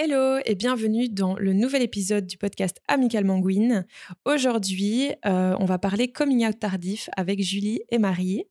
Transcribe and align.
Hello 0.00 0.38
et 0.44 0.54
bienvenue 0.54 1.08
dans 1.08 1.34
le 1.34 1.52
nouvel 1.52 1.82
épisode 1.82 2.24
du 2.24 2.38
podcast 2.38 2.80
Amical 2.86 3.24
Manguine. 3.24 3.84
Aujourd'hui, 4.24 5.10
euh, 5.26 5.56
on 5.58 5.64
va 5.64 5.78
parler 5.78 6.12
coming 6.12 6.46
out 6.46 6.56
tardif 6.60 7.10
avec 7.16 7.42
Julie 7.42 7.80
et 7.90 7.98
Marie. 7.98 8.44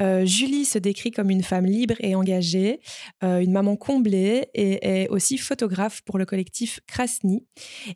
Euh, 0.00 0.24
Julie 0.24 0.64
se 0.64 0.78
décrit 0.78 1.10
comme 1.10 1.30
une 1.30 1.42
femme 1.42 1.66
libre 1.66 1.96
et 1.98 2.14
engagée, 2.14 2.78
euh, 3.24 3.40
une 3.40 3.50
maman 3.50 3.74
comblée 3.74 4.46
et 4.54 5.02
est 5.02 5.08
aussi 5.08 5.38
photographe 5.38 6.02
pour 6.02 6.18
le 6.18 6.24
collectif 6.24 6.78
Krasny. 6.86 7.44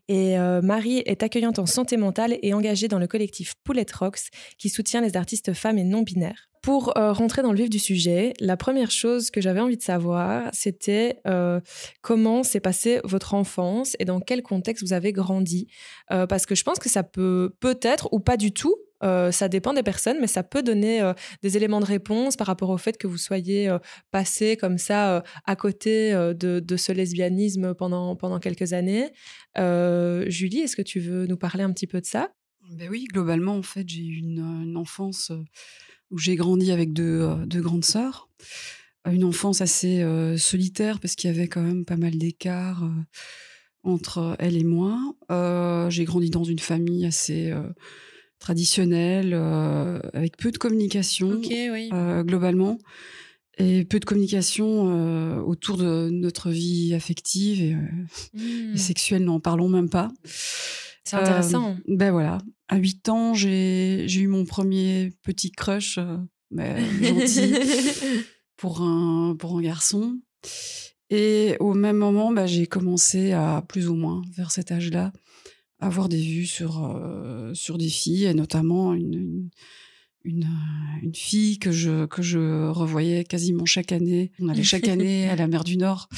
Et 0.08 0.36
Marie 0.60 1.04
est 1.06 1.22
accueillante 1.22 1.60
en 1.60 1.66
santé 1.66 1.96
mentale 1.96 2.38
et 2.42 2.54
engagée 2.54 2.88
dans 2.88 2.98
le 2.98 3.06
collectif 3.06 3.54
Poulette 3.62 3.92
Rocks 3.92 4.30
qui 4.58 4.68
soutient 4.68 5.00
les 5.00 5.16
artistes 5.16 5.52
femmes 5.52 5.78
et 5.78 5.84
non 5.84 6.02
binaires. 6.02 6.49
Pour 6.62 6.96
euh, 6.98 7.12
rentrer 7.12 7.40
dans 7.40 7.52
le 7.52 7.58
vif 7.58 7.70
du 7.70 7.78
sujet, 7.78 8.34
la 8.38 8.58
première 8.58 8.90
chose 8.90 9.30
que 9.30 9.40
j'avais 9.40 9.60
envie 9.60 9.78
de 9.78 9.82
savoir, 9.82 10.50
c'était 10.52 11.18
euh, 11.26 11.58
comment 12.02 12.42
s'est 12.42 12.60
passée 12.60 13.00
votre 13.02 13.32
enfance 13.32 13.96
et 13.98 14.04
dans 14.04 14.20
quel 14.20 14.42
contexte 14.42 14.84
vous 14.84 14.92
avez 14.92 15.12
grandi. 15.12 15.68
Euh, 16.10 16.26
parce 16.26 16.44
que 16.44 16.54
je 16.54 16.62
pense 16.62 16.78
que 16.78 16.90
ça 16.90 17.02
peut 17.02 17.54
peut-être 17.60 18.12
ou 18.12 18.20
pas 18.20 18.36
du 18.36 18.52
tout, 18.52 18.76
ça 19.02 19.48
dépend 19.48 19.72
des 19.72 19.82
personnes, 19.82 20.18
mais 20.20 20.26
ça 20.26 20.42
peut 20.42 20.62
donner 20.62 21.00
des 21.40 21.56
éléments 21.56 21.80
de 21.80 21.86
réponse 21.86 22.36
par 22.36 22.46
rapport 22.46 22.68
au 22.68 22.76
fait 22.76 22.98
que 22.98 23.06
vous 23.06 23.16
soyez 23.16 23.74
passé 24.10 24.58
comme 24.58 24.76
ça 24.76 25.24
à 25.46 25.56
côté 25.56 26.12
de, 26.12 26.60
de, 26.60 26.76
ce 26.76 26.92
lesbianisme 26.92 27.72
pendant, 27.72 28.14
pendant 28.14 28.38
quelques 28.40 28.74
années. 28.74 29.10
Julie, 29.56 30.60
est-ce 30.60 30.76
que 30.76 30.82
tu 30.82 31.00
veux 31.00 31.26
nous 31.26 31.38
parler 31.38 31.64
un 31.64 31.72
petit 31.72 31.86
peu 31.86 32.02
de 32.02 32.04
ça? 32.04 32.28
Ben 32.72 32.90
Oui, 32.90 33.06
globalement, 33.10 33.54
en 33.54 33.62
fait, 33.62 33.88
j'ai 33.88 34.04
eu 34.04 34.18
une, 34.18 34.40
une 34.40 34.76
enfance 34.76 35.32
où 36.10 36.18
j'ai 36.18 36.36
grandi 36.36 36.72
avec 36.72 36.92
deux, 36.92 37.20
euh, 37.22 37.46
deux, 37.46 37.60
grandes 37.60 37.84
sœurs. 37.84 38.28
Une 39.10 39.24
enfance 39.24 39.60
assez 39.60 40.02
euh, 40.02 40.36
solitaire 40.36 41.00
parce 41.00 41.14
qu'il 41.14 41.30
y 41.30 41.32
avait 41.32 41.48
quand 41.48 41.62
même 41.62 41.84
pas 41.84 41.96
mal 41.96 42.18
d'écarts 42.18 42.84
euh, 42.84 43.02
entre 43.82 44.36
elle 44.38 44.56
et 44.56 44.64
moi. 44.64 44.98
j'ai 45.90 46.04
grandi 46.04 46.28
dans 46.28 46.44
une 46.44 46.58
famille 46.58 47.06
assez 47.06 47.50
traditionnelle, 48.38 49.32
avec 49.32 50.36
peu 50.36 50.50
de 50.50 50.58
communication 50.58 51.40
globalement 52.22 52.76
et 53.56 53.86
peu 53.86 53.98
de 53.98 54.04
communication 54.04 55.42
autour 55.46 55.78
de 55.78 56.10
notre 56.10 56.50
vie 56.50 56.92
affective 56.92 57.62
et, 57.62 57.70
et 58.34 58.72
mmh. 58.74 58.76
sexuelle, 58.76 59.24
n'en 59.24 59.40
parlons 59.40 59.70
même 59.70 59.88
pas. 59.88 60.12
C'est 61.04 61.16
intéressant. 61.16 61.76
ben 61.88 62.12
voilà, 62.12 62.38
à 62.70 62.76
8 62.76 63.08
ans, 63.08 63.34
j'ai 63.34 64.06
eu 64.06 64.28
mon 64.28 64.44
premier 64.44 65.12
petit 65.22 65.50
crush, 65.50 65.98
euh, 65.98 67.02
gentil, 67.02 67.52
pour 68.56 68.80
un, 68.80 69.34
pour 69.36 69.58
un 69.58 69.60
garçon. 69.60 70.20
Et 71.10 71.56
au 71.58 71.74
même 71.74 71.96
moment, 71.96 72.32
bah, 72.32 72.46
j'ai 72.46 72.68
commencé 72.68 73.32
à, 73.32 73.64
plus 73.68 73.88
ou 73.88 73.96
moins, 73.96 74.22
vers 74.36 74.52
cet 74.52 74.70
âge-là, 74.70 75.12
avoir 75.80 76.08
des 76.08 76.22
vues 76.22 76.46
sur, 76.46 76.84
euh, 76.84 77.52
sur 77.54 77.76
des 77.76 77.88
filles, 77.88 78.26
et 78.26 78.34
notamment 78.34 78.94
une, 78.94 79.14
une, 79.14 79.50
euh, 80.26 80.30
une, 81.02 81.14
fille 81.14 81.58
que 81.58 81.72
je, 81.72 82.06
que 82.06 82.22
je 82.22 82.68
revoyais 82.68 83.24
quasiment 83.24 83.64
chaque 83.64 83.92
année. 83.92 84.32
On 84.40 84.48
allait 84.48 84.62
chaque 84.62 84.88
année 84.88 85.28
à 85.28 85.36
la 85.36 85.46
mer 85.46 85.64
du 85.64 85.76
Nord. 85.76 86.08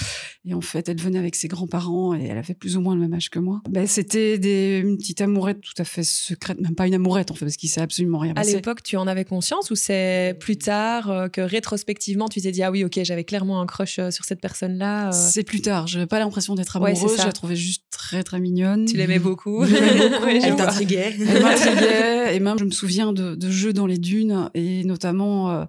Et 0.45 0.55
en 0.55 0.61
fait, 0.61 0.89
elle 0.89 1.01
venait 1.01 1.19
avec 1.19 1.37
ses 1.37 1.47
grands-parents 1.47 2.15
et 2.15 2.25
elle 2.25 2.39
avait 2.39 2.55
plus 2.55 2.77
ou 2.77 2.81
moins 2.81 2.95
le 2.95 3.01
même 3.01 3.15
âge 3.15 3.31
que 3.31 3.39
moi. 3.39 3.63
Ben, 3.71 3.87
c'était 3.87 4.39
des, 4.39 4.81
une 4.85 4.97
petite 4.97 5.21
amourette 5.21 5.61
tout 5.61 5.75
à 5.79 5.85
fait 5.85 6.03
secrète, 6.03 6.61
même 6.61 6.75
pas 6.75 6.87
une 6.87 6.95
amourette 6.95 7.31
en 7.31 7.35
fait, 7.35 7.45
parce 7.45 7.57
qu'il 7.57 7.69
s'est 7.69 7.81
absolument 7.81 8.19
rien 8.19 8.35
passé. 8.35 8.51
À 8.51 8.57
l'époque, 8.57 8.83
tu 8.83 8.97
en 8.97 9.07
avais 9.07 9.25
conscience 9.25 9.71
ou 9.71 9.77
c'est 9.77 10.37
plus 10.41 10.57
tard 10.57 11.11
euh, 11.11 11.29
que 11.29 11.41
rétrospectivement, 11.41 12.29
tu 12.29 12.41
t'es 12.41 12.51
dit, 12.51 12.63
ah 12.63 12.73
oui, 12.73 12.85
ok, 12.85 13.01
j'avais 13.05 13.25
clairement 13.25 13.61
un 13.61 13.67
crush 13.67 14.01
euh, 14.01 14.11
sur 14.11 14.25
cette 14.25 14.41
personne-là 14.41 15.13
C'est 15.13 15.45
plus 15.45 15.61
tard. 15.61 15.87
Je 15.87 15.99
n'avais 15.99 16.09
pas 16.09 16.19
l'impression 16.19 16.57
d'être 16.57 16.77
amoureuse. 16.77 17.17
je 17.19 17.25
la 17.25 17.33
trouvais 17.33 17.57
juste 17.57 17.85
très, 17.91 18.25
très 18.25 18.41
mignonne. 18.41 18.85
Tu 18.87 18.97
l'aimais 18.97 19.21
beaucoup. 19.21 19.61
beaucoup. 19.61 19.73
elle 20.29 20.57
t'intriguait. 20.57 21.15
Elle 21.21 21.43
m'intriguait. 21.43 22.37
Et 22.37 22.41
même, 22.41 22.59
je 22.59 22.65
me 22.65 22.71
souviens 22.71 23.13
de, 23.13 23.37
de 23.37 23.51
jeux 23.51 23.73
dans 23.73 23.87
les 23.87 23.92
dunes 23.99 24.51
et 24.55 24.85
notamment 24.85 25.51
euh, 25.51 25.65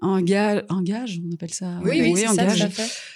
un, 0.00 0.22
gars, 0.22 0.64
un 0.68 0.82
gage, 0.82 1.20
on 1.28 1.34
appelle 1.34 1.52
ça. 1.52 1.80
Oui, 1.82 2.12
oui, 2.12 2.24
un 2.24 2.34
gage. 2.34 2.66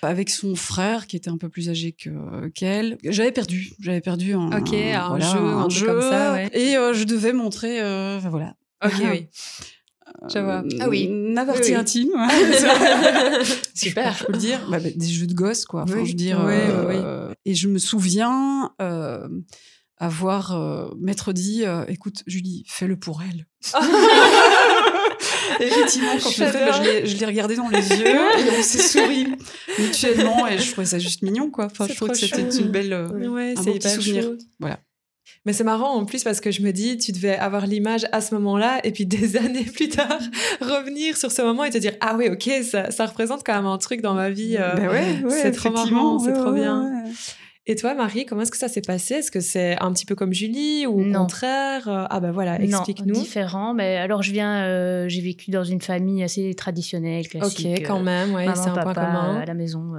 Avec 0.02 0.30
son 0.30 0.54
frère 0.54 1.06
qui 1.06 1.16
était 1.16 1.30
un 1.30 1.38
peu 1.38 1.48
plus 1.48 1.68
âgé 1.68 1.92
que 1.92 2.48
qu'elle. 2.48 2.98
J'avais 3.04 3.32
perdu, 3.32 3.72
j'avais 3.80 4.00
perdu 4.00 4.34
un, 4.34 4.48
ok, 4.48 4.72
un, 4.74 5.18
jeu, 5.18 5.38
un, 5.38 5.68
jeu 5.68 5.86
comme 5.86 6.02
ça, 6.02 6.32
ouais. 6.32 6.50
Et 6.52 6.76
euh, 6.76 6.94
je 6.94 7.04
devais 7.04 7.32
montrer, 7.32 7.80
euh, 7.80 8.18
voilà. 8.22 8.54
Ok, 8.84 8.92
oui. 9.10 9.26
Je 10.32 10.38
vois. 10.38 10.64
ah 10.80 10.88
oui. 10.88 11.06
Ma 11.06 11.44
partie 11.44 11.74
intime. 11.74 12.08
Super. 13.74 14.16
Je 14.18 14.24
peux 14.24 14.32
le 14.32 14.38
dire. 14.38 14.58
Bah, 14.68 14.80
bah, 14.80 14.88
des 14.96 15.06
jeux 15.06 15.26
de 15.26 15.34
gosses, 15.34 15.66
quoi. 15.66 15.82
Enfin, 15.82 16.02
je 16.02 16.08
veux 16.08 16.14
dire. 16.14 16.40
et 17.44 17.54
je 17.54 17.68
me 17.68 17.78
souviens 17.78 18.72
avoir 20.00 20.54
euh, 20.56 20.88
maître 20.98 21.32
dit 21.32 21.64
euh, 21.64 21.84
écoute 21.88 22.22
Julie 22.26 22.64
fais-le 22.66 22.96
pour 22.98 23.22
elle. 23.22 23.46
Effectivement 25.60 26.12
quand 26.22 26.30
je, 26.30 26.44
fait, 26.44 27.06
je 27.06 27.16
l'ai 27.16 27.26
regardé 27.26 27.56
dans 27.56 27.68
les 27.68 27.88
yeux 27.88 28.06
et 28.06 28.58
on 28.58 28.62
s'est 28.62 28.78
souri 28.78 29.26
mutuellement 29.78 30.46
et 30.46 30.58
je 30.58 30.70
trouvais 30.70 30.86
ça 30.86 31.00
juste 31.00 31.22
mignon 31.22 31.50
quoi. 31.50 31.66
Enfin 31.66 31.86
je 31.88 31.94
trouve 31.94 32.10
que 32.10 32.16
c'était 32.16 32.48
une 32.48 32.68
belle 32.68 32.92
euh, 32.92 33.08
ouais, 33.28 33.54
un 33.56 33.64
petit 33.64 33.88
souvenir. 33.88 34.30
voilà. 34.60 34.78
Mais 35.44 35.52
c'est 35.52 35.64
marrant 35.64 35.94
en 35.94 36.04
plus 36.04 36.24
parce 36.24 36.40
que 36.40 36.50
je 36.50 36.62
me 36.62 36.72
dis, 36.72 36.98
tu 36.98 37.12
devais 37.12 37.36
avoir 37.36 37.66
l'image 37.66 38.06
à 38.12 38.20
ce 38.20 38.34
moment-là 38.34 38.80
et 38.84 38.92
puis 38.92 39.06
des 39.06 39.36
années 39.44 39.64
plus 39.64 39.88
tard 39.88 40.20
revenir 40.60 41.16
sur 41.16 41.32
ce 41.32 41.42
moment 41.42 41.64
et 41.64 41.70
te 41.70 41.78
dire 41.78 41.94
ah 42.00 42.14
oui 42.16 42.28
ok 42.28 42.50
ça, 42.62 42.90
ça 42.90 43.06
représente 43.06 43.44
quand 43.44 43.54
même 43.54 43.66
un 43.66 43.78
truc 43.78 44.00
dans 44.00 44.14
ma 44.14 44.30
vie. 44.30 44.56
Ben 44.56 44.88
ouais, 44.88 45.22
ouais, 45.24 45.42
c'est 45.42 45.50
trop 45.50 45.70
marrant, 45.70 46.20
c'est 46.20 46.34
trop 46.34 46.52
bien. 46.52 47.04
Et 47.70 47.76
toi, 47.76 47.92
Marie, 47.92 48.24
comment 48.24 48.40
est-ce 48.40 48.50
que 48.50 48.56
ça 48.56 48.68
s'est 48.68 48.80
passé? 48.80 49.16
Est-ce 49.16 49.30
que 49.30 49.40
c'est 49.40 49.76
un 49.78 49.92
petit 49.92 50.06
peu 50.06 50.14
comme 50.14 50.32
Julie 50.32 50.86
ou 50.86 51.02
au 51.02 51.12
contraire? 51.12 51.86
Euh, 51.86 52.06
Ah 52.08 52.18
ben 52.18 52.32
voilà, 52.32 52.58
explique-nous. 52.58 53.12
différent. 53.12 53.74
Mais 53.74 53.98
alors, 53.98 54.22
je 54.22 54.32
viens, 54.32 54.64
euh, 54.64 55.06
j'ai 55.06 55.20
vécu 55.20 55.50
dans 55.50 55.64
une 55.64 55.82
famille 55.82 56.22
assez 56.22 56.54
traditionnelle, 56.54 57.28
classique. 57.28 57.66
Ok, 57.76 57.86
quand 57.86 58.00
même, 58.00 58.32
ouais, 58.32 58.46
c'est 58.54 58.70
un 58.70 58.72
point 58.72 58.94
commun. 58.94 59.40
À 59.42 59.44
la 59.44 59.52
maison. 59.52 59.92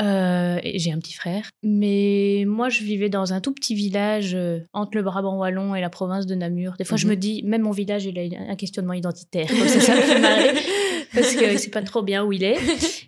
Euh, 0.00 0.58
j'ai 0.64 0.90
un 0.90 0.98
petit 1.00 1.12
frère. 1.12 1.50
Mais 1.62 2.44
moi, 2.46 2.70
je 2.70 2.82
vivais 2.82 3.10
dans 3.10 3.34
un 3.34 3.42
tout 3.42 3.52
petit 3.52 3.74
village 3.74 4.34
entre 4.72 4.96
le 4.96 5.02
Brabant 5.02 5.36
wallon 5.36 5.74
et 5.74 5.82
la 5.82 5.90
province 5.90 6.24
de 6.24 6.34
Namur. 6.34 6.76
Des 6.78 6.84
fois, 6.84 6.96
je 6.96 7.06
me 7.06 7.12
mhm. 7.12 7.18
dis, 7.18 7.42
même 7.44 7.60
mon 7.60 7.72
village, 7.72 8.06
il 8.06 8.18
a 8.18 8.50
un 8.50 8.56
questionnement 8.56 8.94
identitaire. 8.94 9.48
c'est 9.66 9.80
ça 9.80 9.94
me 9.94 10.18
marrer. 10.22 10.58
Parce 11.14 11.36
qu'il 11.36 11.46
ne 11.46 11.58
sait 11.58 11.70
pas 11.70 11.82
trop 11.82 12.02
bien 12.02 12.24
où 12.24 12.32
il 12.32 12.42
est. 12.42 12.56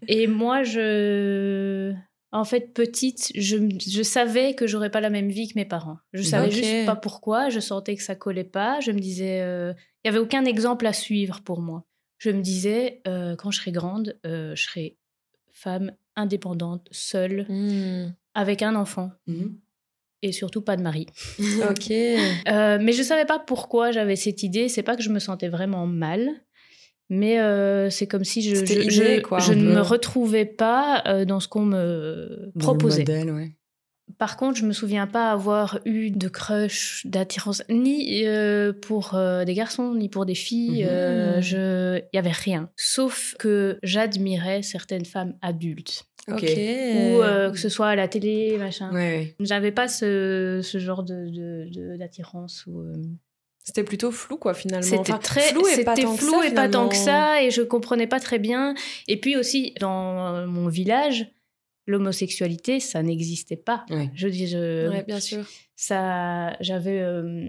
Et 0.08 0.26
moi, 0.26 0.62
je 0.62 1.94
en 2.36 2.44
fait, 2.44 2.74
petite, 2.74 3.32
je, 3.34 4.02
savais 4.02 4.54
que 4.54 4.66
j'aurais 4.66 4.90
pas 4.90 5.00
la 5.00 5.08
même 5.08 5.30
vie 5.30 5.48
que 5.48 5.54
mes 5.56 5.64
parents. 5.64 5.96
Je 6.12 6.20
savais 6.20 6.50
juste 6.50 6.84
pas 6.84 6.94
pourquoi. 6.94 7.48
Je 7.48 7.60
sentais 7.60 7.96
que 7.96 8.02
ça 8.02 8.14
collait 8.14 8.44
pas. 8.44 8.78
Je 8.80 8.92
me 8.92 8.98
disais, 8.98 9.40
euh, 9.40 9.72
il 10.04 10.08
y 10.08 10.10
avait 10.10 10.18
aucun 10.18 10.44
exemple 10.44 10.86
à 10.86 10.92
suivre 10.92 11.40
pour 11.40 11.62
moi. 11.62 11.86
Je 12.18 12.30
me 12.30 12.42
disais, 12.42 13.00
euh, 13.08 13.36
quand 13.36 13.50
je 13.50 13.60
serai 13.60 13.72
grande, 13.72 14.18
euh, 14.26 14.54
je 14.54 14.64
serai 14.64 14.98
femme 15.50 15.92
indépendante, 16.14 16.86
seule, 16.90 17.46
hmm. 17.48 18.14
avec 18.34 18.60
un 18.60 18.74
enfant. 18.74 19.12
Mhm. 19.26 19.58
Et 20.20 20.32
surtout 20.32 20.60
pas 20.60 20.76
de 20.76 20.82
mari. 20.82 21.06
ok. 21.38 21.88
mais 21.88 22.92
je 22.92 23.02
savais 23.02 23.24
pas 23.24 23.38
pourquoi 23.38 23.92
j'avais 23.92 24.16
cette 24.16 24.42
idée. 24.42 24.68
C'est 24.68 24.82
pas 24.82 24.96
que 24.96 25.02
je 25.02 25.10
me 25.10 25.20
sentais 25.20 25.48
vraiment 25.48 25.86
mal 25.86 26.28
mais 27.08 27.38
euh, 27.38 27.88
c'est 27.90 28.06
comme 28.06 28.24
si 28.24 28.42
je, 28.42 28.54
je, 28.54 28.64
je, 28.64 29.52
ne 29.52 29.74
me 29.74 29.80
retrouvais 29.80 30.44
pas 30.44 31.02
euh, 31.06 31.24
dans 31.24 31.40
ce 31.40 31.48
qu'on 31.48 31.64
me 31.64 32.50
proposait. 32.58 33.04
Par 34.18 34.36
contre, 34.36 34.56
je 34.56 34.64
me 34.64 34.72
souviens 34.72 35.08
pas 35.08 35.32
avoir 35.32 35.80
eu 35.84 36.10
de 36.10 36.28
crush, 36.28 37.04
d'attirance, 37.06 37.64
ni 37.68 38.24
euh, 38.24 38.72
pour 38.72 39.18
des 39.44 39.54
garçons, 39.54 39.94
ni 39.94 40.08
pour 40.08 40.26
des 40.26 40.36
filles. 40.36 40.84
Mhm. 40.84 41.42
je, 41.42 41.98
il 41.98 42.16
y 42.16 42.18
avait 42.18 42.30
rien. 42.30 42.70
Sauf 42.76 43.34
que 43.38 43.78
j'admirais 43.82 44.62
certaines 44.62 45.04
femmes 45.04 45.34
adultes. 45.42 46.04
Ok. 46.28 46.42
Ou 46.42 47.20
que 47.52 47.58
ce 47.58 47.68
soit 47.68 47.88
à 47.88 47.96
la 47.96 48.08
télé, 48.08 48.56
machin. 48.58 48.92
Ouais, 48.92 49.34
J'avais 49.40 49.72
pas 49.72 49.88
ce, 49.88 50.60
ce 50.62 50.78
genre 50.78 51.02
de 51.02 51.96
d'attirance 51.96 52.64
ou. 52.66 52.84
C'était 53.66 53.82
plutôt 53.82 54.12
flou, 54.12 54.36
quoi, 54.36 54.54
finalement. 54.54 54.86
C'était 54.86 55.18
très 55.18 55.40
flou 55.40 55.66
et, 55.66 55.82
pas, 55.82 55.96
tant 55.96 56.16
flou 56.16 56.40
et 56.40 56.54
pas 56.54 56.68
tant 56.68 56.88
que 56.88 56.94
ça, 56.94 57.42
et 57.42 57.50
je 57.50 57.62
comprenais 57.62 58.06
pas 58.06 58.20
très 58.20 58.38
bien. 58.38 58.74
Et 59.08 59.20
puis 59.20 59.36
aussi, 59.36 59.74
dans 59.80 60.46
mon 60.46 60.68
village, 60.68 61.26
l'homosexualité, 61.88 62.78
ça 62.78 63.02
n'existait 63.02 63.56
pas. 63.56 63.84
Je 64.14 64.28
dis, 64.28 64.46
je, 64.46 65.02
bien 65.02 65.18
sûr. 65.18 65.44
Ça, 65.74 66.56
j'avais, 66.60 67.00
euh, 67.00 67.48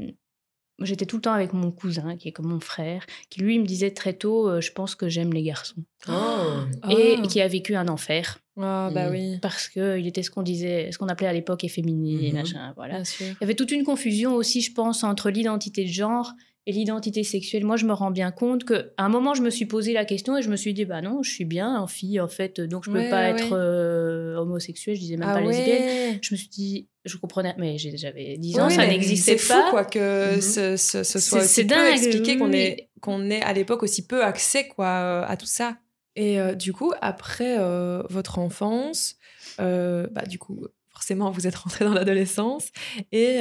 j'étais 0.81 1.05
tout 1.05 1.17
le 1.17 1.21
temps 1.21 1.33
avec 1.33 1.53
mon 1.53 1.71
cousin, 1.71 2.17
qui 2.17 2.29
est 2.29 2.31
comme 2.31 2.47
mon 2.47 2.59
frère, 2.59 3.05
qui 3.29 3.41
lui 3.41 3.59
me 3.59 3.65
disait 3.65 3.91
très 3.91 4.13
tôt, 4.13 4.49
euh, 4.49 4.59
je 4.59 4.71
pense 4.71 4.95
que 4.95 5.07
j'aime 5.09 5.33
les 5.33 5.43
garçons. 5.43 5.83
Oh. 6.09 6.89
Et 6.89 7.17
ah. 7.19 7.27
qui 7.27 7.41
a 7.41 7.47
vécu 7.47 7.75
un 7.75 7.87
enfer. 7.87 8.39
Ah, 8.59 8.89
bah 8.93 9.09
oui. 9.11 9.37
Parce 9.41 9.67
qu'il 9.69 10.07
était 10.07 10.23
ce 10.23 10.31
qu'on 10.31 10.41
disait, 10.43 10.89
ce 10.91 10.97
qu'on 10.97 11.07
appelait 11.07 11.27
à 11.27 11.33
l'époque 11.33 11.63
efféminé, 11.63 12.31
machin, 12.31 12.73
voilà. 12.75 13.01
Il 13.19 13.25
y 13.41 13.43
avait 13.43 13.55
toute 13.55 13.71
une 13.71 13.83
confusion 13.83 14.33
aussi, 14.35 14.61
je 14.61 14.73
pense, 14.73 15.03
entre 15.03 15.29
l'identité 15.29 15.83
de 15.83 15.89
genre 15.91 16.31
et 16.69 16.73
l'identité 16.73 17.23
sexuelle, 17.23 17.63
moi, 17.63 17.77
je 17.77 17.85
me 17.85 17.93
rends 17.93 18.11
bien 18.11 18.29
compte 18.31 18.65
qu'à 18.65 18.83
un 18.97 19.07
moment, 19.07 19.33
je 19.33 19.41
me 19.41 19.49
suis 19.49 19.65
posé 19.67 19.93
la 19.93 20.03
question 20.03 20.35
et 20.37 20.41
je 20.41 20.49
me 20.49 20.57
suis 20.57 20.73
dit, 20.73 20.83
bah 20.83 21.01
non, 21.01 21.23
je 21.23 21.31
suis 21.31 21.45
bien 21.45 21.77
en 21.79 21.87
fille, 21.87 22.19
en 22.19 22.27
fait, 22.27 22.59
donc 22.59 22.83
je 22.83 22.91
peux 22.91 22.97
Ouais, 22.97 23.09
pas 23.09 23.21
ouais, 23.31 23.39
être 23.39 23.53
euh, 23.53 24.35
homosexuelle, 24.35 24.95
je 24.95 24.99
disais 24.99 25.15
même 25.15 25.29
Ah 25.29 25.35
pas 25.35 25.41
lesbienne. 25.41 25.83
ouais. 25.83 26.19
Je 26.21 26.33
me 26.33 26.37
suis 26.37 26.49
dit, 26.49 26.87
je 27.05 27.15
comprenais, 27.15 27.55
mais 27.57 27.77
j'ai- 27.77 27.95
j'avais 27.95 28.37
10 28.37 28.59
ans, 28.59 28.67
Oui, 28.67 28.73
ça 28.73 28.85
n'existait 28.85 29.37
C'est 29.37 29.47
pas. 29.53 29.63
fou 29.65 29.69
quoi 29.71 29.85
que 29.85 30.35
Mhm. 30.35 30.41
ce, 30.41 30.75
ce- 30.75 31.03
ce 31.03 31.19
C'est- 31.19 31.19
soit 31.29 31.39
aussi 31.39 31.47
c'est 31.53 31.63
peu 31.63 31.69
dingue, 31.69 31.93
expliqué 31.93 32.37
qu'on 32.37 32.51
oui. 32.51 32.75
qu'on 32.99 33.29
ait 33.29 33.41
à 33.43 33.53
l'époque 33.53 33.83
aussi 33.83 34.05
peu 34.05 34.21
accès 34.23 34.67
quoi 34.67 35.25
à 35.25 35.37
tout 35.37 35.45
ça. 35.45 35.77
Et 36.17 36.41
euh, 36.41 36.55
du 36.55 36.73
coup 36.73 36.91
après 36.99 37.57
euh, 37.59 38.01
votre 38.09 38.39
enfance, 38.39 39.15
euh, 39.61 40.07
bah 40.11 40.23
du 40.23 40.39
coup 40.39 40.65
forcément 40.89 41.29
vous 41.29 41.45
êtes 41.45 41.55
rentré 41.55 41.85
dans 41.85 41.93
l'adolescence. 41.93 42.71
Et 43.13 43.39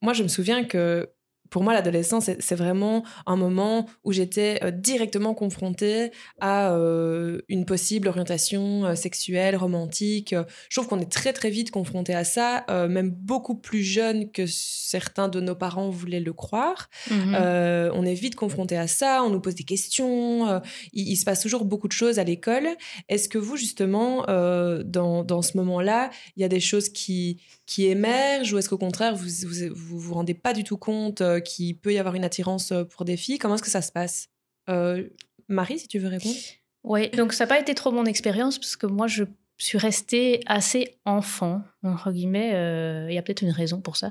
moi 0.00 0.12
je 0.14 0.22
me 0.22 0.28
souviens 0.28 0.64
que 0.64 1.10
pour 1.50 1.62
moi, 1.62 1.72
l'adolescence, 1.72 2.24
c'est- 2.24 2.54
vraiment 2.54 3.04
un 3.26 3.36
moment 3.36 3.86
où 4.04 4.12
j'étais 4.12 4.58
euh, 4.64 4.70
directement 4.72 5.32
confrontée 5.34 6.10
à 6.40 6.72
euh, 6.72 7.40
une 7.48 7.64
possible 7.64 8.08
orientation 8.08 8.84
euh, 8.84 8.94
sexuelle, 8.96 9.54
romantique. 9.56 10.34
Je 10.68 10.74
trouve 10.76 10.88
qu'on 10.88 10.98
est 11.00 11.10
très 11.10 11.32
très 11.32 11.50
vite 11.50 11.70
confronté 11.70 12.14
à 12.14 12.24
ça, 12.24 12.64
euh, 12.68 12.88
même 12.88 13.10
beaucoup 13.10 13.54
plus 13.54 13.82
jeune 13.82 14.30
que 14.32 14.44
certains 14.46 15.28
de 15.28 15.40
nos 15.40 15.54
parents 15.54 15.88
voulaient 15.90 16.20
le 16.20 16.32
croire. 16.32 16.88
Mhm. 17.10 17.34
Euh, 17.38 17.90
on 17.94 18.04
est 18.04 18.14
vite 18.14 18.34
confronté 18.34 18.76
à 18.76 18.86
ça, 18.88 19.22
on 19.22 19.30
nous 19.30 19.40
pose 19.40 19.54
des 19.54 19.62
questions, 19.64 20.60
il, 20.92 21.08
il 21.08 21.16
se 21.16 21.24
passe 21.24 21.40
toujours 21.40 21.64
beaucoup 21.64 21.86
de 21.88 21.92
choses 21.92 22.18
à 22.18 22.24
l'école. 22.24 22.66
Est-ce 23.08 23.28
que 23.28 23.38
vous, 23.38 23.56
justement, 23.56 24.22
dans, 24.26 25.22
dans 25.24 25.42
ce 25.42 25.56
moment-là, 25.58 26.10
il 26.36 26.42
y 26.42 26.44
a 26.44 26.48
des 26.48 26.60
choses 26.60 26.88
qui, 26.88 27.40
qui 27.66 27.86
émergent 27.86 28.52
ou 28.52 28.58
est-ce 28.58 28.68
qu'au 28.68 28.78
contraire, 28.78 29.14
vous 29.14 29.28
vous, 29.46 29.74
vous 29.74 29.98
vous 29.98 30.14
rendez 30.14 30.34
pas 30.34 30.52
du 30.52 30.64
tout 30.64 30.76
compte 30.76 31.22
euh, 31.38 31.40
qu'il 31.40 31.76
peut 31.78 31.92
y 31.92 31.98
avoir 31.98 32.14
une 32.14 32.24
attirance 32.24 32.72
euh, 32.72 32.84
pour 32.84 33.04
des 33.04 33.16
filles 33.16 33.38
Comment 33.38 33.54
est-ce 33.54 33.62
que 33.62 33.70
ça 33.70 33.82
se 33.82 33.92
passe? 33.92 34.28
Euh, 34.68 35.08
Marie, 35.48 35.78
si 35.78 35.88
tu 35.88 35.98
veux 35.98 36.08
répondre? 36.08 36.36
Oui, 36.84 37.08
donc 37.10 37.32
ça 37.32 37.44
n'a 37.44 37.48
pas 37.48 37.58
été 37.60 37.74
trop 37.74 37.90
mon 37.90 38.04
expérience 38.04 38.58
parce 38.58 38.76
que 38.76 38.86
moi, 38.86 39.06
je 39.06 39.24
suis 39.58 39.78
restée 39.78 40.40
assez 40.46 40.96
enfant, 41.04 41.62
entre 41.82 42.12
guillemets. 42.12 42.52
euh, 42.54 43.06
Il 43.10 43.14
y 43.14 43.18
a 43.18 43.22
peut-être 43.22 43.42
une 43.42 43.50
raison 43.50 43.80
pour 43.80 43.96
ça. 43.96 44.10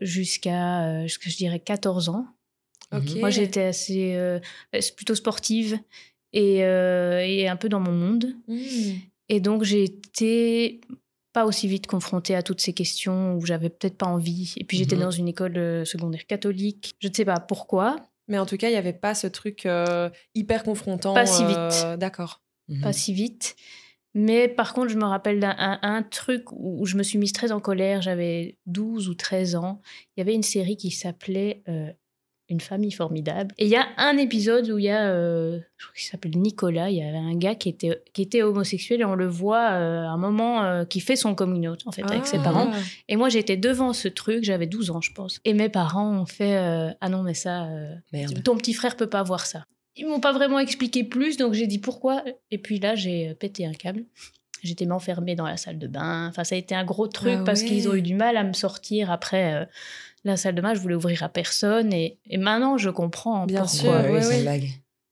jusqu'à, 0.00 1.06
jusqu'à, 1.06 1.30
je 1.30 1.36
dirais, 1.36 1.60
14 1.60 2.08
ans. 2.08 2.26
Ok. 2.92 3.14
Moi, 3.16 3.30
j'étais 3.30 3.62
assez 3.62 4.40
plutôt 4.96 5.14
sportive 5.14 5.78
et, 6.32 6.56
et 6.58 7.48
un 7.48 7.56
peu 7.56 7.68
dans 7.68 7.80
mon 7.80 7.92
monde. 7.92 8.34
Hmm. 8.48 8.94
Et 9.28 9.40
donc, 9.40 9.62
j'ai 9.62 9.84
été 9.84 10.80
pas 11.32 11.46
aussi 11.46 11.66
vite 11.68 11.86
confrontée 11.86 12.34
à 12.34 12.42
toutes 12.42 12.60
ces 12.60 12.72
questions 12.72 13.34
où 13.36 13.44
j'avais 13.46 13.68
peut-être 13.70 13.96
pas 13.96 14.06
envie. 14.06 14.54
Et 14.58 14.64
puis, 14.64 14.76
j'étais 14.78 14.96
Mhm. 14.96 15.02
dans 15.02 15.10
une 15.10 15.28
école 15.28 15.56
euh, 15.56 15.84
secondaire 15.84 16.26
catholique. 16.26 16.92
Je 17.00 17.08
ne 17.08 17.14
sais 17.14 17.24
pas 17.24 17.40
pourquoi. 17.40 17.96
Mais 18.28 18.38
en 18.38 18.46
tout 18.46 18.56
cas, 18.56 18.68
il 18.68 18.72
n'y 18.72 18.76
avait 18.78 18.92
pas 18.92 19.14
ce 19.14 19.26
truc 19.26 19.66
euh, 19.66 20.08
hyper 20.34 20.62
confrontant. 20.62 21.14
Pas 21.14 21.26
si 21.26 21.44
vite. 21.44 21.56
euh, 21.56 21.96
D'accord. 21.96 22.40
Mhm. 22.68 22.80
pas 22.82 22.92
si 22.92 23.12
vite. 23.12 23.56
Mais 24.14 24.46
par 24.46 24.74
contre, 24.74 24.88
je 24.90 24.98
me 24.98 25.04
rappelle 25.04 25.40
d'un 25.40 25.54
un, 25.58 25.78
un 25.82 26.02
truc 26.02 26.44
où 26.52 26.84
je 26.84 26.96
me 26.98 27.02
suis 27.02 27.16
mise 27.18 27.32
très 27.32 27.50
en 27.50 27.60
colère. 27.60 28.02
J'avais 28.02 28.58
12 28.66 29.08
ou 29.08 29.14
13 29.14 29.54
ans. 29.56 29.80
Il 30.16 30.20
y 30.20 30.22
avait 30.22 30.34
une 30.34 30.42
série 30.42 30.76
qui 30.76 30.90
s'appelait 30.90 31.62
euh, 31.68 31.90
Une 32.52 32.60
famille 32.60 32.92
formidable. 32.92 33.54
Et 33.56 33.64
il 33.64 33.70
y 33.70 33.76
a 33.76 33.86
un 33.96 34.18
épisode 34.18 34.68
où 34.68 34.76
il 34.76 34.84
y 34.84 34.90
a, 34.90 35.08
euh, 35.08 35.58
je 35.78 35.86
crois 35.86 35.94
qu'il 35.96 36.04
s'appelle 36.10 36.36
Nicolas, 36.36 36.90
il 36.90 36.98
y 36.98 37.02
avait 37.02 37.16
un 37.16 37.34
gars 37.34 37.54
qui 37.54 37.70
était, 37.70 38.02
qui 38.12 38.20
était 38.20 38.42
homosexuel 38.42 39.00
et 39.00 39.04
on 39.06 39.14
le 39.14 39.26
voit 39.26 39.70
euh, 39.70 40.04
à 40.04 40.10
un 40.10 40.18
moment 40.18 40.62
euh, 40.62 40.84
qui 40.84 41.00
fait 41.00 41.16
son 41.16 41.34
coming 41.34 41.66
out, 41.66 41.80
en 41.86 41.92
fait, 41.92 42.02
avec 42.02 42.26
ses 42.26 42.36
Ah. 42.36 42.42
parents. 42.44 42.70
Et 43.08 43.16
moi, 43.16 43.30
j'étais 43.30 43.56
devant 43.56 43.94
ce 43.94 44.06
truc, 44.08 44.44
j'avais 44.44 44.66
12 44.66 44.90
ans, 44.90 45.00
je 45.00 45.12
pense. 45.12 45.40
Et 45.46 45.54
mes 45.54 45.70
parents 45.70 46.10
ont 46.14 46.26
fait 46.26 46.56
Ah 47.00 47.08
non, 47.08 47.22
mais 47.22 47.34
ça, 47.34 47.68
Merde. 48.12 48.42
ton 48.44 48.56
petit 48.58 48.74
frère 48.74 48.96
peut 48.96 49.08
pas 49.08 49.22
voir 49.22 49.46
ça. 49.46 49.64
Ils 49.96 50.06
m'ont 50.06 50.20
pas 50.20 50.32
vraiment 50.32 50.58
expliqué 50.58 51.04
plus, 51.04 51.36
donc 51.38 51.54
j'ai 51.54 51.66
dit 51.66 51.78
pourquoi. 51.78 52.22
Et 52.50 52.58
puis 52.58 52.78
là, 52.78 52.94
j'ai 52.94 53.34
pété 53.34 53.64
un 53.66 53.72
câble. 53.72 54.04
J'étais 54.62 54.86
m'enfermée 54.86 55.34
dans 55.34 55.46
la 55.46 55.56
salle 55.56 55.78
de 55.78 55.86
bain. 55.86 56.28
Enfin, 56.28 56.44
ça 56.44 56.54
a 56.54 56.58
été 56.58 56.74
un 56.74 56.84
gros 56.84 57.08
truc 57.08 57.38
Ah 57.40 57.44
parce 57.44 57.62
qu'ils 57.62 57.88
ont 57.88 57.94
eu 57.94 58.02
du 58.02 58.14
mal 58.14 58.36
à 58.36 58.44
me 58.44 58.52
sortir 58.52 59.10
après 59.10 59.54
euh, 59.54 59.64
la 60.24 60.36
salle 60.36 60.54
de 60.54 60.62
bain. 60.62 60.74
Je 60.74 60.80
voulais 60.80 60.94
ouvrir 60.94 61.22
à 61.22 61.28
personne. 61.28 61.92
Et, 61.92 62.18
et 62.28 62.38
maintenant, 62.38 62.78
je 62.78 62.90
comprends 62.90 63.46
Bien 63.46 63.62
pourquoi. 63.62 64.02
sûr, 64.02 64.10
Ouais, 64.12 64.26
ouais, 64.26 64.62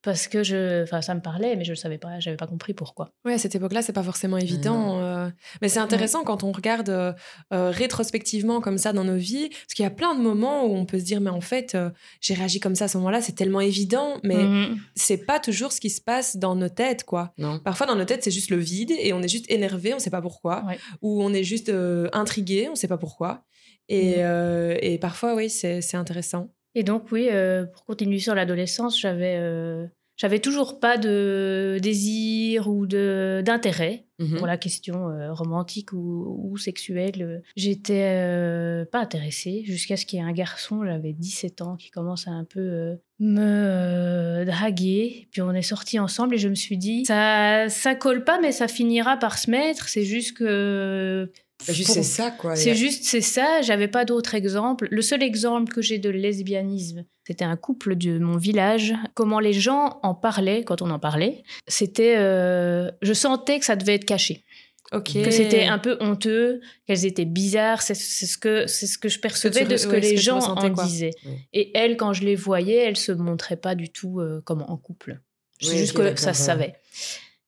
Parce 0.02 0.28
que 0.28 0.42
je, 0.42 0.82
enfin, 0.84 1.02
ça 1.02 1.14
me 1.14 1.20
parlait, 1.20 1.56
mais 1.56 1.64
je 1.64 1.72
ne 1.72 1.76
savais 1.76 1.98
pas. 1.98 2.18
J'avais 2.20 2.38
pas 2.38 2.46
compris 2.46 2.72
pourquoi. 2.72 3.10
Oui, 3.26 3.34
à 3.34 3.38
cette 3.38 3.54
époque-là, 3.54 3.82
c'est 3.82 3.92
pas 3.92 4.02
forcément 4.02 4.38
évident. 4.38 4.98
euh, 5.02 5.28
Mais 5.60 5.68
c'est 5.68 5.78
intéressant 5.78 6.24
quand 6.24 6.42
on 6.42 6.52
regarde 6.52 6.88
euh, 6.88 7.12
euh, 7.52 7.70
rétrospectivement 7.70 8.62
comme 8.62 8.78
ça 8.78 8.94
dans 8.94 9.04
nos 9.04 9.16
vies, 9.16 9.50
parce 9.50 9.74
qu'il 9.74 9.82
y 9.82 9.86
a 9.86 9.90
plein 9.90 10.14
de 10.14 10.20
moments 10.22 10.64
où 10.64 10.74
on 10.74 10.86
peut 10.86 10.98
se 10.98 11.04
dire, 11.04 11.20
mais 11.20 11.28
en 11.30 11.42
fait, 11.42 11.74
euh, 11.74 11.90
j'ai 12.22 12.32
réagi 12.32 12.60
comme 12.60 12.74
ça 12.74 12.86
à 12.86 12.88
ce 12.88 12.96
moment-là, 12.96 13.20
c'est 13.20 13.34
tellement 13.34 13.60
évident, 13.60 14.18
mais 14.24 14.46
Mhm. 14.46 14.78
c'est 14.94 15.18
pas 15.26 15.38
toujours 15.38 15.70
ce 15.72 15.80
qui 15.80 15.90
se 15.90 16.00
passe 16.00 16.36
dans 16.38 16.54
nos 16.54 16.70
têtes, 16.70 17.04
quoi. 17.04 17.34
Non. 17.36 17.58
Parfois, 17.58 17.86
dans 17.86 17.96
nos 17.96 18.06
têtes, 18.06 18.24
c'est 18.24 18.30
juste 18.30 18.50
le 18.50 18.56
vide 18.58 18.92
et 18.98 19.12
on 19.12 19.20
est 19.20 19.28
juste 19.28 19.50
énervé, 19.50 19.92
on 19.92 19.98
sait 19.98 20.08
pas 20.10 20.22
pourquoi, 20.22 20.64
Ouais. 20.66 20.78
ou 21.02 21.22
on 21.22 21.34
est 21.34 21.44
juste 21.44 21.68
euh, 21.68 22.08
intrigué, 22.14 22.68
on 22.70 22.74
sait 22.74 22.88
pas 22.88 22.96
pourquoi. 22.98 23.44
Et, 23.90 24.12
Mhm. 24.12 24.14
euh, 24.18 24.76
et 24.80 24.98
parfois, 24.98 25.34
oui, 25.34 25.50
c'est 25.50 25.82
c'est 25.82 25.96
intéressant. 25.98 26.48
Et 26.74 26.82
donc, 26.84 27.10
oui, 27.12 27.28
euh, 27.30 27.64
pour 27.66 27.84
continuer 27.84 28.18
sur 28.20 28.34
l'adolescence, 28.34 28.98
j'avais, 29.00 29.36
euh, 29.38 29.86
j'avais 30.16 30.38
toujours 30.38 30.78
pas 30.78 30.98
de 30.98 31.78
désir 31.82 32.68
ou 32.68 32.86
de 32.86 33.42
d'intérêt 33.44 34.06
Mhm. 34.20 34.36
pour 34.36 34.46
la 34.46 34.58
question 34.58 35.08
euh, 35.08 35.32
romantique 35.32 35.94
ou, 35.94 36.50
ou 36.50 36.58
sexuelle. 36.58 37.42
J'étais 37.56 38.84
pas 38.92 38.98
intéressée 39.00 39.62
jusqu'à 39.64 39.96
ce 39.96 40.04
qu'il 40.04 40.18
y 40.18 40.22
ait 40.22 40.24
un 40.26 40.32
garçon, 40.32 40.84
j'avais 40.84 41.14
17 41.14 41.62
ans, 41.62 41.76
qui 41.76 41.90
commence 41.90 42.28
à 42.28 42.32
un 42.32 42.44
peu 42.44 42.98
me 43.18 44.44
draguer. 44.44 45.26
Puis 45.32 45.40
on 45.42 45.52
est 45.52 45.62
sortis 45.62 45.98
ensemble 45.98 46.34
et 46.34 46.38
je 46.38 46.48
me 46.48 46.54
suis 46.54 46.76
dit, 46.76 47.04
ça, 47.06 47.68
ça 47.70 47.94
colle 47.94 48.24
pas, 48.24 48.38
mais 48.40 48.52
ça 48.52 48.68
finira 48.68 49.16
par 49.16 49.38
se 49.38 49.50
mettre. 49.50 49.88
C'est 49.88 50.04
juste 50.04 50.36
que. 50.36 51.30
Bah, 51.66 51.72
juste 51.72 51.90
c'est 51.92 52.02
ça 52.02 52.30
quoi. 52.30 52.56
c'est 52.56 52.74
juste, 52.74 53.04
c'est 53.04 53.20
ça. 53.20 53.60
J'avais 53.62 53.88
pas 53.88 54.04
d'autre 54.04 54.34
exemple. 54.34 54.88
Le 54.90 55.02
seul 55.02 55.22
exemple 55.22 55.72
que 55.72 55.82
j'ai 55.82 55.98
de 55.98 56.08
lesbianisme, 56.10 57.04
c'était 57.26 57.44
un 57.44 57.56
couple 57.56 57.96
de 57.96 58.18
mon 58.18 58.36
village. 58.36 58.94
Comment 59.14 59.40
les 59.40 59.52
gens 59.52 60.00
en 60.02 60.14
parlaient 60.14 60.64
quand 60.64 60.82
on 60.82 60.90
en 60.90 60.98
parlait, 60.98 61.42
c'était, 61.68 62.16
euh, 62.18 62.90
je 63.02 63.12
sentais 63.12 63.58
que 63.58 63.64
ça 63.64 63.76
devait 63.76 63.94
être 63.96 64.04
caché, 64.06 64.44
Ok. 64.92 65.12
que 65.22 65.30
c'était 65.30 65.66
un 65.66 65.78
peu 65.78 65.96
honteux, 66.00 66.60
qu'elles 66.86 67.04
étaient 67.06 67.24
bizarres. 67.26 67.82
C'est 67.82 67.94
c'est 67.94 68.26
ce 68.26 68.38
que 68.38 68.66
c'est 68.66 68.86
ce 68.86 68.98
que 68.98 69.08
je 69.08 69.20
percevais 69.20 69.62
tu 69.62 69.68
de 69.68 69.76
ce 69.76 69.86
que 69.86 69.96
les 69.96 70.16
gens 70.16 70.38
en 70.40 70.70
quoi. 70.72 70.84
disaient. 70.84 71.14
Et 71.52 71.70
elles, 71.76 71.96
quand 71.96 72.12
je 72.12 72.24
les 72.24 72.36
voyais, 72.36 72.76
elles 72.78 72.96
se 72.96 73.12
montraient 73.12 73.56
pas 73.56 73.74
du 73.74 73.90
tout 73.90 74.20
euh, 74.20 74.40
comme 74.44 74.62
en 74.66 74.76
couple. 74.76 75.20
C'est 75.60 75.72
Oui, 75.72 75.78
juste 75.78 75.92
que 75.92 76.16
ça 76.18 76.32
se 76.34 76.42
savait. 76.42 76.74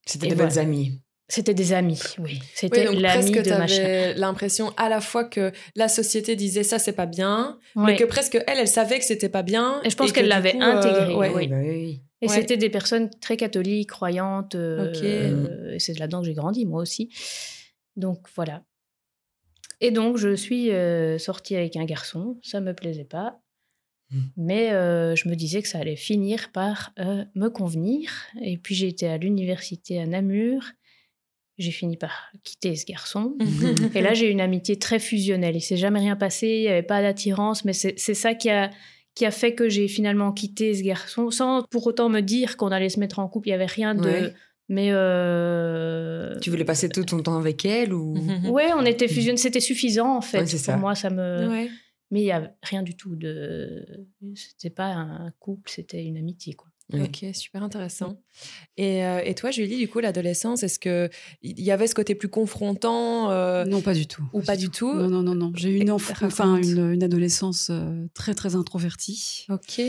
C'était 0.05 0.29
des 0.29 0.35
voilà. 0.35 0.51
bonnes 0.51 0.59
amies. 0.59 1.01
C'était 1.29 1.55
des 1.55 1.73
amis, 1.73 2.01
oui. 2.19 2.25
Oui, 2.35 2.41
C'était 2.55 2.85
donc 2.85 3.01
l'ami 3.01 3.31
de 3.31 3.51
machin. 3.57 4.13
l'impression 4.17 4.71
à 4.77 4.89
la 4.91 5.01
fois 5.01 5.25
que 5.25 5.51
la 5.77 5.89
société 5.89 6.37
disait 6.37 6.63
ça 6.63 6.79
c'est 6.79 6.93
pas 6.93 7.07
bien, 7.07 7.59
mais 7.75 7.97
que 7.97 8.05
presque 8.05 8.35
elle, 8.47 8.59
elle 8.59 8.69
savait 8.69 8.99
que 8.99 9.05
c'était 9.05 9.31
pas 9.31 9.43
bien. 9.43 9.81
Et 9.85 9.89
je 9.91 9.97
pense 9.97 10.11
que 10.13 10.17
qu'elle 10.17 10.29
l'avait 10.29 10.53
coup, 10.53 10.61
euh, 10.63 10.77
intégré, 10.79 11.15
ouais. 11.15 11.31
oui. 11.35 11.47
bah 11.49 11.57
oui. 11.61 12.03
Et 12.21 12.29
Ouais. 12.29 12.35
c'était 12.41 12.57
des 12.57 12.69
personnes 12.71 13.09
très 13.21 13.37
catholiques, 13.37 13.89
croyantes. 13.91 14.55
euh, 14.55 14.91
Ok. 14.91 15.03
euh, 15.03 15.75
et 15.75 15.79
c'est 15.81 15.99
là-dedans 15.99 16.21
que 16.21 16.27
j'ai 16.27 16.35
grandi, 16.35 16.67
moi 16.67 16.81
aussi. 16.83 17.09
Donc 17.97 18.27
voilà. 18.37 18.63
Et 19.81 19.91
donc, 19.91 20.17
je 20.19 20.37
suis 20.37 20.71
euh, 20.71 21.19
sortie 21.19 21.57
avec 21.57 21.75
un 21.77 21.85
garçon. 21.85 22.39
Ça 22.43 22.61
me 22.61 22.75
plaisait 22.75 23.05
pas. 23.05 23.41
Mm. 24.11 24.21
Mais 24.37 24.73
euh, 24.73 25.17
je 25.17 25.29
me 25.29 25.35
disais 25.35 25.63
que 25.63 25.69
ça 25.69 25.79
allait 25.79 25.97
finir 25.97 26.53
par 26.53 26.93
euh, 27.01 27.25
me 27.35 27.49
convenir. 27.49 28.11
Et 28.41 28.57
puis, 28.59 28.77
j'ai 28.77 28.87
été 28.89 29.09
à 29.09 29.17
l'université 29.19 30.01
à 30.01 30.07
Namur. 30.07 30.63
J'ai 31.59 31.71
fini 31.71 31.97
par 31.97 32.31
quitter 32.45 32.75
ce 32.77 32.87
garçon. 32.87 33.37
Et 33.95 34.01
là, 34.01 34.15
j'ai 34.15 34.31
une 34.31 34.41
amitié 34.41 34.79
très 34.79 34.99
fusionnelle. 34.99 35.55
Il 35.57 35.61
s'est 35.61 35.77
jamais 35.77 36.01
rien 36.01 36.17
passé, 36.17 36.49
il 36.49 36.61
n'y 36.63 36.69
avait 36.69 36.83
pas 36.83 37.03
d'attirance, 37.03 37.65
mais 37.65 37.73
c'est 37.75 37.97
ça 38.15 38.35
qui 38.35 38.49
a, 38.51 38.71
qui 39.15 39.27
a 39.27 39.31
fait 39.31 39.55
que 39.55 39.69
j'ai 39.69 39.87
finalement 39.89 40.33
quitté 40.33 40.75
ce 40.75 40.83
garçon, 40.83 41.31
sans 41.31 41.63
pour 41.71 41.87
autant 41.87 42.09
me 42.09 42.21
dire 42.21 42.57
qu'on 42.57 42.69
allait 42.69 42.89
se 42.89 42.99
mettre 42.99 43.19
en 43.19 43.29
couple. 43.29 43.49
Il 43.49 43.51
n'y 43.51 43.55
avait 43.57 43.67
rien 43.67 43.95
de. 43.95 44.03
Ouais. 44.03 44.33
Mais. 44.69 44.89
euh, 44.93 46.39
Tu 46.41 46.51
voulais 46.51 46.65
passer 46.65 46.89
tout 46.89 47.05
ton 47.05 47.21
temps 47.23 47.37
avec 47.39 47.65
elle 47.65 47.93
ou? 47.93 48.15
Ouais, 48.51 48.71
on 48.75 48.85
était 48.87 49.09
fusionnés, 49.09 49.37
c'était 49.37 49.61
suffisant 49.61 50.17
en 50.17 50.21
fait. 50.23 50.39
Ouais, 50.39 50.51
pour 50.51 50.59
ça. 50.59 50.77
moi, 50.77 50.95
ça 50.95 51.11
me. 51.11 51.49
Ouais. 51.49 51.71
Mais 52.11 52.21
il 52.21 52.25
n'y 52.25 52.33
a 52.33 52.51
rien 52.63 52.83
du 52.83 52.95
tout 52.97 53.15
de. 53.17 53.87
C'était 54.35 54.71
pas 54.75 54.87
un 54.87 55.31
couple, 55.39 55.71
c'était 55.71 56.03
une 56.05 56.17
amitié, 56.17 56.55
quoi. 56.55 56.69
Ok, 57.01 57.25
super 57.35 57.63
intéressant. 57.63 58.21
Et, 58.77 59.05
euh, 59.05 59.21
et 59.25 59.35
toi, 59.35 59.51
Julie, 59.51 59.79
du 59.79 59.89
coup, 59.89 60.01
l'adolescence, 60.01 60.63
est-ce 60.63 60.79
que 60.79 61.09
il 61.43 61.61
y 61.61 61.71
avait 61.71 61.87
ce 61.87 61.95
côté 61.95 62.15
plus 62.15 62.29
confrontant 62.29 63.31
euh, 63.31 63.65
Non, 63.65 63.81
pas 63.81 63.95
du 63.95 64.07
tout. 64.07 64.25
ou 64.33 64.41
pas 64.43 64.57
du 64.57 64.69
tout 64.71 64.93
Non, 64.93 65.09
non, 65.09 65.23
non, 65.23 65.35
non. 65.35 65.53
J'ai 65.55 65.71
eu 65.71 65.81
une, 65.81 65.91
enfin, 65.91 66.57
une, 66.63 66.93
une 66.93 67.03
adolescence 67.03 67.69
euh, 67.71 68.07
très, 68.15 68.35
très 68.35 68.55
introvertie, 68.57 69.47
Ok. 69.49 69.81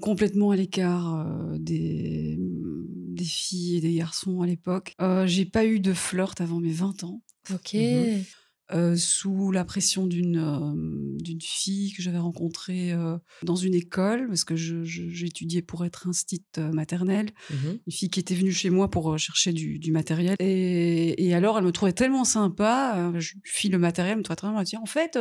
complètement 0.00 0.50
à 0.50 0.56
l'écart 0.56 1.26
des, 1.58 2.36
des 2.38 3.24
filles 3.24 3.78
et 3.78 3.80
des 3.80 3.94
garçons 3.94 4.40
à 4.42 4.46
l'époque. 4.46 4.94
J'ai 5.26 5.44
pas 5.44 5.64
eu 5.64 5.80
de 5.80 5.92
flirt 5.92 6.40
avant 6.40 6.60
mes 6.60 6.72
20 6.72 7.04
ans. 7.04 7.22
Ok. 7.52 7.74
Mhm. 7.74 8.24
Euh, 8.72 8.96
sous 8.96 9.52
la 9.52 9.64
pression 9.64 10.06
d'une 10.06 10.38
euh, 10.38 11.16
d'une 11.22 11.40
fille 11.40 11.92
que 11.92 12.02
j'avais 12.02 12.18
rencontrée 12.18 12.92
euh, 12.92 13.16
dans 13.42 13.54
une 13.56 13.74
école, 13.74 14.26
parce 14.28 14.44
que 14.44 14.56
j'étudiais 14.56 15.62
pour 15.62 15.84
être 15.84 16.08
instite 16.08 16.58
maternelle, 16.58 17.30
Mhm. 17.50 17.78
une 17.86 17.92
fille 17.92 18.10
qui 18.10 18.20
était 18.20 18.34
venue 18.34 18.52
chez 18.52 18.70
moi 18.70 18.90
pour 18.90 19.18
chercher 19.18 19.52
du, 19.52 19.78
du 19.78 19.92
matériel. 19.92 20.34
Et, 20.40 21.26
et 21.26 21.34
alors, 21.34 21.58
elle 21.58 21.64
me 21.64 21.72
trouvait 21.72 21.92
tellement 21.92 22.24
sympa, 22.24 23.12
je 23.18 23.34
lui 23.34 23.40
file 23.44 23.72
le 23.72 23.78
matériel, 23.78 24.12
elle 24.12 24.18
me 24.18 24.22
trouvait 24.24 24.36
tellement, 24.36 24.54
elle 24.56 24.60
me 24.60 24.64
dit, 24.64 24.76
en 24.76 24.86
fait, 24.86 25.18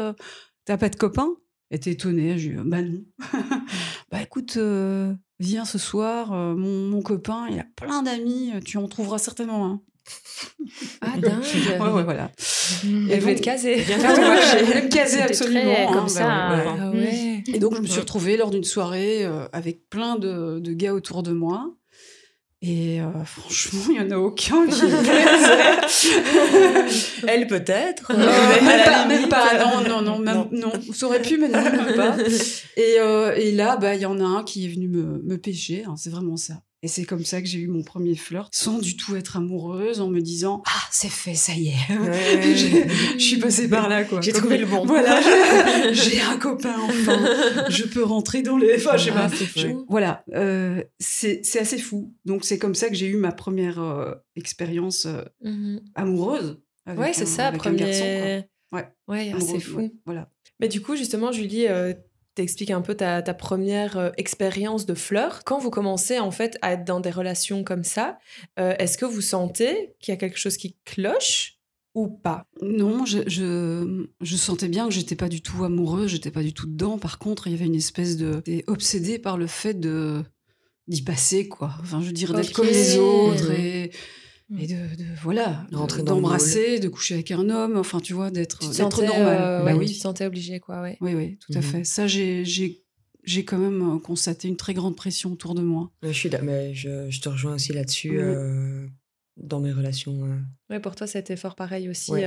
t'as 0.65 0.77
pas 0.77 0.89
de 0.89 0.95
copain? 0.95 1.29
Elle 1.69 1.77
était 1.77 1.91
étonnée, 1.91 2.37
je 2.37 2.49
lui 2.49 2.57
dit, 2.57 2.63
bah 2.65 2.81
non. 2.81 3.03
bah 4.11 4.21
écoute, 4.21 4.57
viens 5.39 5.65
ce 5.65 5.77
soir, 5.77 6.31
mon, 6.55 6.87
mon 6.89 7.01
copain, 7.01 7.47
il 7.49 7.59
a 7.59 7.65
plein 7.75 8.01
d'amis, 8.03 8.51
tu 8.65 8.77
en 8.77 8.87
trouveras 8.87 9.17
certainement 9.19 9.65
un. 9.67 9.81
Ah, 11.01 11.07
dingue. 11.17 11.43
Ouais, 11.79 11.89
ouais, 11.91 12.03
voilà. 12.03 12.31
Elle 12.83 13.19
voulait 13.21 13.33
donc- 13.33 13.37
te 13.37 13.41
caser. 13.45 13.75
Bien 13.87 13.97
ouais. 13.99 14.41
je 14.41 14.83
me 14.83 14.87
caser 14.89 15.21
absolument. 15.21 15.61
très 15.61 15.85
hein, 15.85 15.89
comme 15.93 16.09
ça, 16.09 16.27
ouais, 16.27 16.63
ouais. 16.63 16.67
hein. 16.79 16.91
Ouais. 16.91 17.43
Et 17.53 17.59
donc, 17.59 17.75
je 17.75 17.81
me 17.81 17.87
suis 17.87 17.99
retrouvée 17.99 18.37
lors 18.37 18.51
d'une 18.51 18.63
soirée 18.63 19.25
euh, 19.25 19.47
avec 19.53 19.89
plein 19.89 20.17
de, 20.17 20.59
de 20.59 20.73
gars 20.73 20.93
autour 20.93 21.23
de 21.23 21.31
moi. 21.31 21.71
Et 22.61 22.99
euh, 22.99 23.05
franchement, 23.25 23.81
il 23.89 23.93
n'y 23.93 23.99
en 23.99 24.09
a 24.11 24.17
aucun 24.17 24.65
qui 24.67 24.83
me 24.85 25.03
plaisait. 25.03 27.27
Elle 27.27 27.47
peut-être. 27.47 28.11
Non, 28.13 28.25
mais 28.63 28.71
à 28.71 29.05
même, 29.05 29.19
même 29.21 29.29
pas, 29.29 29.57
non, 29.63 29.81
non, 29.87 30.01
non, 30.01 30.19
même, 30.19 30.47
non. 30.51 30.71
non. 30.73 30.93
Ça 30.93 31.05
aurait 31.05 31.21
pu, 31.21 31.37
mais 31.37 31.47
non, 31.49 31.61
même 31.61 31.95
pas. 31.95 32.15
Et, 32.77 32.95
euh, 32.99 33.33
et 33.35 33.51
là, 33.51 33.77
bah, 33.77 33.95
il 33.95 34.01
y 34.01 34.05
en 34.05 34.19
a 34.19 34.23
un 34.23 34.43
qui 34.43 34.65
est 34.65 34.69
venu 34.69 34.87
me, 34.87 35.21
me 35.23 35.37
pêcher. 35.37 35.83
hein, 35.87 35.95
c'est 35.97 36.09
vraiment 36.09 36.37
ça. 36.37 36.55
Et 36.85 36.87
c'est 36.87 37.03
comme 37.03 37.25
ça 37.25 37.41
que 37.41 37.47
j'ai 37.47 37.57
eu 37.57 37.67
mon 37.67 37.81
premier 37.81 38.13
flirt, 38.13 38.53
sans 38.53 38.77
du 38.77 38.95
tout 38.95 39.15
être 39.15 39.37
amoureuse, 39.37 40.01
en 40.01 40.07
me 40.07 40.21
disant 40.21 40.61
Ah, 40.67 40.81
c'est 40.91 41.09
fait, 41.09 41.33
ça 41.33 41.53
y 41.55 41.69
est. 41.69 41.97
Ouais. 41.97 42.55
Je 43.17 43.23
suis 43.23 43.37
passée 43.37 43.67
par 43.67 43.89
là, 43.89 44.03
quoi. 44.03 44.21
J'ai 44.21 44.31
trouvé 44.33 44.59
le 44.59 44.67
bon. 44.67 44.85
Voilà, 44.85 45.19
j'ai 45.93 46.21
un 46.21 46.37
copain 46.37 46.75
enfin. 46.79 47.25
Je 47.69 47.85
peux 47.85 48.03
rentrer 48.03 48.43
dans 48.43 48.55
les. 48.57 48.75
Enfin, 48.75 48.97
je 48.97 49.05
sais 49.05 49.11
Ah, 49.15 49.27
pas. 49.29 49.35
Je- 49.55 49.67
fou. 49.69 49.85
voilà, 49.89 50.23
euh, 50.35 50.83
c'est 50.99 51.41
assez 51.59 51.79
fou. 51.79 52.13
Donc 52.23 52.45
c'est 52.45 52.59
comme 52.59 52.75
ça 52.75 52.89
que 52.89 52.95
j'ai 52.95 53.07
eu 53.07 53.17
ma 53.17 53.31
première 53.31 53.79
euh, 53.81 54.13
expérience 54.35 55.07
euh, 55.07 55.23
Mhm. 55.41 55.81
amoureuse. 55.95 56.61
avec 56.85 56.99
Ouais, 56.99 57.13
c'est 57.13 57.25
ça, 57.25 57.47
avec 57.47 57.65
un 57.65 57.73
garçon, 57.73 57.99
quoi. 58.03 58.19
premier. 58.19 58.43
Ouais. 58.73 58.87
Ouais, 59.07 59.31
ah, 59.35 59.39
c'est 59.39 59.59
fou. 59.59 59.77
ouais, 59.77 59.91
Voilà. 60.05 60.29
Mais 60.59 60.67
du 60.67 60.81
coup, 60.81 60.95
justement, 60.95 61.31
Julie, 61.31 61.65
euh, 61.67 61.95
t'expliques 62.35 62.71
un 62.71 62.81
peu 62.81 62.95
ta, 62.95 63.21
ta 63.21 63.33
première 63.33 63.97
euh, 63.97 64.11
expérience 64.17 64.85
de 64.85 64.93
flirt. 64.93 65.43
Quand 65.45 65.57
vous 65.57 65.69
commencez 65.69 66.19
en 66.19 66.31
fait 66.31 66.57
à 66.61 66.73
être 66.73 66.83
dans 66.85 66.99
des 66.99 67.09
relations 67.09 67.63
comme 67.63 67.83
ça, 67.83 68.19
euh, 68.59 68.75
est-ce 68.77 68.97
que 68.97 69.05
vous 69.05 69.21
sentez 69.21 69.95
qu'il 69.99 70.11
y 70.11 70.15
a 70.15 70.17
quelque 70.17 70.37
chose 70.37 70.57
qui 70.57 70.75
cloche 70.85 71.57
ou 71.95 72.09
pas? 72.09 72.45
Non, 72.61 73.05
je, 73.05 73.19
je, 73.27 74.05
je 74.21 74.35
sentais 74.35 74.67
bien 74.67 74.87
que 74.87 74.93
j'étais 74.93 75.15
pas 75.15 75.29
du 75.29 75.41
tout 75.41 75.63
amoureuse, 75.63 76.11
j'étais 76.11 76.31
pas 76.31 76.43
du 76.43 76.53
tout 76.53 76.67
dedans. 76.67 76.99
Par 76.99 77.17
contre, 77.17 77.47
il 77.47 77.53
y 77.53 77.55
avait 77.55 77.65
une 77.65 77.75
espèce 77.75 78.17
de. 78.17 78.43
obsédée 78.67 79.17
par 79.17 79.37
le 79.37 79.47
fait 79.47 79.73
de 79.73 80.23
d'y 80.87 81.01
passer, 81.01 81.47
quoi. 81.47 81.73
Enfin, 81.81 81.99
je 82.01 82.07
veux 82.07 82.13
dire, 82.13 82.33
d'être 82.33 82.53
comme 82.53 82.67
les 82.67 82.99
autres 82.99 83.51
et, 83.51 83.91
et 84.57 84.67
de, 84.67 84.95
de- 84.95 85.03
voilà, 85.21 85.65
de- 85.71 85.75
Rentrer 85.77 86.03
dans 86.03 86.15
le 86.15 86.21
d'embrasser, 86.21 86.79
de 86.79 86.87
coucher 86.87 87.15
avec 87.15 87.31
un 87.31 87.49
homme, 87.49 87.77
enfin, 87.77 87.99
tu 87.99 88.13
vois, 88.13 88.31
d'être 88.31 88.61
normal. 89.03 89.39
euh, 89.41 89.63
bah 89.65 89.75
oui. 89.75 89.87
Tu 89.87 89.93
te 89.95 89.99
sentais 89.99 90.25
obligée, 90.25 90.59
quoi, 90.59 90.81
ouais. 90.81 90.97
Oui, 91.01 91.13
oui, 91.15 91.37
tout 91.39 91.51
à 91.55 91.57
Mhm. 91.61 91.63
fait. 91.63 91.83
Ça, 91.83 92.07
j'ai, 92.07 92.45
j'ai, 92.45 92.83
j'ai 93.23 93.43
quand 93.43 93.57
même 93.57 93.95
euh, 93.95 93.99
constaté 93.99 94.47
une 94.47 94.57
très 94.57 94.73
grande 94.73 94.95
pression 94.95 95.31
autour 95.33 95.55
de 95.55 95.61
moi. 95.61 95.91
Je, 96.03 96.11
suis 96.11 96.29
là, 96.29 96.41
mais 96.41 96.73
je, 96.73 97.09
je 97.09 97.21
te 97.21 97.29
rejoins 97.29 97.55
aussi 97.55 97.73
là-dessus 97.73 98.19
euh, 98.19 98.87
dans 99.37 99.59
mes 99.59 99.71
relations. 99.71 100.23
euh. 100.25 100.37
Ouais, 100.69 100.79
pour 100.79 100.95
toi, 100.95 101.07
c'était 101.07 101.35
fort 101.37 101.55
pareil 101.55 101.89
aussi. 101.89 102.11
Ouais. 102.11 102.25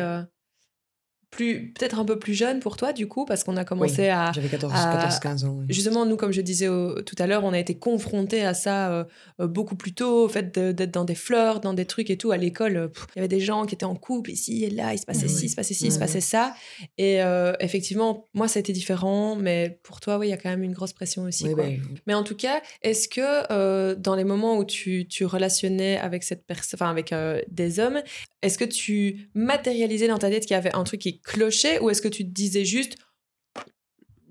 Plus 1.31 1.73
peut-être 1.75 1.99
un 1.99 2.05
peu 2.05 2.19
plus 2.19 2.33
jeune 2.35 2.59
pour 2.61 2.77
toi, 2.77 2.93
du 2.93 3.07
coup, 3.07 3.25
parce 3.27 3.45
qu'on 3.45 3.57
a 3.59 3.65
commencé 3.65 4.03
Oui, 4.03 4.09
à, 4.09 4.33
J'avais 4.35 4.49
14, 4.49 4.73
à- 4.75 4.93
14 4.95 5.19
15 5.21 5.45
ans. 5.45 5.57
oui. 5.61 5.67
Justement, 5.69 6.07
nous, 6.07 6.17
comme 6.17 6.33
je 6.33 6.41
disais 6.41 6.69
au- 6.69 7.03
tout 7.03 7.17
à 7.19 7.27
l'heure, 7.27 7.45
on 7.45 7.53
a 7.53 7.59
été 7.59 7.77
confrontés 7.79 8.43
à 8.45 8.55
ça 8.55 8.91
euh, 8.91 9.05
euh, 9.41 9.47
beaucoup 9.47 9.77
plus 9.77 9.93
tôt, 9.93 10.25
au 10.25 10.29
fait 10.29 10.55
de- 10.59 10.73
d'être 10.73 10.91
dans 10.91 11.05
des 11.05 11.15
flirts, 11.15 11.61
dans 11.61 11.75
des 11.75 11.85
trucs 11.85 12.09
et 12.11 12.17
tout. 12.17 12.31
À 12.31 12.37
l'école, 12.39 12.77
euh, 12.77 12.89
il 13.15 13.17
y 13.17 13.21
avait 13.21 13.29
des 13.29 13.41
gens 13.41 13.67
qui 13.67 13.75
étaient 13.75 13.85
en 13.85 13.95
couple, 13.95 14.31
ici 14.31 14.65
et 14.65 14.71
là, 14.71 14.95
il 14.95 14.99
se 14.99 15.05
passait 15.07 15.29
ci, 15.29 15.47
il 15.47 15.49
se 15.51 15.57
passait 15.57 15.75
ci, 15.75 15.87
il 15.87 15.93
se 15.93 15.99
passait 15.99 16.21
ça. 16.23 16.55
Et 16.97 17.23
euh, 17.23 17.53
effectivement, 17.61 18.27
moi, 18.35 18.49
ça 18.49 18.59
a 18.59 18.61
été 18.61 18.73
différent, 18.73 19.37
mais 19.37 19.79
pour 19.83 20.01
toi, 20.01 20.19
oui, 20.19 20.29
il 20.29 20.31
y 20.31 20.35
a 20.35 20.39
quand 20.39 20.49
même 20.51 20.63
une 20.63 20.73
grosse 20.73 20.93
pression 20.95 21.25
aussi. 21.25 21.45
Quoi. 21.45 21.55
ben, 21.65 21.81
Mais 22.07 22.15
en 22.15 22.23
tout 22.25 22.37
cas, 22.37 22.61
est-ce 22.83 23.07
que 23.09 23.53
euh, 23.53 23.95
dans 23.95 24.15
les 24.15 24.25
moments 24.25 24.57
où 24.57 24.65
tu, 24.65 25.07
tu 25.09 25.25
relationnais 25.27 25.99
avec 25.99 26.23
cette 26.25 26.47
personne, 26.47 26.79
enfin 26.81 26.91
avec 26.91 27.15
des 27.51 27.81
hommes, 27.81 28.01
est-ce 28.43 28.57
que 28.59 28.65
tu 28.65 29.29
matérialisais 29.35 30.09
dans 30.09 30.19
ta 30.19 30.31
tête 30.31 30.43
qu'il 30.47 30.53
y 30.53 30.59
avait 30.59 30.75
un 30.75 30.85
truc 30.85 31.01
qui 31.01 31.18
clochait 31.25 31.81
ou 31.81 31.91
est-ce 31.91 32.03
que 32.03 32.09
tu 32.09 32.25
te 32.25 32.31
disais 32.33 32.65
juste 32.65 32.97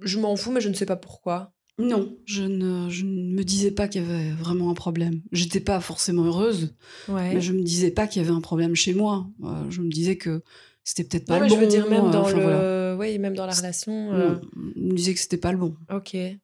je 0.02 0.20
m'en 0.20 0.36
fous 0.36 0.52
mais 0.52 0.62
je 0.62 0.70
ne 0.70 0.74
sais 0.74 0.86
pas 0.86 0.96
pourquoi? 0.96 1.54
Non, 1.80 2.18
je 2.26 2.42
ne, 2.44 2.90
je 2.90 3.06
ne 3.06 3.34
me 3.36 3.44
disais 3.44 3.70
pas 3.72 3.88
qu'il 3.88 4.02
y 4.02 4.06
avait 4.06 4.32
vraiment 4.32 4.72
un 4.72 4.74
problème. 4.74 5.22
J'étais 5.32 5.60
pas 5.60 5.80
forcément 5.80 6.24
heureuse, 6.26 6.74
Ouais. 7.08 7.36
mais 7.36 7.42
je 7.42 7.54
me 7.54 7.62
disais 7.62 7.92
pas 7.92 8.08
qu'il 8.08 8.20
y 8.22 8.26
avait 8.26 8.34
un 8.34 8.42
problème 8.42 8.74
chez 8.76 8.96
moi. 8.96 9.28
Euh, 9.44 9.70
je 9.70 9.82
me 9.82 9.90
disais 9.90 10.18
que 10.18 10.42
c'était 10.84 11.04
peut-être 11.04 11.26
pas 11.28 11.36
Non, 11.36 11.42
mais 11.42 11.50
le 11.50 11.50
je 11.54 11.56
bon. 11.56 11.62
veux 11.62 11.68
dire 11.68 11.88
même 11.90 12.06
euh, 12.06 12.10
dans 12.12 12.22
enfin, 12.24 12.38
le, 12.38 12.44
voilà. 12.44 12.96
oui, 12.98 13.20
même 13.20 13.36
dans 13.36 13.46
la 13.46 13.54
relation. 13.54 14.12
euh, 14.14 14.30
Non, 14.32 14.42
je 14.76 14.82
me 14.82 14.94
disais 14.96 15.14
que 15.14 15.20
c'était 15.20 15.38
pas 15.38 15.52
le 15.52 15.60
bon. 15.60 15.76
Ok. 15.94 16.14
Ouais. 16.16 16.40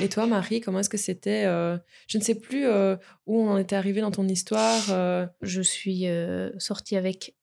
Et 0.00 0.08
toi, 0.08 0.26
Marie, 0.28 0.60
comment 0.60 0.78
est-ce 0.78 0.90
que 0.90 0.96
c'était 0.98 1.46
euh, 1.46 1.76
Je 2.06 2.18
ne 2.18 2.22
sais 2.22 2.36
plus 2.36 2.66
euh, 2.66 2.94
où 3.26 3.40
on 3.40 3.50
en 3.50 3.58
était 3.58 3.74
arrivé 3.74 4.00
dans 4.02 4.12
ton 4.12 4.28
histoire. 4.28 4.84
Je 5.42 5.62
suis 5.62 6.04
sortie 6.58 6.96
avec 6.96 7.34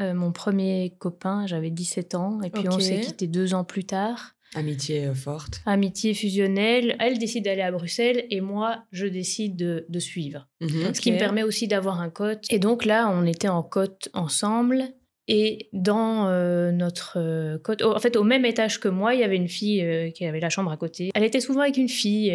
euh, 0.00 0.14
mon 0.14 0.32
premier 0.32 0.94
copain, 0.98 1.46
j'avais 1.46 1.70
17 1.70 2.14
ans, 2.14 2.40
et 2.42 2.50
puis 2.50 2.68
on 2.68 2.78
s'est 2.78 3.00
quitté 3.00 3.26
deux 3.26 3.54
ans 3.54 3.64
plus 3.64 3.84
tard. 3.84 4.36
Amitié 4.54 5.06
euh, 5.06 5.14
forte. 5.14 5.60
Amitié 5.66 6.14
fusionnelle, 6.14 6.96
elle 6.98 7.18
décide 7.18 7.44
d'aller 7.44 7.62
à 7.62 7.72
Bruxelles 7.72 8.26
et 8.30 8.40
moi, 8.40 8.84
je 8.92 9.06
décide 9.06 9.56
de, 9.56 9.84
de 9.88 9.98
suivre. 9.98 10.48
Mhm. 10.60 10.94
Ce 10.94 11.00
qui 11.00 11.12
me 11.12 11.18
permet 11.18 11.42
aussi 11.42 11.68
d'avoir 11.68 12.00
un 12.00 12.10
cote. 12.10 12.44
Et 12.50 12.58
donc 12.58 12.84
là, 12.84 13.10
on 13.10 13.26
était 13.26 13.48
en 13.48 13.62
cote 13.62 14.08
ensemble. 14.14 14.84
Et 15.28 15.68
dans 15.72 16.28
euh, 16.28 16.70
notre 16.70 17.18
euh, 17.18 17.58
cote, 17.58 17.82
en 17.82 17.98
fait, 17.98 18.14
au 18.16 18.22
même 18.22 18.44
étage 18.44 18.78
que 18.78 18.86
moi, 18.86 19.12
il 19.14 19.20
y 19.20 19.24
avait 19.24 19.36
une 19.36 19.48
fille 19.48 19.82
euh, 19.82 20.10
qui 20.10 20.24
avait 20.24 20.38
la 20.38 20.50
chambre 20.50 20.70
à 20.70 20.76
côté. 20.76 21.10
Elle 21.16 21.24
était 21.24 21.40
souvent 21.40 21.62
avec 21.62 21.76
une 21.76 21.88
fille. 21.88 22.30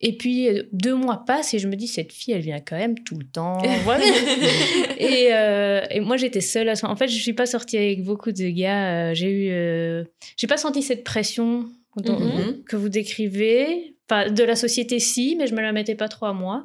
et 0.00 0.16
puis, 0.16 0.48
deux 0.72 0.94
mois 0.94 1.24
passent 1.26 1.54
et 1.54 1.58
je 1.58 1.68
me 1.68 1.74
dis, 1.74 1.88
cette 1.88 2.12
fille, 2.12 2.34
elle 2.34 2.42
vient 2.42 2.60
quand 2.60 2.76
même 2.76 2.98
tout 2.98 3.18
le 3.18 3.24
temps. 3.24 3.62
Voilà. 3.84 4.04
et, 4.98 5.96
et 5.96 6.00
moi, 6.00 6.18
j'étais 6.18 6.42
seule. 6.42 6.68
À. 6.68 6.74
En 6.82 6.96
fait, 6.96 7.08
je 7.08 7.18
suis 7.18 7.32
pas 7.32 7.46
sortie 7.46 7.78
avec 7.78 8.04
beaucoup 8.04 8.32
de 8.32 8.48
gars. 8.50 9.14
j'ai 9.14 9.30
eu, 9.30 10.04
j'ai 10.36 10.46
pas 10.46 10.58
senti 10.58 10.82
cette 10.82 11.04
pression 11.04 11.70
dont- 11.96 12.18
Mhm. 12.20 12.64
que 12.64 12.76
vous 12.76 12.88
décrivez. 12.88 13.94
Enfin, 14.10 14.30
de 14.30 14.42
la 14.42 14.56
société, 14.56 15.00
si, 15.00 15.36
mais 15.36 15.46
je 15.46 15.54
me 15.54 15.60
la 15.60 15.72
mettais 15.72 15.94
pas 15.94 16.08
trop 16.08 16.26
à 16.26 16.32
moi. 16.32 16.64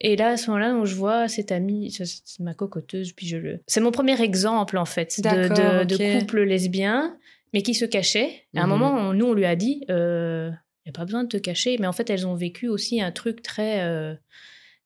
Et 0.00 0.16
là, 0.16 0.30
à 0.30 0.36
ce 0.36 0.50
moment-là, 0.50 0.72
donc, 0.72 0.84
je 0.86 0.96
vois 0.96 1.28
cette 1.28 1.52
amie, 1.52 1.92
c'est 1.92 2.40
ma 2.40 2.54
cocoteuse, 2.54 3.12
puis 3.12 3.26
je 3.28 3.36
le. 3.36 3.60
C'est 3.68 3.80
mon 3.80 3.92
premier 3.92 4.20
exemple, 4.20 4.76
en 4.76 4.84
fait, 4.84 5.20
de, 5.20 6.18
couple 6.18 6.42
lesbien, 6.42 7.16
mais 7.52 7.62
qui 7.62 7.74
se 7.74 7.84
cachait. 7.84 8.46
À 8.56 8.62
un 8.62 8.64
Mhm. 8.64 8.68
moment, 8.70 8.94
on- 8.94 9.12
nous, 9.14 9.26
on 9.26 9.32
lui 9.34 9.44
a 9.44 9.54
dit, 9.54 9.84
il 9.88 10.54
n'y 10.86 10.90
a 10.90 10.92
pas 10.92 11.04
besoin 11.04 11.22
de 11.22 11.28
te 11.28 11.36
cacher. 11.36 11.76
Mais 11.78 11.86
en 11.86 11.92
fait, 11.92 12.10
elles 12.10 12.26
ont 12.26 12.34
vécu 12.34 12.66
aussi 12.68 13.00
un 13.00 13.12
truc 13.12 13.42
très. 13.42 13.82
euh, 13.82 14.14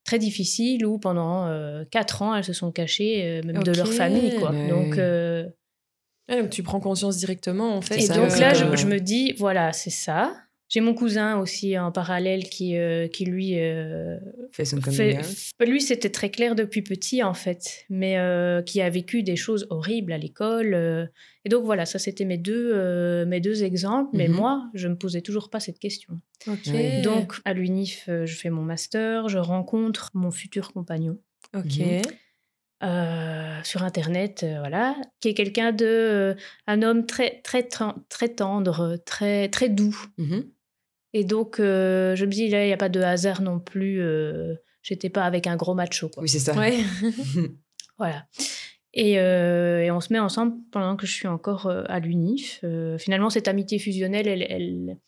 très 0.05 0.21
difficile 0.21 0.87
où 0.87 1.01
pendant 1.01 1.49
euh, 1.49 1.83
quatre 1.91 2.23
ans 2.23 2.33
elles 2.33 2.45
se 2.45 2.53
sont 2.53 2.71
cachées 2.71 3.25
euh, 3.25 3.43
même 3.45 3.65
de 3.65 3.73
leur 3.73 3.93
famille 3.93 4.37
quoi 4.37 4.53
Mais 4.53 4.69
donc 4.69 4.97
Ouais, 6.29 6.41
donc 6.43 6.51
tu 6.51 6.63
prends 6.63 6.81
conscience 6.81 7.17
directement 7.19 7.77
en 7.77 7.81
fait. 7.81 7.97
et 7.99 8.01
ça, 8.07 8.15
donc 8.17 8.37
là, 8.39 8.53
je, 8.55 8.65
comme, 8.65 8.77
je 8.77 8.87
me 8.87 8.99
dis, 8.99 9.33
voilà, 9.39 9.73
c'est 9.73 9.91
ça. 9.91 10.37
J'ai 10.69 10.81
mon 10.81 10.95
cousin 10.95 11.39
aussi 11.39 11.79
en 11.79 11.93
parallèle 11.93 12.43
qui, 12.49 12.77
euh, 12.77 13.07
qui 13.07 13.25
lui, 13.25 13.57
euh, 13.61 14.19
Fait 14.51 14.65
son 14.65 14.81
fait, 14.81 15.17
lui 15.65 15.81
c'était 15.81 16.11
très 16.11 16.29
clair 16.29 16.57
depuis 16.57 16.83
petit 16.83 17.23
en 17.23 17.35
fait, 17.35 17.85
mais 17.89 18.19
euh, 18.19 18.63
qui 18.63 18.81
a 18.81 18.91
vécu 18.91 19.23
des 19.23 19.37
choses 19.37 19.69
horribles 19.71 20.13
à 20.13 20.19
l'école. 20.19 20.75
euh. 20.75 21.07
et 21.45 21.51
donc 21.51 21.65
voilà, 21.65 21.87
ça 21.87 22.01
c'était 22.01 22.25
mes 22.25 22.37
deux, 22.37 22.73
euh, 22.75 23.25
mes 23.27 23.39
deux 23.41 23.63
exemples. 23.63 24.11
Mais 24.15 24.27
Mhm. 24.27 24.35
moi, 24.35 24.69
je 24.75 24.89
me 24.89 24.97
posais 24.97 25.21
toujours 25.21 25.51
pas 25.51 25.61
cette 25.61 25.79
question. 25.79 26.21
Donc 27.05 27.35
à 27.45 27.53
l'UNIF, 27.53 28.09
je 28.09 28.35
fais 28.35 28.51
mon 28.51 28.63
master, 28.63 29.29
je 29.29 29.39
rencontre 29.39 30.11
mon 30.15 30.33
futur 30.33 30.73
compagnon. 30.73 31.17
ok. 31.55 31.79
Mhm. 31.79 32.03
Euh, 32.83 33.59
sur 33.65 33.83
internet 33.83 34.43
euh, 34.45 34.59
voilà 34.59 34.97
qui 35.21 35.29
est 35.29 35.35
quelqu'un 35.35 35.73
de 35.73 35.87
euh, 35.87 36.35
un 36.67 36.83
homme 36.83 37.07
très 37.07 37.41
très 37.43 37.63
très, 37.63 38.29
tendre 38.29 38.97
très 39.07 39.49
très 39.49 39.69
doux 39.69 39.97
Mhm. 40.19 40.45
et 41.15 41.25
donc 41.25 41.59
euh, 41.59 42.15
je 42.17 42.27
me 42.27 42.31
dis 42.31 42.49
là 42.49 42.65
il 42.65 42.67
n'y 42.67 42.73
a 42.75 42.77
pas 42.77 42.89
de 42.91 43.01
hasard 43.01 43.41
non 43.41 43.59
plus 43.61 44.01
euh, 44.03 44.55
j'étais 44.83 45.09
pas 45.11 45.25
avec 45.25 45.47
un 45.47 45.57
gros 45.57 45.75
macho 45.75 46.09
quoi. 46.11 46.23
Oui, 46.23 46.29
c'est 46.29 46.39
ça. 46.39 46.53
Ouais. 46.55 46.79
voilà 47.99 48.27
et, 48.99 49.19
euh, 49.19 49.83
et 49.83 49.91
on 49.91 50.01
se 50.01 50.11
met 50.13 50.19
ensemble 50.19 50.57
pendant 50.71 50.97
que 50.97 51.07
je 51.07 51.13
suis 51.13 51.29
encore 51.29 51.67
euh, 51.67 51.85
à 51.89 51.99
l'UNIF 52.01 52.61
Euh, 52.65 52.99
finalement 52.99 53.31
cette 53.31 53.49
amitié 53.49 53.79
fusionnelle 53.79 54.27
elle 54.29 54.43
elle 54.43 54.99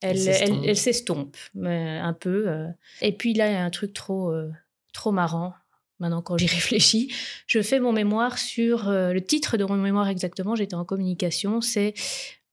elle, 0.00 0.76
s'estompe. 0.76 1.36
un 1.56 2.12
peu 2.12 2.48
euh. 2.48 2.66
et 3.02 3.12
puis 3.12 3.34
là 3.34 3.48
il 3.48 3.52
y 3.52 3.56
a 3.56 3.64
un 3.64 3.70
truc 3.70 3.92
trop 3.92 4.30
euh, 4.32 4.50
trop 4.92 5.12
marrant 5.12 5.52
maintenant 6.00 6.22
quand 6.22 6.36
j'y 6.36 6.46
réfléchis, 6.46 7.12
je 7.46 7.62
fais 7.62 7.80
mon 7.80 7.92
mémoire 7.92 8.38
sur 8.38 8.90
le 8.90 9.20
titre 9.20 9.56
de 9.56 9.64
mon 9.64 9.76
mémoire 9.76 10.08
exactement. 10.08 10.54
J'étais 10.54 10.74
en 10.74 10.84
communication, 10.84 11.60
c'est 11.60 11.94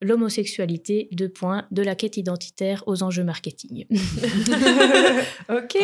l'homosexualité, 0.02 1.08
deux 1.12 1.30
points, 1.30 1.66
de 1.72 1.82
la 1.82 1.96
quête 1.96 2.18
identitaire 2.18 2.84
aux 2.86 3.04
enjeux 3.04 3.24
marketing. 3.24 3.86
ok, 5.50 5.78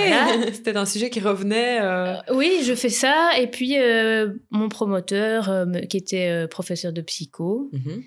c'était 0.53 0.75
un 0.77 0.85
sujet 0.85 1.09
qui 1.09 1.19
revenait. 1.19 1.81
Euh. 1.81 2.15
Euh, 2.15 2.35
oui, 2.35 2.61
je 2.63 2.75
fais 2.75 2.89
ça. 2.89 3.31
Et 3.39 3.47
puis, 3.47 3.77
euh, 3.79 4.33
mon 4.49 4.69
promoteur, 4.69 5.65
qui 5.89 5.97
était 5.97 6.47
professeur 6.47 6.93
de 6.93 7.01
psycho, 7.01 7.69
mhm. 7.71 8.03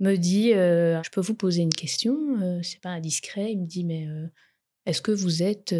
me 0.00 0.16
dit 0.16 0.52
Je 0.52 1.10
peux 1.10 1.20
vous 1.20 1.34
poser 1.34 1.62
une 1.62 1.74
question 1.74 2.16
C'est 2.62 2.80
pas 2.80 2.90
indiscret. 2.90 3.52
Il 3.52 3.60
me 3.60 3.66
dit 3.66 3.84
Mais 3.84 4.06
est-ce 4.84 5.00
que 5.00 5.12
vous 5.12 5.42
êtes 5.42 5.74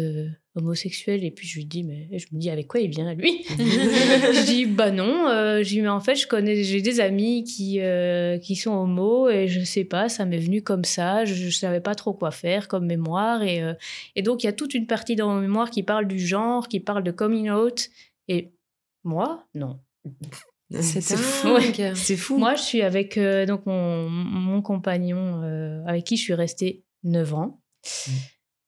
homosexuel 0.57 1.23
et 1.23 1.31
puis 1.31 1.47
je 1.47 1.55
lui 1.55 1.65
dis 1.65 1.83
mais 1.83 2.07
je 2.17 2.25
me 2.31 2.39
dis 2.39 2.49
avec 2.49 2.67
quoi 2.67 2.79
il 2.79 2.89
vient 2.89 3.13
lui? 3.13 3.45
Je 3.49 4.45
dis 4.45 4.65
bah 4.65 4.91
non 4.91 5.27
euh, 5.29 5.63
je 5.63 5.69
dis 5.69 5.81
mais 5.81 5.87
en 5.87 5.99
fait 5.99 6.15
je 6.15 6.27
connais 6.27 6.63
j'ai 6.63 6.81
des 6.81 6.99
amis 6.99 7.43
qui 7.43 7.79
euh, 7.79 8.37
qui 8.39 8.55
sont 8.55 8.71
homo 8.71 9.29
et 9.29 9.47
je 9.47 9.63
sais 9.63 9.83
pas 9.83 10.09
ça 10.09 10.25
m'est 10.25 10.39
venu 10.39 10.61
comme 10.61 10.83
ça 10.83 11.25
je, 11.25 11.33
je, 11.33 11.49
savais 11.49 11.79
pas 11.79 11.95
trop 11.95 12.13
quoi 12.13 12.31
faire 12.31 12.67
comme 12.67 12.85
mémoire 12.85 13.43
et 13.43 13.61
euh, 13.61 13.73
et 14.15 14.21
donc 14.21 14.43
il 14.43 14.47
y 14.47 14.49
a 14.49 14.53
toute 14.53 14.73
une 14.73 14.87
partie 14.87 15.15
dans 15.15 15.33
mon 15.33 15.39
mémoire 15.39 15.69
qui 15.69 15.83
parle 15.83 16.07
du 16.07 16.19
genre 16.19 16.67
qui 16.67 16.79
parle 16.79 17.03
de 17.03 17.11
coming 17.11 17.49
out 17.49 17.89
et 18.27 18.51
moi 19.03 19.45
non 19.53 19.79
c'est 20.69 21.01
fou. 21.01 21.57
C'est 21.95 22.17
fou. 22.17 22.37
Moi, 22.37 22.55
je 22.55 22.61
suis 22.61 22.81
avec 22.81 23.17
donc 23.47 23.65
mon, 23.65 24.09
mon 24.09 24.61
compagnon 24.61 25.41
avec 25.87 26.03
qui 26.03 26.17
je 26.17 26.23
suis 26.23 26.33
restée 26.33 26.83
9 27.03 27.33
ans. 27.33 27.61
Mmh 27.85 28.11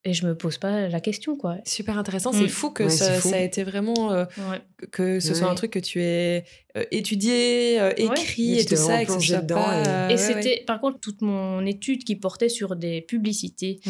et 0.06 0.14
je 0.14 0.26
me 0.26 0.34
pose 0.34 0.58
pas 0.58 0.88
la 0.88 1.02
question 1.02 1.36
quoi. 1.36 1.58
Super 1.66 1.98
intéressant, 1.98 2.32
c'est 2.32 2.46
mm. 2.46 2.50
fou 2.50 2.72
que 2.72 2.88
ça, 2.88 3.20
a 3.34 3.40
été 3.40 3.64
vraiment 3.66 4.14
euh, 4.14 4.26
que 4.92 5.20
ce 5.20 5.34
soit 5.34 5.50
un 5.50 5.56
truc 5.56 5.72
que 5.72 5.80
tu 5.80 6.02
aies 6.02 6.46
euh, 6.78 6.86
étudié, 6.92 7.82
euh, 7.82 7.92
écrit 7.98 8.60
et 8.60 8.66
tout 8.66 8.78
ça 8.78 9.02
et 9.02 9.06
que 9.06 9.20
ça 9.20 9.42
dedans. 9.42 10.10
Et, 10.10 10.16
c'était 10.16 10.64
par 10.66 10.80
contre 10.80 11.02
toute 11.02 11.22
mon 11.22 11.66
étude 11.66 12.06
qui 12.06 12.16
portait 12.16 12.48
sur 12.48 12.78
des 12.78 13.02
publicités, 13.02 13.82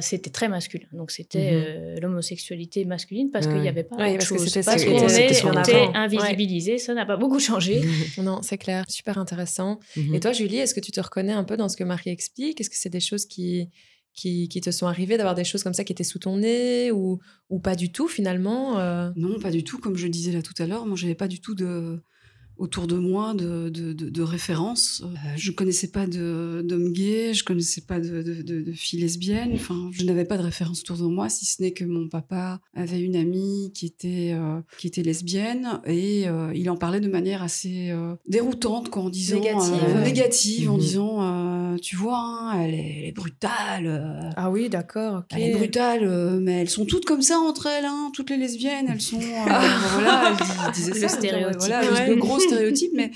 c'était 0.00 0.30
très 0.30 0.48
masculin. 0.48 0.88
Donc 0.92 1.10
c'était 1.10 1.52
mm-hmm. 1.52 2.00
l'homosexualité 2.00 2.86
masculine 2.86 3.30
parce 3.30 3.46
qu'il 3.46 3.60
n'y 3.60 3.68
avait 3.68 3.84
pas 3.84 3.96
autre 3.96 4.24
chose. 4.24 4.58
Parce 4.64 4.82
qu'on 4.82 5.60
était 5.60 5.88
invisibilisé, 5.92 6.78
ça 6.78 6.94
n'a 6.94 7.04
pas 7.04 7.18
beaucoup 7.18 7.40
changé. 7.40 7.82
non, 8.22 8.40
c'est 8.40 8.58
clair, 8.58 8.84
super 8.88 9.18
intéressant. 9.18 9.78
Mm-hmm. 9.96 10.16
Et 10.16 10.20
toi 10.20 10.32
Julie, 10.32 10.56
est-ce 10.56 10.72
que 10.72 10.80
tu 10.80 10.90
te 10.90 11.00
reconnais 11.00 11.34
un 11.34 11.44
peu 11.44 11.58
dans 11.58 11.68
ce 11.68 11.76
que 11.76 11.84
Marie 11.84 12.10
explique? 12.10 12.62
Est-ce 12.62 12.70
que 12.70 12.76
c'est 12.78 12.88
des 12.88 13.00
choses 13.00 13.26
qui 13.26 13.68
qui, 14.16 14.48
te 14.48 14.70
sont 14.70 14.86
arrivées, 14.86 15.16
d'avoir 15.16 15.34
des 15.34 15.44
choses 15.44 15.62
comme 15.62 15.74
ça 15.74 15.84
qui 15.84 15.92
étaient 15.92 16.04
sous 16.04 16.18
ton 16.18 16.38
nez 16.38 16.90
ou, 16.90 17.20
pas 17.62 17.76
du 17.76 17.92
tout 17.92 18.08
finalement 18.08 18.78
euh? 18.78 19.10
Non, 19.14 19.38
pas 19.38 19.50
du 19.50 19.62
tout. 19.62 19.78
Comme 19.78 19.96
je 19.96 20.08
disais 20.08 20.32
là 20.32 20.42
tout 20.42 20.54
à 20.58 20.66
l'heure, 20.66 20.86
moi, 20.86 20.96
j'avais 20.96 21.14
pas 21.14 21.28
du 21.28 21.40
tout 21.40 21.54
de, 21.54 22.02
autour 22.58 22.86
de 22.86 22.96
moi 22.96 23.34
de, 23.34 23.68
de, 23.68 23.92
de, 23.92 24.22
références. 24.22 25.02
Euh, 25.04 25.28
je 25.36 25.52
connaissais 25.52 25.88
pas 25.88 26.06
d'hommes 26.06 26.92
gays, 26.92 27.34
je 27.34 27.44
connaissais 27.44 27.82
pas 27.82 28.00
de, 28.00 28.22
de, 28.22 28.72
filles 28.72 29.00
lesbiennes. 29.00 29.52
Enfin, 29.54 29.90
je 29.92 30.04
n'avais 30.04 30.24
pas 30.24 30.38
de 30.38 30.42
référence 30.42 30.80
autour 30.80 30.96
de 30.96 31.04
moi, 31.04 31.28
si 31.28 31.44
ce 31.44 31.62
n'est 31.62 31.72
que 31.72 31.84
mon 31.84 32.08
papa 32.08 32.60
avait 32.74 33.00
une 33.00 33.16
amie 33.16 33.72
qui 33.74 33.86
était 33.86 34.32
euh, 34.34 34.60
qui 34.78 34.86
était 34.86 35.02
lesbienne 35.02 35.80
et 35.86 36.28
euh, 36.28 36.52
il 36.54 36.70
en 36.70 36.76
parlait 36.76 37.00
de 37.00 37.08
manière 37.08 37.42
assez 37.42 37.92
déroutante, 38.26 38.88
quoi, 38.90 39.02
en 39.02 39.10
disant 39.10 39.38
négative, 39.38 39.98
négative 40.02 40.70
en 40.70 40.74
mhm. 40.74 40.80
disant, 40.80 41.76
tu 41.82 41.96
vois, 41.96 42.18
hein, 42.18 42.60
elle, 42.62 42.74
est, 42.74 43.12
brutale. 43.14 44.32
ah 44.36 44.50
oui, 44.50 44.68
d'accord. 44.68 45.24
Elle 45.30 45.42
est 45.42 45.54
brutale, 45.54 46.40
mais 46.40 46.62
elles 46.62 46.70
sont 46.70 46.86
toutes 46.86 47.04
comme 47.04 47.22
ça 47.22 47.38
entre 47.38 47.66
elles, 47.66 47.84
hein, 47.84 48.10
toutes 48.14 48.30
les 48.30 48.36
lesbiennes, 48.36 48.86
elles 48.88 49.00
sont. 49.00 49.18
voilà, 49.46 50.36
elle 50.66 50.72
disait 50.72 50.98
le 50.98 51.08
stéréotype. 51.08 51.60
Voilà, 51.60 52.06
le 52.08 52.16
gros 52.16 52.38
stéréotype, 52.46 52.92
mais 52.94 53.10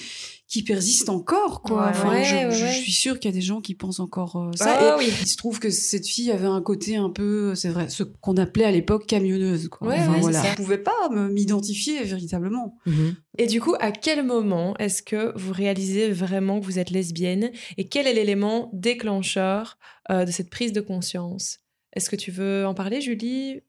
qui 0.51 0.65
persiste 0.65 1.09
encore, 1.09 1.63
quoi. 1.63 1.93
je, 1.93 2.67
suis 2.67 2.91
sûre 2.91 3.21
qu'il 3.21 3.31
y 3.31 3.33
a 3.33 3.37
des 3.37 3.41
gens 3.41 3.61
qui 3.61 3.77
pensent 3.77 4.01
encore 4.01 4.35
euh, 4.37 4.51
ça. 4.57 4.97
Ah 4.99 4.99
et 5.01 5.07
il 5.07 5.29
se 5.29 5.37
trouve 5.37 5.61
que 5.61 5.71
cette 5.71 6.09
fille 6.09 6.33
avait 6.33 6.47
un 6.47 6.61
côté 6.61 6.97
un 6.97 7.09
peu, 7.09 7.55
c'est 7.55 7.69
vrai, 7.69 7.89
ce 7.89 8.03
qu'on 8.03 8.37
appelait 8.37 8.65
à 8.65 8.73
l'époque 8.73 9.07
camionneuse, 9.07 9.69
quoi. 9.69 9.95
voilà. 10.21 10.43
Je 10.43 10.57
pouvais 10.57 10.79
pas 10.79 11.09
m'identifier 11.09 12.03
véritablement. 12.03 12.77
Mhm. 12.85 13.15
Et 13.39 13.47
du 13.47 13.61
coup, 13.61 13.77
à 13.79 13.93
quel 13.93 14.25
moment 14.25 14.77
est-ce 14.79 15.05
que 15.05 15.33
vous 15.39 15.53
réalisez 15.53 16.11
vraiment 16.11 16.59
que 16.59 16.65
vous 16.65 16.81
êtes 16.81 16.91
lesbienne? 16.91 17.53
Et 17.79 17.89
quel 17.89 18.09
est 18.09 18.15
l'élément 18.15 18.71
déclencheur 18.73 19.79
euh, 20.11 20.25
de 20.25 20.33
cette 20.33 20.51
prise 20.51 20.73
de 20.73 20.81
conscience? 20.81 21.61
Est-ce 21.95 22.11
que 22.11 22.17
tu 22.17 22.33
veux 22.33 22.67
en 22.67 22.75
parler, 22.75 23.01
Julie? 23.01 23.61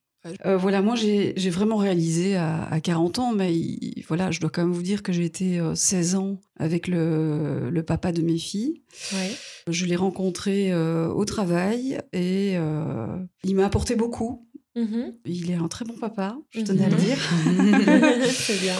Euh, 0.45 0.55
voilà, 0.55 0.81
moi 0.81 0.95
j'ai 0.95 1.49
vraiment 1.49 1.77
réalisé 1.77 2.35
à, 2.35 2.79
40 2.81 3.19
ans, 3.19 3.33
mais 3.33 3.53
voilà, 4.07 4.31
je 4.31 4.39
dois 4.39 4.49
quand 4.49 4.63
même 4.63 4.73
vous 4.73 4.83
dire 4.83 5.03
que 5.03 5.11
j'ai 5.11 5.25
été 5.25 5.59
16 5.75 6.15
euh, 6.15 6.17
ans 6.17 6.39
avec 6.57 6.87
le, 6.87 7.69
le, 7.69 7.83
papa 7.83 8.11
de 8.11 8.21
mes 8.21 8.37
filles. 8.37 8.83
Je 9.67 9.85
l'ai 9.85 9.95
rencontré 9.95 10.71
euh, 10.71 11.07
au 11.07 11.25
travail 11.25 11.99
et 12.13 12.55
il 13.43 13.55
m'a 13.55 13.65
apporté 13.65 13.95
beaucoup. 13.95 14.47
Mmh 14.73 15.11
il 15.25 15.51
est 15.51 15.55
un 15.55 15.67
très 15.67 15.83
bon 15.83 15.95
papa, 15.95 16.37
je 16.51 16.61
tenais 16.61 16.85
à 16.85 16.89
le 16.89 16.95
dire. 16.95 17.17
C'est 18.31 18.61
bien. 18.61 18.75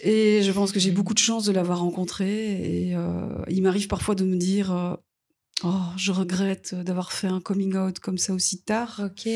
Et 0.00 0.42
je 0.42 0.50
pense 0.50 0.72
que 0.72 0.80
j'ai 0.80 0.90
beaucoup 0.90 1.14
de 1.14 1.20
chance 1.20 1.44
de 1.44 1.52
l'avoir 1.52 1.78
rencontré. 1.78 2.88
Et 2.88 2.96
il 3.48 3.62
m'arrive 3.62 3.86
parfois 3.86 4.16
de 4.16 4.24
me 4.24 4.36
dire 4.36 4.98
Oh, 5.62 5.68
je 5.96 6.10
regrette 6.10 6.74
d'avoir 6.74 7.12
fait 7.12 7.26
un 7.26 7.40
coming 7.40 7.76
out 7.76 7.98
comme 7.98 8.16
ça 8.16 8.32
aussi 8.32 8.62
tard. 8.62 9.02
Ok. 9.04 9.30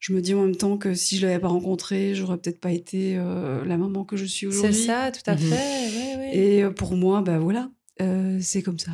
Je 0.00 0.12
me 0.12 0.20
dis 0.20 0.34
en 0.34 0.42
même 0.42 0.56
temps 0.56 0.76
que 0.76 0.94
si 0.94 1.18
je 1.18 1.26
l'avais 1.26 1.38
pas 1.38 1.48
rencontré, 1.48 2.14
j'aurais 2.14 2.36
peut-être 2.36 2.60
pas 2.60 2.72
été 2.72 3.16
euh, 3.16 3.64
la 3.64 3.76
maman 3.76 4.04
que 4.04 4.16
je 4.16 4.24
suis 4.24 4.46
aujourd'hui. 4.46 4.74
C'est 4.74 4.86
ça, 4.86 5.12
tout 5.12 5.22
à 5.26 5.34
mhm. 5.34 5.40
fait. 5.40 6.30
Et 6.32 6.64
euh, 6.64 6.70
pour 6.70 6.96
moi, 6.96 7.22
ben 7.22 7.38
voilà, 7.38 7.70
euh, 8.02 8.38
c'est 8.40 8.62
comme 8.62 8.78
ça. 8.78 8.92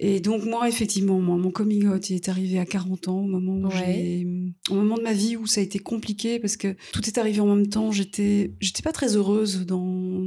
Et 0.00 0.18
donc 0.18 0.44
moi, 0.44 0.68
effectivement, 0.68 1.20
moi, 1.20 1.36
mon 1.36 1.52
coming 1.52 1.86
out 1.86 2.10
est 2.10 2.28
arrivé 2.28 2.58
à 2.58 2.66
40 2.66 3.06
ans, 3.06 3.20
au 3.20 3.26
moment 3.28 3.68
où 3.68 3.70
j'ai, 3.70 4.26
au 4.68 4.74
moment 4.74 4.96
de 4.96 5.02
ma 5.02 5.12
vie 5.12 5.36
où 5.36 5.46
ça 5.46 5.60
a 5.60 5.64
été 5.64 5.78
compliqué 5.78 6.40
parce 6.40 6.56
que 6.56 6.74
tout 6.92 7.06
est 7.06 7.16
arrivé 7.18 7.38
en 7.38 7.46
même 7.46 7.68
temps. 7.68 7.92
J'étais, 7.92 8.52
j'étais 8.58 8.82
pas 8.82 8.90
très 8.90 9.14
heureuse 9.14 9.64
dans. 9.64 10.24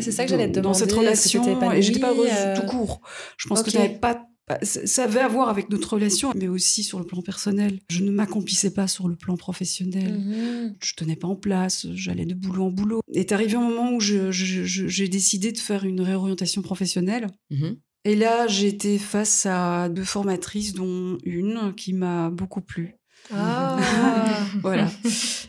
c'est 0.00 0.12
ça 0.12 0.22
que 0.22 0.30
j'allais 0.30 0.46
te 0.46 0.60
demander. 0.60 0.68
Dans 0.68 0.74
cette 0.74 0.92
relation, 0.92 1.72
et 1.72 1.82
j'étais 1.82 1.98
pas 1.98 2.12
heureuse 2.12 2.30
tout 2.60 2.66
court. 2.68 3.00
Je 3.36 3.48
pense 3.48 3.64
que 3.64 3.72
je 3.72 3.78
n'avais 3.78 3.98
pas 3.98 4.14
bah, 4.14 4.28
ça 4.62 5.04
avait 5.04 5.20
à 5.20 5.28
voir 5.28 5.48
avec 5.48 5.70
notre 5.70 5.94
relation, 5.94 6.32
mais 6.34 6.48
aussi 6.48 6.82
sur 6.82 6.98
le 6.98 7.06
plan 7.06 7.22
personnel. 7.22 7.80
Je 7.90 8.02
ne 8.02 8.10
m'accomplissais 8.10 8.72
pas 8.72 8.86
sur 8.86 9.08
le 9.08 9.16
plan 9.16 9.36
professionnel. 9.36 10.18
Mhm. 10.18 10.76
Je 10.82 10.94
tenais 10.94 11.16
pas 11.16 11.28
en 11.28 11.36
place, 11.36 11.86
j'allais 11.94 12.26
de 12.26 12.34
boulot 12.34 12.64
en 12.64 12.70
boulot. 12.70 13.00
Est 13.12 13.32
arrivé 13.32 13.56
un 13.56 13.60
moment 13.60 13.92
où 13.92 14.00
j'ai 14.00 15.08
décidé 15.08 15.52
de 15.52 15.58
faire 15.58 15.84
une 15.84 16.00
réorientation 16.00 16.62
professionnelle. 16.62 17.26
Mhm. 17.50 17.76
Et 18.06 18.16
là, 18.16 18.46
j'ai 18.48 18.68
été 18.68 18.98
face 18.98 19.46
à 19.46 19.88
deux 19.88 20.04
formatrices, 20.04 20.74
dont 20.74 21.16
une 21.24 21.72
qui 21.74 21.94
m'a 21.94 22.28
beaucoup 22.28 22.60
plu. 22.60 22.96
Ah. 23.32 23.78
voilà. 24.60 24.90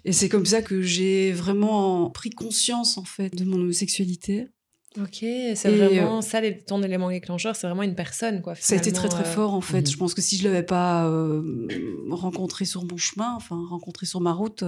Et 0.06 0.14
c'est 0.14 0.30
comme 0.30 0.46
ça 0.46 0.62
que 0.62 0.82
j'ai 0.82 1.34
vraiment 1.34 2.10
pris 2.10 2.30
conscience 2.30 2.98
en 2.98 3.04
fait 3.04 3.36
de 3.36 3.44
mon 3.44 3.58
homosexualité. 3.58 4.48
Ok, 5.02 5.26
c'est 5.56 5.70
vraiment 5.70 6.20
euh, 6.20 6.22
ça 6.22 6.40
ton 6.66 6.82
élément 6.82 7.10
déclencheur, 7.10 7.56
c'est 7.56 7.68
vraiment 7.68 7.84
une 7.84 7.96
personne 7.96 8.42
quoi. 8.42 8.56
Ça 8.56 8.76
a 8.76 8.78
été 8.78 8.92
très 8.94 9.10
très 9.10 9.24
euh. 9.24 9.32
fort 9.32 9.54
en 9.54 9.62
fait. 9.62 9.82
Mhm. 9.82 9.88
Je 9.88 9.98
pense 9.98 10.14
que 10.14 10.22
si 10.22 10.38
je 10.38 10.44
l'avais 10.46 10.64
pas 10.64 11.08
euh, 11.08 11.68
rencontré 12.10 12.66
sur 12.66 12.86
mon 12.86 12.98
chemin, 12.98 13.34
enfin 13.36 13.62
rencontré 13.70 14.06
sur 14.06 14.22
ma 14.22 14.32
route, 14.32 14.64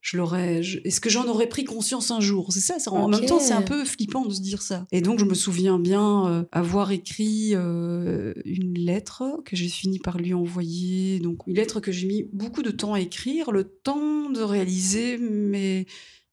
je 0.00 0.16
l'aurais. 0.18 0.60
Est-ce 0.84 1.00
que 1.00 1.08
j'en 1.08 1.26
aurais 1.28 1.48
pris 1.48 1.64
conscience 1.64 2.10
un 2.10 2.20
jour? 2.20 2.52
C'est 2.52 2.60
ça. 2.60 2.76
En 2.90 3.08
même 3.08 3.24
temps, 3.24 3.40
c'est 3.40 3.54
un 3.54 3.62
peu 3.62 3.84
flippant 3.84 4.26
de 4.26 4.34
se 4.34 4.42
dire 4.42 4.60
ça. 4.60 4.86
Et 4.92 5.00
donc, 5.00 5.18
je 5.18 5.24
me 5.24 5.34
souviens 5.34 5.78
bien 5.78 6.46
avoir 6.52 6.92
écrit 6.92 7.52
une 7.52 8.74
lettre 8.78 9.40
que 9.46 9.56
j'ai 9.56 9.68
fini 9.68 9.98
par 9.98 10.18
lui 10.18 10.34
envoyer. 10.34 11.20
Donc, 11.20 11.38
une 11.46 11.56
lettre 11.56 11.80
que 11.80 11.90
j'ai 11.90 12.06
mis 12.06 12.28
beaucoup 12.32 12.62
de 12.62 12.70
temps 12.70 12.92
à 12.92 13.00
écrire, 13.00 13.50
le 13.50 13.64
temps 13.64 14.28
de 14.30 14.42
réaliser 14.42 15.16
mes 15.16 15.86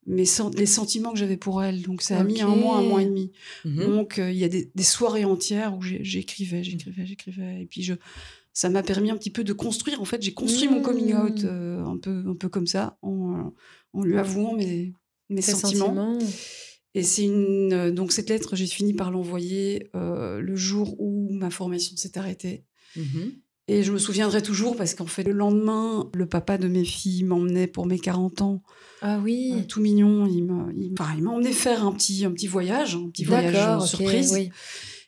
mais 0.06 0.24
les 0.56 0.66
sentiments 0.66 1.12
que 1.12 1.18
j'avais 1.18 1.36
pour 1.36 1.62
elle. 1.62 1.82
Donc 1.82 2.02
ça 2.02 2.18
a 2.18 2.24
mis 2.24 2.40
un 2.40 2.54
mois, 2.54 2.78
un 2.78 2.82
mois 2.82 3.02
et 3.02 3.06
demi. 3.06 3.32
Mhm. 3.64 3.86
Donc 3.86 4.18
euh, 4.18 4.30
il 4.30 4.38
y 4.38 4.44
a 4.44 4.48
des, 4.48 4.70
soirées 4.82 5.24
entières 5.24 5.76
où 5.76 5.82
j'écrivais, 5.82 6.62
j'écrivais, 6.62 7.06
j'écrivais. 7.06 7.62
Et 7.62 7.66
puis 7.66 7.82
je, 7.82 7.94
ça 8.52 8.68
m'a 8.68 8.82
permis 8.82 9.10
un 9.10 9.16
petit 9.16 9.30
peu 9.30 9.44
de 9.44 9.52
construire. 9.52 10.00
En 10.00 10.04
fait, 10.04 10.22
j'ai 10.22 10.32
construit 10.32 10.68
mon 10.68 10.80
coming 10.80 11.14
out 11.14 11.42
mmh. 11.42 11.46
euh, 11.46 11.84
un, 11.84 11.98
peu, 11.98 12.24
un 12.26 12.34
peu 12.34 12.48
comme 12.48 12.66
ça, 12.66 12.98
en, 13.02 13.52
en 13.92 14.02
lui 14.02 14.16
avouant 14.16 14.54
mes, 14.54 14.92
mes 15.28 15.42
sentiments. 15.42 16.18
Et 16.94 17.02
c'est 17.02 17.24
une 17.24 17.72
euh, 17.72 17.90
donc 17.90 18.12
cette 18.12 18.30
lettre, 18.30 18.56
j'ai 18.56 18.66
fini 18.66 18.94
par 18.94 19.10
l'envoyer 19.10 19.90
le 19.94 20.56
jour 20.56 21.00
où 21.00 21.32
ma 21.32 21.50
formation 21.50 21.96
s'est 21.96 22.16
arrêtée. 22.16 22.64
Mhm. 22.96 23.32
Et 23.68 23.82
je 23.82 23.90
me 23.92 23.98
souviendrai 23.98 24.42
toujours 24.42 24.76
parce 24.76 24.94
qu'en 24.94 25.06
fait, 25.06 25.24
le 25.24 25.32
lendemain, 25.32 26.08
le 26.14 26.26
papa 26.26 26.56
de 26.56 26.68
mes 26.68 26.84
filles 26.84 27.24
m'emmenait 27.24 27.66
pour 27.66 27.86
mes 27.86 27.98
40 27.98 28.40
ans. 28.42 28.62
Ah 29.02 29.18
oui. 29.22 29.54
Euh, 29.56 29.62
tout 29.66 29.80
mignon. 29.80 30.26
Il 30.26 30.44
m'a 30.44 30.68
il, 31.16 31.26
emmené 31.26 31.52
faire 31.52 31.84
un 31.84 31.92
petit, 31.92 32.24
un 32.24 32.30
petit 32.30 32.46
voyage, 32.46 32.94
un 32.94 33.10
petit 33.10 33.24
voyage 33.24 33.84
surprise. 33.86 34.38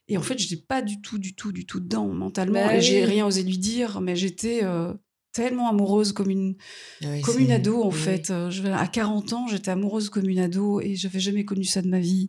Et 0.09 0.17
en 0.17 0.23
fait, 0.23 0.39
je 0.39 0.45
n'étais 0.51 0.65
pas 0.67 0.83
du 0.83 1.01
tout, 1.01 1.19
du 1.19 1.35
tout, 1.35 1.53
du 1.53 1.67
tout 1.67 1.79
dedans 1.81 2.07
mentalement. 2.09 2.67
Bah 2.67 2.77
et 2.77 2.81
j'ai 2.81 3.05
rien 3.05 3.27
osé 3.27 3.43
lui 3.43 3.59
dire, 3.59 4.01
mais 4.01 4.17
j'étais. 4.17 4.61
Euh, 4.65 4.93
tellement 5.31 5.69
amoureuse 5.69 6.13
comme 6.13 6.31
une, 6.31 6.57
Ah 7.05 7.09
oui, 7.13 7.21
comme 7.21 7.39
une 7.39 7.53
ado, 7.53 7.83
en 7.83 7.91
oui, 7.91 7.95
fait. 7.95 8.31
Euh, 8.31 8.51
je- 8.51 8.67
à 8.67 8.87
40 8.89 9.35
ans, 9.35 9.47
j'étais 9.47 9.71
amoureuse 9.71 10.09
comme 10.09 10.29
une 10.29 10.39
ado 10.41 10.81
et 10.81 10.97
j'avais 10.97 11.21
jamais 11.21 11.45
connu 11.45 11.63
ça 11.63 11.81
de 11.81 11.87
ma 11.89 12.01
vie. 12.01 12.29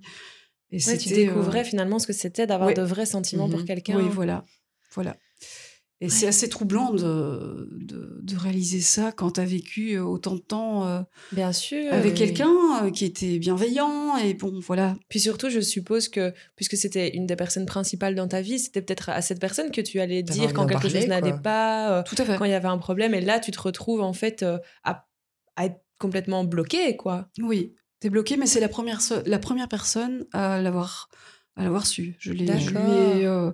Et 0.70 0.86
Ouais, 0.86 0.98
tu 0.98 1.12
euh, 1.12 1.16
découvrais 1.16 1.64
finalement 1.64 1.98
ce 1.98 2.06
que 2.06 2.14
c'était 2.14 2.46
d'avoir 2.46 2.72
de 2.72 2.82
vrais 2.84 3.08
sentiments 3.08 3.50
pour 3.50 3.60
Mhm. 3.62 3.66
quelqu'un. 3.66 3.98
Oui, 3.98 4.10
voilà. 4.14 4.46
voilà. 4.94 5.16
Et 6.02 6.08
c'est 6.08 6.28
assez 6.28 6.48
troublant 6.48 6.94
de, 6.94 7.68
de, 7.74 8.20
de 8.22 8.36
réaliser 8.38 8.80
ça 8.80 9.12
quand 9.12 9.32
tu 9.32 9.42
as 9.42 9.46
vécu 9.46 9.96
euh, 9.98 10.04
autant 10.04 10.36
de 10.36 10.40
temps 10.40 10.88
euh, 10.88 11.02
Bien 11.34 11.52
sûr. 11.52 11.92
avec 11.94 12.14
quelqu'un 12.14 12.86
euh, 12.86 12.90
qui 12.90 13.04
était 13.04 13.38
bienveillant. 13.38 14.16
Et 14.16 14.34
bon, 14.34 14.62
voilà. 14.66 14.96
Puis 15.10 15.20
surtout, 15.20 15.50
je 15.50 15.60
suppose 15.60 16.08
que, 16.08 16.34
puisque 16.56 16.78
c'était 16.78 17.10
une 17.18 17.26
des 17.26 17.36
personnes 17.36 17.66
principales 17.66 18.16
dans 18.16 18.30
ta 18.30 18.40
vie, 18.42 18.60
c'était 18.60 18.82
peut-être 18.82 19.10
à 19.10 19.22
cette 19.22 19.42
personne 19.42 19.72
que 19.72 19.82
tu 19.82 20.00
allais 20.00 20.24
dire 20.24 20.54
quand 20.54 20.66
quelque 20.68 20.88
chose 20.88 21.08
n'allait 21.08 21.38
pas, 21.44 21.92
euh, 22.00 22.04
Tout 22.04 22.16
à 22.20 22.24
fait. 22.24 22.38
quand 22.38 22.46
il 22.46 22.52
y 22.52 22.54
avait 22.54 22.70
un 22.70 22.78
problème. 22.78 23.14
Et 23.14 23.20
là, 23.20 23.42
tu 23.42 23.52
te 23.52 23.60
retrouves 23.62 24.00
en 24.02 24.14
fait 24.14 24.42
euh, 24.42 24.58
à, 24.86 25.06
à 25.58 25.66
être 25.66 25.82
complètement 25.98 26.46
bloqué, 26.46 26.96
quoi. 26.96 27.28
Oui, 27.42 27.74
t'es 28.00 28.10
bloqué, 28.10 28.38
mais 28.38 28.46
c'est 28.46 28.62
la 28.62 28.70
première, 28.70 29.02
so- 29.02 29.22
la 29.26 29.38
première 29.38 29.68
personne 29.68 30.26
à 30.32 30.62
l'avoir, 30.62 31.10
su. 31.86 32.16
Je 32.20 32.32
l'ai, 32.32 32.58
je 32.58 33.52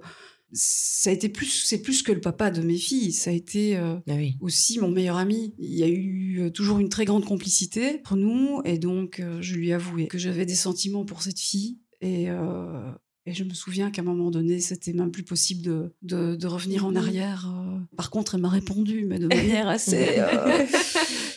ça 0.54 1.10
a 1.10 1.14
été 1.14 1.28
plus, 1.30 1.48
c'est 1.66 1.82
plus 1.82 2.02
que 2.04 2.12
le 2.12 2.22
papa 2.22 2.50
de 2.52 2.62
mes 2.62 2.78
filles. 2.78 3.12
Ça 3.12 3.30
a 3.30 3.34
été 3.34 3.76
euh, 3.78 3.96
Ah 4.10 4.14
oui. 4.16 4.36
aussi 4.40 4.80
mon 4.80 4.90
meilleur 4.90 5.18
ami. 5.18 5.54
Il 5.60 5.74
y 5.74 5.84
a 5.84 5.88
eu 5.88 6.40
euh, 6.42 6.50
toujours 6.50 6.80
une 6.80 6.90
très 6.90 7.06
grande 7.06 7.26
complicité 7.26 7.98
entre 8.00 8.16
nous, 8.16 8.62
et 8.66 8.78
donc 8.78 9.20
euh, 9.20 9.42
je 9.42 9.56
lui 9.56 9.70
ai 9.70 9.74
avoué 9.74 10.08
que 10.08 10.18
j'avais 10.18 10.46
des 10.46 10.56
sentiments 10.56 11.06
pour 11.06 11.22
cette 11.24 11.40
fille. 11.40 11.80
Et, 12.02 12.30
euh, 12.30 12.92
et 13.26 13.34
je 13.34 13.44
me 13.44 13.54
souviens 13.54 13.90
qu'à 13.92 14.02
un 14.02 14.06
moment 14.06 14.30
donné, 14.30 14.60
c'était 14.60 14.94
même 14.94 15.12
plus 15.12 15.24
possible 15.24 15.62
de, 15.64 15.94
de, 16.04 16.36
de 16.36 16.48
revenir 16.48 16.86
en 16.86 16.92
Mhm. 16.92 16.98
arrière. 16.98 17.54
Par 17.98 18.10
contre, 18.12 18.36
elle 18.36 18.42
m'a 18.42 18.50
répondu, 18.50 19.06
mais 19.08 19.18
de 19.20 19.28
manière 19.58 19.68
assez. 19.68 20.20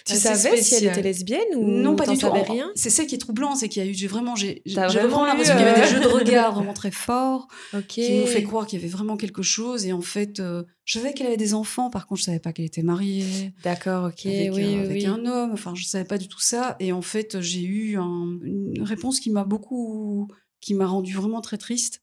Tu 0.08 0.16
savais 0.16 0.56
si 0.62 0.74
elle 0.76 0.84
était 0.86 1.02
lesbienne 1.02 1.40
ou 1.56 1.64
Non, 1.68 1.94
pas 1.96 2.06
du 2.06 2.14
tout. 2.14 2.20
savais 2.20 2.40
En- 2.48 2.52
rien? 2.52 2.70
C'est 2.74 2.90
ça 2.90 3.04
qui 3.04 3.14
est 3.14 3.18
troublant, 3.18 3.54
c'est 3.54 3.68
qu'il 3.68 3.84
y 3.84 3.86
a 3.86 3.90
eu 3.90 4.06
vraiment, 4.08 4.34
j'ai 4.36 4.62
vraiment 4.66 5.24
l'impression 5.26 5.54
qu'il 5.56 5.64
y 5.64 5.68
avait 5.68 5.80
euh, 5.80 5.84
des 5.84 5.90
jeux 5.90 6.00
de 6.00 6.06
regard 6.08 6.54
vraiment 6.54 6.72
très 6.74 6.90
forts 6.90 7.48
qui 7.88 8.18
m'ont 8.20 8.26
fait 8.26 8.42
croire 8.42 8.66
qu'il 8.66 8.78
y 8.78 8.82
avait 8.82 8.90
vraiment 8.90 9.16
quelque 9.16 9.42
chose. 9.42 9.86
Et 9.86 9.92
en 9.92 10.00
fait, 10.00 10.40
euh, 10.40 10.62
je 10.84 10.98
savais 10.98 11.12
qu'elle 11.12 11.26
avait 11.28 11.36
des 11.36 11.54
enfants. 11.54 11.90
Par 11.90 12.06
contre, 12.06 12.20
je 12.20 12.24
savais 12.26 12.40
pas 12.40 12.52
qu'elle 12.52 12.64
était 12.66 12.82
mariée 12.82 13.52
D'accord, 13.64 14.06
ok, 14.06 14.26
avec, 14.26 14.52
oui, 14.54 14.62
euh, 14.62 14.66
oui, 14.66 14.74
avec 14.78 14.96
oui. 15.02 15.06
un 15.06 15.24
homme. 15.26 15.50
Enfin, 15.52 15.74
je 15.74 15.84
savais 15.84 16.04
pas 16.04 16.18
du 16.18 16.28
tout 16.28 16.40
ça. 16.40 16.76
Et 16.80 16.92
en 16.92 17.02
fait, 17.02 17.40
j'ai 17.40 17.62
eu 17.62 17.96
un- 17.98 18.38
une 18.42 18.82
réponse 18.82 19.20
qui 19.20 19.30
m'a 19.30 19.44
beaucoup, 19.44 20.28
qui 20.60 20.74
m'a 20.74 20.86
rendu 20.86 21.14
vraiment 21.14 21.40
très 21.40 21.58
triste. 21.58 22.00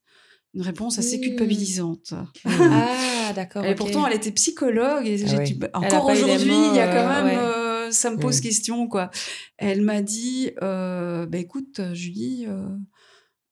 Une 0.54 0.62
réponse 0.62 0.98
assez 0.98 1.18
Hmm. 1.18 1.22
culpabilisante. 1.22 2.14
Ah, 2.46 3.32
d'accord. 3.36 3.64
Et 3.64 3.74
pourtant, 3.74 4.06
elle 4.06 4.14
était 4.14 4.30
psychologue. 4.30 5.06
Et 5.06 5.20
Ah 5.22 5.26
j'ai 5.26 5.36
oui. 5.38 5.44
dit, 5.44 5.54
bah, 5.54 5.68
encore 5.74 6.06
aujourd'hui, 6.08 6.46
il 6.70 6.76
y 6.76 6.80
a 6.80 6.86
quand 6.88 6.96
euh, 7.10 7.22
même, 7.24 7.26
ouais. 7.26 7.36
euh, 7.36 7.65
ça 7.92 8.10
me 8.10 8.16
pose 8.18 8.40
question, 8.40 8.88
quoi. 8.88 9.10
Elle 9.58 9.82
m'a 9.82 10.02
dit, 10.02 10.50
euh, 10.62 11.26
bah, 11.26 11.38
écoute, 11.38 11.80
Julie, 11.94 12.46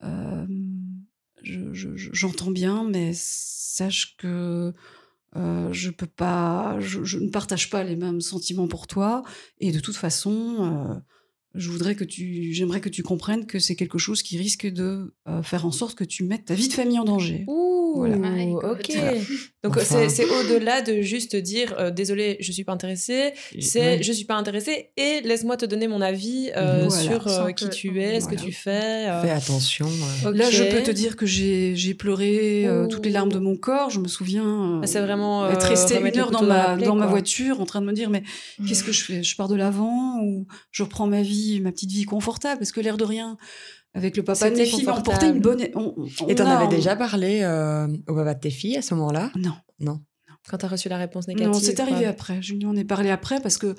euh, 0.02 0.46
je- 1.42 1.72
je- 1.72 1.96
je- 1.96 2.10
j'entends 2.12 2.50
bien, 2.50 2.84
mais 2.84 3.12
sache 3.14 4.16
que 4.16 4.72
euh, 5.36 5.72
je 5.72 5.90
peux 5.90 6.06
pas, 6.06 6.78
je, 6.78 7.02
je 7.02 7.18
ne 7.18 7.28
partage 7.28 7.68
pas 7.68 7.82
les 7.82 7.96
mêmes 7.96 8.20
sentiments 8.20 8.68
pour 8.68 8.86
toi. 8.86 9.24
Et 9.58 9.72
de 9.72 9.80
toute 9.80 9.96
façon, 9.96 11.02
je 11.54 11.70
voudrais 11.70 11.94
que 11.94 12.04
tu, 12.04 12.52
j'aimerais 12.52 12.80
que 12.80 12.88
tu 12.88 13.02
comprennes 13.02 13.46
que 13.46 13.58
c'est 13.58 13.76
quelque 13.76 13.98
chose 13.98 14.22
qui 14.22 14.36
risque 14.38 14.66
de 14.66 15.14
euh, 15.28 15.42
faire 15.42 15.66
en 15.66 15.70
sorte 15.72 15.94
que 15.96 16.04
tu 16.04 16.24
mettes 16.24 16.46
ta 16.46 16.54
vie 16.54 16.68
de 16.68 16.72
famille 16.72 16.98
en 16.98 17.04
danger. 17.04 17.44
Ouh, 17.46 17.94
Voilà. 17.96 18.16
Ok. 18.16 18.90
Voilà. 18.94 19.12
Donc 19.62 19.76
Enfin. 19.78 20.08
c'est 20.08 20.24
au-delà 20.24 20.82
de 20.82 21.00
juste 21.00 21.36
dire 21.36 21.74
euh, 21.78 21.90
désolé, 21.90 22.36
je 22.40 22.50
suis 22.52 22.64
pas 22.64 22.72
intéressée. 22.72 23.32
C'est 23.60 23.80
Ouais. 23.98 24.02
je 24.02 24.12
suis 24.12 24.24
pas 24.24 24.34
intéressée 24.34 24.90
et 24.96 25.20
laisse-moi 25.22 25.56
te 25.56 25.64
donner 25.64 25.86
mon 25.88 26.00
avis 26.00 26.50
euh, 26.56 26.86
Voilà. 26.88 27.02
sur 27.02 27.28
euh, 27.28 27.50
qui 27.52 27.66
que- 27.68 27.70
tu 27.74 28.00
es, 28.00 28.20
ce 28.20 28.26
que 28.28 28.34
tu 28.34 28.50
fais. 28.52 29.08
euh. 29.08 29.22
Fais 29.22 29.30
attention. 29.30 29.86
euh. 30.26 30.32
Là, 30.32 30.50
je 30.50 30.64
peux 30.64 30.82
te 30.82 30.90
dire 30.90 31.16
que 31.16 31.24
j'ai 31.26 31.94
pleuré 31.94 32.66
euh, 32.66 32.86
toutes 32.88 33.06
les 33.06 33.12
larmes 33.12 33.32
de 33.32 33.38
mon 33.38 33.56
corps. 33.56 33.90
Je 33.90 34.00
me 34.00 34.08
souviens 34.08 34.44
euh, 34.78 34.80
Ah, 34.82 34.86
c'est 34.86 35.00
vraiment, 35.00 35.44
euh, 35.44 35.52
être 35.52 35.66
restée 35.68 35.98
une 35.98 36.18
heure 36.18 36.30
dans 36.32 36.42
ma, 36.42 36.76
dans 36.76 36.96
ma 36.96 37.06
voiture 37.06 37.60
en 37.60 37.64
train 37.66 37.80
de 37.80 37.86
me 37.86 37.92
dire 37.92 38.10
mais 38.10 38.22
qu'est-ce 38.66 38.82
que 38.84 38.92
je 38.92 39.02
fais? 39.04 39.22
Je 39.22 39.36
pars 39.36 39.48
de 39.48 39.54
l'avant 39.54 40.20
ou 40.22 40.46
je 40.72 40.82
reprends 40.82 41.06
ma 41.06 41.22
vie, 41.22 41.43
ma 41.60 41.72
petite 41.72 41.90
vie 41.92 42.04
confortable 42.04 42.58
Parce 42.58 42.72
que 42.72 42.80
l'air 42.80 42.96
de 42.96 43.04
rien, 43.04 43.36
avec 43.94 44.16
le 44.16 44.22
papa 44.24 44.50
de 44.50 44.56
mes 44.56 44.64
filles, 44.66 44.86
on 44.88 45.02
portait 45.02 45.28
une 45.30 45.40
bonne. 45.40 45.62
on- 45.74 45.94
on- 46.20 46.26
Et 46.28 46.34
t'en 46.34 46.46
avais 46.46 46.66
on- 46.66 46.68
déjà 46.68 46.96
parlé 46.96 47.40
euh, 47.42 47.86
au 48.08 48.14
papa 48.14 48.34
de 48.34 48.40
tes 48.40 48.50
filles 48.50 48.76
à 48.76 48.82
ce 48.82 48.94
moment-là? 48.94 49.30
Non, 49.36 49.54
Non. 49.80 50.00
Quand 50.48 50.58
t'as 50.58 50.68
reçu 50.68 50.88
la 50.90 50.98
réponse 50.98 51.26
négative. 51.26 51.52
non, 51.52 51.58
c'est 51.58 51.80
arrivé 51.80 52.04
après. 52.04 52.42
Je 52.42 52.52
lui 52.54 52.66
en 52.66 52.76
ai 52.76 52.84
parlé 52.84 53.08
après 53.10 53.40
parce 53.40 53.56
que 53.56 53.74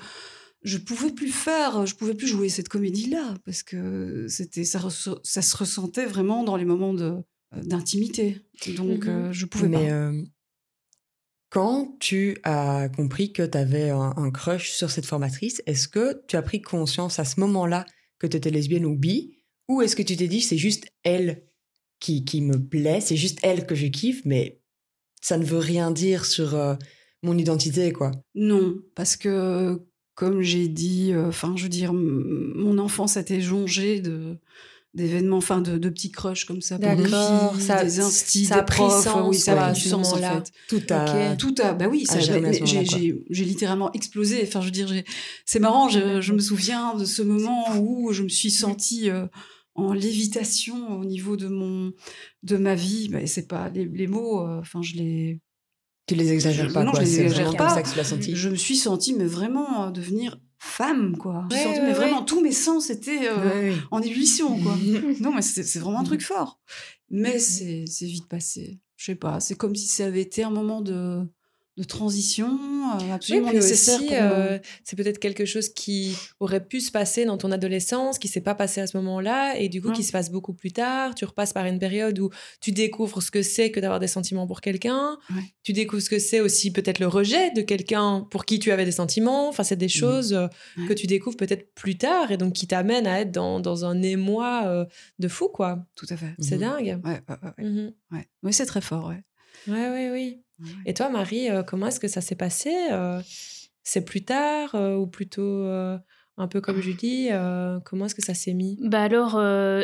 je 0.62 0.78
pouvais 0.78 1.10
plus 1.12 1.28
faire, 1.30 1.86
je 1.86 1.94
pouvais 1.94 2.14
plus 2.14 2.26
jouer 2.26 2.48
cette 2.48 2.68
comédie-là 2.68 3.34
parce 3.44 3.62
que 3.62 4.26
c'était 4.28 4.64
ça, 4.64 4.80
ça 5.22 5.42
se 5.42 5.56
ressentait 5.56 6.06
vraiment 6.06 6.42
dans 6.42 6.56
les 6.56 6.64
moments 6.64 6.92
de 6.94 7.18
d'intimité. 7.62 8.42
Donc 8.76 9.04
Mhm. 9.04 9.08
euh, 9.08 9.32
je 9.32 9.46
pouvais 9.46 9.68
Mais 9.68 9.86
pas. 9.88 9.92
euh, 9.94 10.22
quand 11.50 11.96
tu 12.00 12.38
as 12.42 12.88
compris 12.94 13.32
que 13.32 13.42
tu 13.42 13.56
avais 13.56 13.90
un, 13.90 14.30
crush 14.30 14.70
sur 14.70 14.90
cette 14.90 15.06
formatrice, 15.06 15.62
est-ce 15.66 15.88
que 15.88 16.22
tu 16.26 16.36
as 16.36 16.42
pris 16.42 16.60
conscience 16.60 17.18
à 17.18 17.24
ce 17.24 17.40
moment-là 17.40 17.86
que 18.18 18.26
tu 18.26 18.36
étais 18.36 18.50
lesbienne 18.50 18.84
ou 18.84 18.96
bi? 18.96 19.38
Ou 19.68 19.82
est-ce 19.82 19.96
que 19.96 20.02
tu 20.02 20.16
t'es 20.16 20.28
dit 20.28 20.40
c'est 20.40 20.58
juste 20.58 20.86
elle 21.02 21.44
qui, 22.00 22.24
qui 22.24 22.42
me 22.42 22.58
plaît, 22.58 23.00
c'est 23.00 23.16
juste 23.16 23.38
elle 23.42 23.66
que 23.66 23.74
je 23.74 23.86
kiffe, 23.86 24.22
mais 24.24 24.60
ça 25.22 25.38
ne 25.38 25.44
veut 25.44 25.58
rien 25.58 25.90
dire 25.90 26.24
sur 26.24 26.54
euh, 26.54 26.74
mon 27.22 27.36
identité, 27.38 27.92
quoi? 27.92 28.12
Non, 28.34 28.76
parce 28.94 29.16
que 29.16 29.80
comme 30.14 30.40
j'ai 30.42 30.68
dit, 30.68 31.12
euh, 31.12 31.28
enfin, 31.28 31.54
je 31.56 31.64
veux 31.64 31.68
dire, 31.68 31.92
mon 31.92 32.78
enfance 32.78 33.16
été 33.16 33.40
jongée 33.40 34.00
de 34.00 34.38
d'événements, 34.96 35.36
enfin, 35.36 35.60
de, 35.60 35.78
de 35.78 35.88
petits 35.88 36.10
crushs 36.10 36.44
comme 36.46 36.60
ça, 36.62 36.78
pour 36.78 36.88
des 36.96 37.04
filles, 37.04 37.60
ça- 37.60 37.84
des 37.84 38.00
instits, 38.00 38.46
ça 38.46 38.56
des 38.60 38.64
profs, 38.64 39.04
sens, 39.04 39.28
oui, 39.28 39.38
ça 39.38 39.66
a 39.66 39.72
du 39.72 39.80
sens 39.80 40.12
en 40.12 40.16
fait. 40.16 40.50
Tout 40.68 40.82
a... 40.90 41.32
Ok. 41.32 41.38
Tout 41.38 41.54
a, 41.62 41.74
bah 41.74 41.86
oui, 41.88 42.04
ça, 42.06 42.18
j'ai, 42.18 43.44
littéralement 43.44 43.92
explosé. 43.92 44.42
Enfin, 44.42 44.60
je 44.60 44.66
veux 44.66 44.70
dire, 44.72 44.92
c'est 45.44 45.60
marrant. 45.60 45.88
Je, 45.88 46.20
je 46.20 46.32
me 46.32 46.38
souviens 46.40 46.94
de 46.94 47.04
ce 47.04 47.22
moment 47.22 47.78
où 47.78 48.12
je 48.12 48.22
me 48.24 48.28
suis 48.28 48.50
sentie 48.50 49.10
euh, 49.10 49.26
en 49.74 49.92
lévitation 49.92 50.98
au 50.98 51.04
niveau 51.04 51.36
de 51.36 51.48
mon, 51.48 51.92
de 52.42 52.56
ma 52.56 52.74
vie. 52.74 53.08
Bah, 53.10 53.26
c'est 53.26 53.46
pas 53.46 53.68
les, 53.70 53.84
les 53.84 54.06
mots. 54.06 54.40
euh, 54.46 54.60
Enfin, 54.60 54.80
je 54.82 54.94
les, 54.94 55.40
Tu 56.06 56.14
les 56.14 56.32
exagères 56.32 56.68
Je- 56.70 56.74
pas, 56.74 56.84
non, 56.84 56.92
quoi. 56.92 57.00
je 57.00 57.04
les 57.04 57.20
exagère 57.20 57.52
pas. 57.56 57.66
comme 57.66 57.74
ça 57.74 57.82
que 57.82 57.90
tu 57.90 57.96
l'as 57.96 58.04
senti. 58.04 58.34
je 58.34 58.48
me 58.48 58.56
suis 58.56 58.76
sentie, 58.76 59.12
mais 59.14 59.26
vraiment 59.26 59.86
euh, 59.86 59.90
devenir 59.90 60.38
femme, 60.66 61.16
quoi. 61.16 61.46
Ouais, 61.50 61.80
mais 61.80 61.88
ouais. 61.88 61.92
vraiment, 61.92 62.22
tous 62.22 62.40
mes 62.40 62.52
sens 62.52 62.90
étaient 62.90 63.28
euh, 63.28 63.74
en 63.90 64.00
ébullition, 64.00 64.60
quoi. 64.60 64.76
non, 65.20 65.32
mais 65.32 65.42
c'est 65.42 65.78
vraiment 65.78 66.00
un 66.00 66.04
truc 66.04 66.22
fort. 66.22 66.60
Mais 67.10 67.38
c'est 67.38 67.84
c'est 67.86 68.06
vite 68.06 68.28
passé. 68.28 68.80
Je 68.96 69.04
sais 69.06 69.14
pas, 69.14 69.40
c'est 69.40 69.56
comme 69.56 69.74
si 69.74 69.86
ça 69.86 70.06
avait 70.06 70.22
été 70.22 70.42
un 70.42 70.50
moment 70.50 70.80
de, 70.80 71.22
de 71.76 71.84
transition 71.84 72.46
euh, 72.48 72.98
Oui, 73.02 73.10
absolument 73.10 73.48
puis 73.48 73.56
nécessaire 73.58 73.98
pour 73.98 74.08
euh, 74.12 74.58
c'est 74.84 74.96
peut-être 74.96 75.18
quelque 75.18 75.44
chose 75.44 75.68
qui 75.68 76.16
aurait 76.40 76.64
pu 76.64 76.80
se 76.80 76.90
passer 76.90 77.24
dans 77.26 77.36
ton 77.36 77.52
adolescence, 77.52 78.18
qui 78.18 78.28
s'est 78.28 78.40
pas 78.40 78.54
passé 78.54 78.80
à 78.80 78.86
ce 78.86 78.96
moment-là, 78.96 79.58
et 79.58 79.68
du 79.68 79.82
coup 79.82 79.92
qui 79.92 80.02
se 80.02 80.12
passe 80.12 80.30
beaucoup 80.30 80.54
plus 80.54 80.72
tard. 80.72 81.14
Tu 81.14 81.24
repasses 81.24 81.52
par 81.52 81.66
une 81.66 81.78
période 81.78 82.18
où 82.18 82.30
tu 82.60 82.72
découvres 82.72 83.22
ce 83.22 83.30
que 83.30 83.42
c'est 83.42 83.70
que 83.70 83.80
d'avoir 83.80 84.00
des 84.00 84.06
sentiments 84.08 84.46
pour 84.46 84.60
quelqu'un. 84.62 85.18
Ouais. 85.30 85.42
Tu 85.62 85.72
découvres 85.72 86.00
ce 86.02 86.08
que 86.10 86.18
c'est 86.18 86.40
aussi 86.40 86.72
peut-être 86.72 86.98
le 86.98 87.08
rejet 87.08 87.50
de 87.50 87.60
quelqu'un 87.60 88.26
pour 88.30 88.44
qui 88.46 88.58
tu 88.58 88.70
avais 88.72 88.84
des 88.86 88.92
sentiments. 88.92 89.48
Enfin, 89.48 89.62
c'est 89.62 89.76
des 89.76 89.88
choses 89.88 90.32
euh, 90.32 90.46
Mmh. 90.76 90.82
Ouais. 90.82 90.88
que 90.88 90.94
tu 90.94 91.06
découvres 91.06 91.36
peut-être 91.36 91.74
plus 91.74 91.98
tard 91.98 92.30
et 92.32 92.36
donc 92.36 92.52
qui 92.54 92.66
t'amènent 92.66 93.06
à 93.06 93.20
être 93.20 93.32
dans, 93.32 93.60
dans 93.60 93.84
un 93.84 94.00
émoi 94.02 94.62
euh, 94.66 94.84
de 95.18 95.28
fou, 95.28 95.48
quoi. 95.48 95.84
Tout 95.94 96.06
à 96.10 96.16
fait. 96.16 96.34
C'est 96.38 96.54
Mhm. 96.56 96.60
dingue. 96.60 97.00
Ouais, 97.04 97.20
ouais, 97.28 97.36
ouais, 97.64 97.92
ouais. 98.12 98.28
Oui, 98.42 98.52
c'est 98.52 98.66
très 98.66 98.80
fort, 98.80 99.08
ouais. 99.08 99.22
Ouais, 99.68 99.90
ouais, 99.90 100.10
oui. 100.10 100.42
Ouais. 100.60 100.68
Et 100.86 100.94
toi, 100.94 101.08
Marie, 101.08 101.50
euh, 101.50 101.62
comment 101.62 101.86
est-ce 101.88 102.00
que 102.00 102.08
ça 102.08 102.20
s'est 102.20 102.34
passé 102.36 102.72
euh, 102.90 103.20
C'est 103.82 104.04
plus 104.04 104.24
tard 104.24 104.74
euh, 104.74 104.96
ou 104.96 105.06
plutôt 105.06 105.64
un 106.38 106.48
peu 106.48 106.60
comme 106.60 106.80
Julie 106.80 107.28
Comment 107.84 108.06
est-ce 108.06 108.14
que 108.14 108.22
ça 108.24 108.34
s'est 108.34 108.54
mis? 108.54 108.78
Bah 108.82 109.02
alors, 109.02 109.40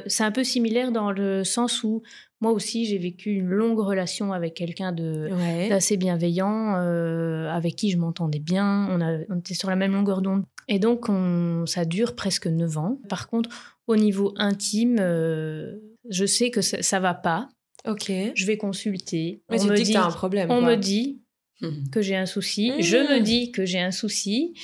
c'est 0.07 0.25
un 0.25 0.33
peu 0.33 0.45
similaire 0.45 0.93
dans 0.93 1.11
le 1.11 1.45
sens 1.45 1.83
où 1.83 2.03
moi 2.41 2.51
aussi 2.53 2.85
j'ai 2.87 2.99
vécu 2.99 3.31
une 3.33 3.49
longue 3.49 3.79
relation 3.79 4.33
avec 4.33 4.55
quelqu'un 4.55 4.93
de 4.93 5.29
Ouais. 5.33 5.69
d'assez 5.69 5.97
bienveillant, 5.97 6.75
avec 7.49 7.77
qui 7.77 7.91
je 7.91 7.97
m'entendais 7.99 8.39
bien, 8.41 8.87
on, 8.91 9.01
a- 9.01 9.21
on 9.31 9.39
était 9.39 9.55
sur 9.55 9.71
la 9.71 9.77
même 9.77 9.93
longueur 9.93 10.21
d'onde. 10.23 10.45
Et 10.69 10.79
donc, 10.79 11.09
on, 11.09 11.65
ça 11.67 11.85
dure 11.85 12.15
presque 12.15 12.47
9 12.47 12.77
ans. 12.79 12.99
Par 13.09 13.29
contre, 13.29 13.77
au 13.87 13.97
niveau 13.97 14.33
intime, 14.37 14.97
euh, 15.01 15.77
je 16.11 16.25
sais 16.27 16.51
que 16.51 16.61
ça, 16.61 16.83
ça 16.83 17.01
va 17.01 17.15
pas. 17.15 17.49
Ok. 17.87 18.11
Je 18.35 18.47
vais 18.47 18.57
consulter. 18.57 19.42
Mais 19.51 19.61
on 19.61 19.64
tu 19.64 19.71
me 19.71 19.75
dis 19.77 19.83
que 19.83 19.87
dit, 19.88 19.92
t'as 19.95 20.05
un 20.07 20.11
problème. 20.11 20.51
on 20.51 20.61
quoi. 20.61 20.71
me 20.71 20.77
dit 20.77 21.21
Mhm. 21.61 21.90
que 21.92 22.03
j'ai 22.03 22.16
un 22.16 22.27
souci. 22.27 22.71
Mmh. 22.73 22.83
Je 22.83 22.97
me 22.97 23.21
dis 23.21 23.53
que 23.53 23.64
j'ai 23.64 23.79
un 23.81 23.90
souci. 23.92 24.55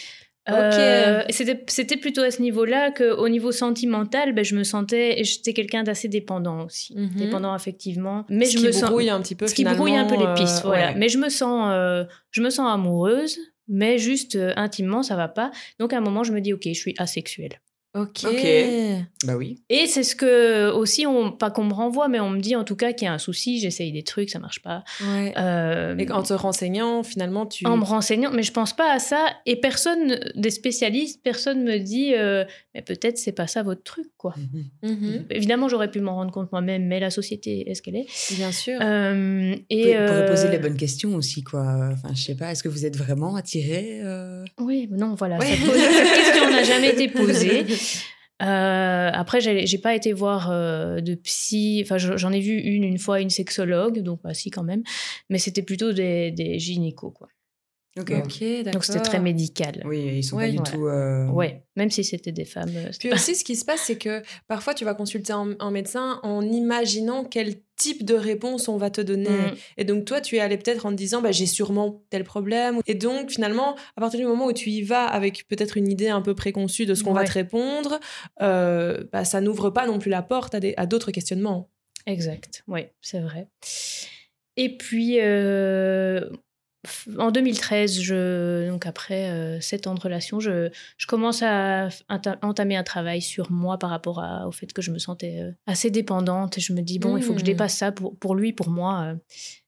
Euh, 0.50 1.22
et 1.28 1.32
c'était, 1.32 1.96
plutôt 1.98 2.22
à 2.22 2.30
ce 2.30 2.40
niveau-là 2.40 2.90
qu'au 2.90 3.28
niveau 3.28 3.52
sentimental, 3.52 4.32
ben, 4.32 4.42
je 4.44 4.54
me 4.56 4.64
sentais, 4.64 5.22
j'étais 5.22 5.52
quelqu'un 5.52 5.82
d'assez 5.82 6.08
dépendant 6.08 6.64
aussi, 6.64 6.94
Mhm. 6.96 7.16
dépendant 7.18 7.52
affectivement. 7.52 8.24
Mais 8.30 8.46
ce 8.46 8.52
je 8.52 8.58
qui 8.58 8.64
me 8.64 8.72
sens, 8.72 8.88
brouille 8.88 9.10
un 9.10 9.20
petit 9.20 9.34
peu. 9.34 9.46
ce 9.46 9.54
qui 9.54 9.64
brouille 9.64 9.94
un 9.94 10.06
peu 10.06 10.14
les 10.14 10.20
finalement, 10.20 10.34
pistes, 10.34 10.58
euh, 10.64 10.68
voilà. 10.68 10.86
ouais. 10.92 10.94
Mais 10.96 11.10
je 11.10 11.18
me 11.18 11.28
sens, 11.28 11.68
euh, 11.70 12.04
je 12.30 12.40
me 12.40 12.48
sens 12.48 12.66
amoureuse, 12.72 13.38
mais 13.68 13.98
juste 13.98 14.36
euh, 14.36 14.54
intimement, 14.56 15.02
ça 15.02 15.16
va 15.16 15.28
pas. 15.28 15.50
Donc 15.78 15.92
à 15.92 15.98
un 15.98 16.00
moment, 16.00 16.24
je 16.24 16.32
me 16.32 16.40
dis, 16.40 16.54
ok, 16.54 16.62
je 16.66 16.72
suis 16.72 16.94
asexuelle. 16.96 17.60
Ok. 17.94 18.26
Bah 19.24 19.36
oui. 19.36 19.62
Et 19.70 19.86
c'est 19.86 20.02
ce 20.02 20.14
que 20.14 20.70
aussi, 20.70 21.06
on, 21.06 21.32
pas 21.32 21.50
qu'on 21.50 21.64
me 21.64 21.72
renvoie, 21.72 22.08
mais 22.08 22.20
on 22.20 22.30
me 22.30 22.38
dit 22.40 22.54
en 22.54 22.62
tout 22.62 22.76
cas 22.76 22.92
qu'il 22.92 23.06
y 23.06 23.08
a 23.08 23.12
un 23.14 23.18
souci, 23.18 23.58
j'essaye 23.60 23.92
des 23.92 24.02
trucs, 24.02 24.28
ça 24.30 24.38
marche 24.38 24.60
pas. 24.60 24.84
Ouais. 25.00 25.32
Euh, 25.38 25.96
Et 25.98 26.10
en 26.12 26.22
te 26.22 26.34
renseignant, 26.34 27.02
finalement, 27.02 27.46
tu. 27.46 27.66
en 27.66 27.76
me 27.78 27.84
renseignant, 27.84 28.30
mais 28.30 28.42
je 28.42 28.52
pense 28.52 28.76
pas 28.76 28.92
à 28.92 28.98
ça. 28.98 29.26
Et 29.46 29.56
personne, 29.56 30.20
des 30.36 30.50
spécialistes, 30.50 31.20
personne 31.24 31.64
me 31.64 31.78
dit, 31.78 32.14
euh, 32.14 32.44
mais 32.74 32.82
peut-être 32.82 33.16
c'est 33.16 33.32
pas 33.32 33.46
ça 33.46 33.62
votre 33.62 33.82
truc, 33.82 34.06
quoi. 34.16 34.34
Mhm. 34.82 35.24
Évidemment, 35.30 35.68
j'aurais 35.68 35.90
pu 35.90 36.00
m'en 36.00 36.14
rendre 36.14 36.30
compte 36.30 36.52
moi-même, 36.52 36.86
mais 36.86 37.00
la 37.00 37.10
société, 37.10 37.68
est-ce 37.68 37.82
qu'elle 37.82 37.96
est? 37.96 38.06
Bien 38.36 38.52
sûr. 38.52 38.78
Euh, 38.80 39.54
Et 39.70 39.94
pourrez 39.94 40.26
poser 40.26 40.46
euh, 40.48 40.50
les 40.52 40.58
bonnes 40.58 40.76
questions 40.76 41.14
aussi, 41.14 41.42
quoi. 41.42 41.90
Enfin, 41.92 42.10
je 42.14 42.22
sais 42.22 42.34
pas, 42.36 42.52
est-ce 42.52 42.62
que 42.62 42.68
vous 42.68 42.86
êtes 42.86 42.96
vraiment 42.96 43.34
attiré 43.34 44.00
euh? 44.04 44.44
Oui, 44.60 44.88
non, 44.90 45.14
voilà. 45.14 45.38
Ouais. 45.38 45.46
Cette, 45.46 45.74
cette 45.74 46.14
question 46.14 46.50
n'a 46.50 46.62
jamais 46.62 46.90
été 46.90 47.08
posée. 47.08 47.64
Euh, 48.42 49.10
après, 49.12 49.40
j'ai 49.40 49.78
pas 49.78 49.94
été 49.96 50.12
voir 50.12 50.50
euh, 50.50 51.00
de 51.00 51.14
psy. 51.16 51.80
Enfin, 51.84 51.98
je- 51.98 52.16
j'en 52.16 52.32
ai 52.32 52.40
vu 52.40 52.52
une 52.58 52.84
une 52.84 52.98
fois, 52.98 53.20
une 53.20 53.30
sexologue, 53.30 54.00
donc 54.00 54.20
bah, 54.22 54.34
si 54.34 54.50
quand 54.50 54.62
même. 54.62 54.82
Mais 55.28 55.38
c'était 55.38 55.62
plutôt 55.62 55.92
des, 55.92 56.30
des 56.30 56.58
quoi. 57.10 57.28
Ok. 57.98 58.10
Ok, 58.24 58.40
d'accord. 58.40 58.72
Donc 58.72 58.84
c'était 58.84 59.00
très 59.00 59.20
médical. 59.20 59.82
Oui, 59.84 60.18
ils 60.18 60.22
sont 60.24 60.36
Ouais. 60.36 60.46
pas 60.46 60.50
du 60.52 60.58
Ouais. 60.58 60.64
tout. 60.64 60.86
euh, 60.86 61.26
Ouais, 61.28 61.62
même 61.76 61.90
si 61.90 62.04
c'était 62.04 62.32
des 62.32 62.44
femmes. 62.44 62.72
euh, 62.76 62.90
Puis 62.98 63.12
aussi, 63.12 63.34
ce 63.34 63.44
qui 63.44 63.56
se 63.56 63.64
passe, 63.64 63.80
c'est 63.86 63.96
que 63.98 64.22
parfois, 64.46 64.74
tu 64.74 64.84
vas 64.84 64.94
consulter 64.94 65.32
un, 65.32 65.54
un 65.58 65.70
médecin 65.70 66.20
en 66.22 66.42
imaginant 66.42 67.24
quel 67.24 67.56
type 67.76 68.04
de 68.04 68.14
réponse 68.14 68.68
on 68.68 68.76
va 68.76 68.90
te 68.90 69.00
donner. 69.00 69.28
Mm. 69.30 69.54
Et 69.76 69.84
donc, 69.84 70.04
toi, 70.04 70.20
tu 70.20 70.36
es 70.36 70.40
allé 70.40 70.56
peut-être 70.58 70.84
en 70.86 70.90
te 70.90 70.96
disant, 70.96 71.22
bah, 71.22 71.30
j'ai 71.32 71.46
sûrement 71.46 72.02
tel 72.10 72.24
problème. 72.24 72.80
Et 72.86 72.94
donc, 72.94 73.30
finalement, 73.30 73.76
à 73.96 74.00
partir 74.00 74.18
du 74.18 74.26
moment 74.26 74.46
où 74.46 74.52
tu 74.52 74.70
y 74.70 74.82
vas 74.82 75.06
avec 75.06 75.46
peut-être 75.48 75.76
une 75.76 75.88
idée 75.88 76.08
un 76.08 76.20
peu 76.22 76.34
préconçue 76.34 76.86
de 76.86 76.94
ce 76.94 77.04
qu'on 77.04 77.12
va 77.12 77.24
te 77.24 77.32
répondre, 77.32 78.00
euh, 78.42 79.04
bah, 79.12 79.24
ça 79.24 79.40
n'ouvre 79.40 79.70
pas 79.70 79.86
non 79.86 79.98
plus 79.98 80.10
la 80.10 80.22
porte 80.22 80.54
à 80.54 80.60
des- 80.60 80.74
à 80.76 80.86
d'autres 80.86 81.10
questionnements. 81.12 81.70
Exact, 82.06 82.64
oui, 82.68 82.86
c'est 83.00 83.20
vrai. 83.20 83.48
Et 84.56 84.76
puis, 84.76 85.18
euh, 85.20 86.28
en 87.18 87.30
2013, 87.30 88.00
je, 88.00 88.68
donc 88.68 88.86
après 88.86 89.30
euh, 89.30 89.60
sept 89.60 89.86
ans 89.86 89.94
de 89.94 90.00
relation, 90.00 90.40
je, 90.40 90.70
je 90.96 91.06
commence 91.06 91.42
à 91.42 91.88
entamer 92.42 92.76
un 92.76 92.82
travail 92.82 93.22
sur 93.22 93.50
moi 93.50 93.78
par 93.78 93.90
rapport 93.90 94.20
à- 94.20 94.46
au 94.48 94.52
fait 94.52 94.72
que 94.72 94.82
je 94.82 94.90
me 94.90 94.98
sentais 94.98 95.40
euh, 95.42 95.50
assez 95.66 95.90
dépendante. 95.90 96.58
Et 96.58 96.60
je 96.60 96.72
me 96.72 96.80
dis, 96.82 96.98
bon, 96.98 97.16
il 97.16 97.22
faut 97.22 97.32
que 97.34 97.40
je 97.40 97.44
Mm. 97.44 97.46
dépasse 97.46 97.76
ça 97.76 97.92
pour, 97.92 98.16
pour 98.18 98.34
lui, 98.34 98.52
pour 98.52 98.70
moi. 98.70 99.02
euh. 99.02 99.14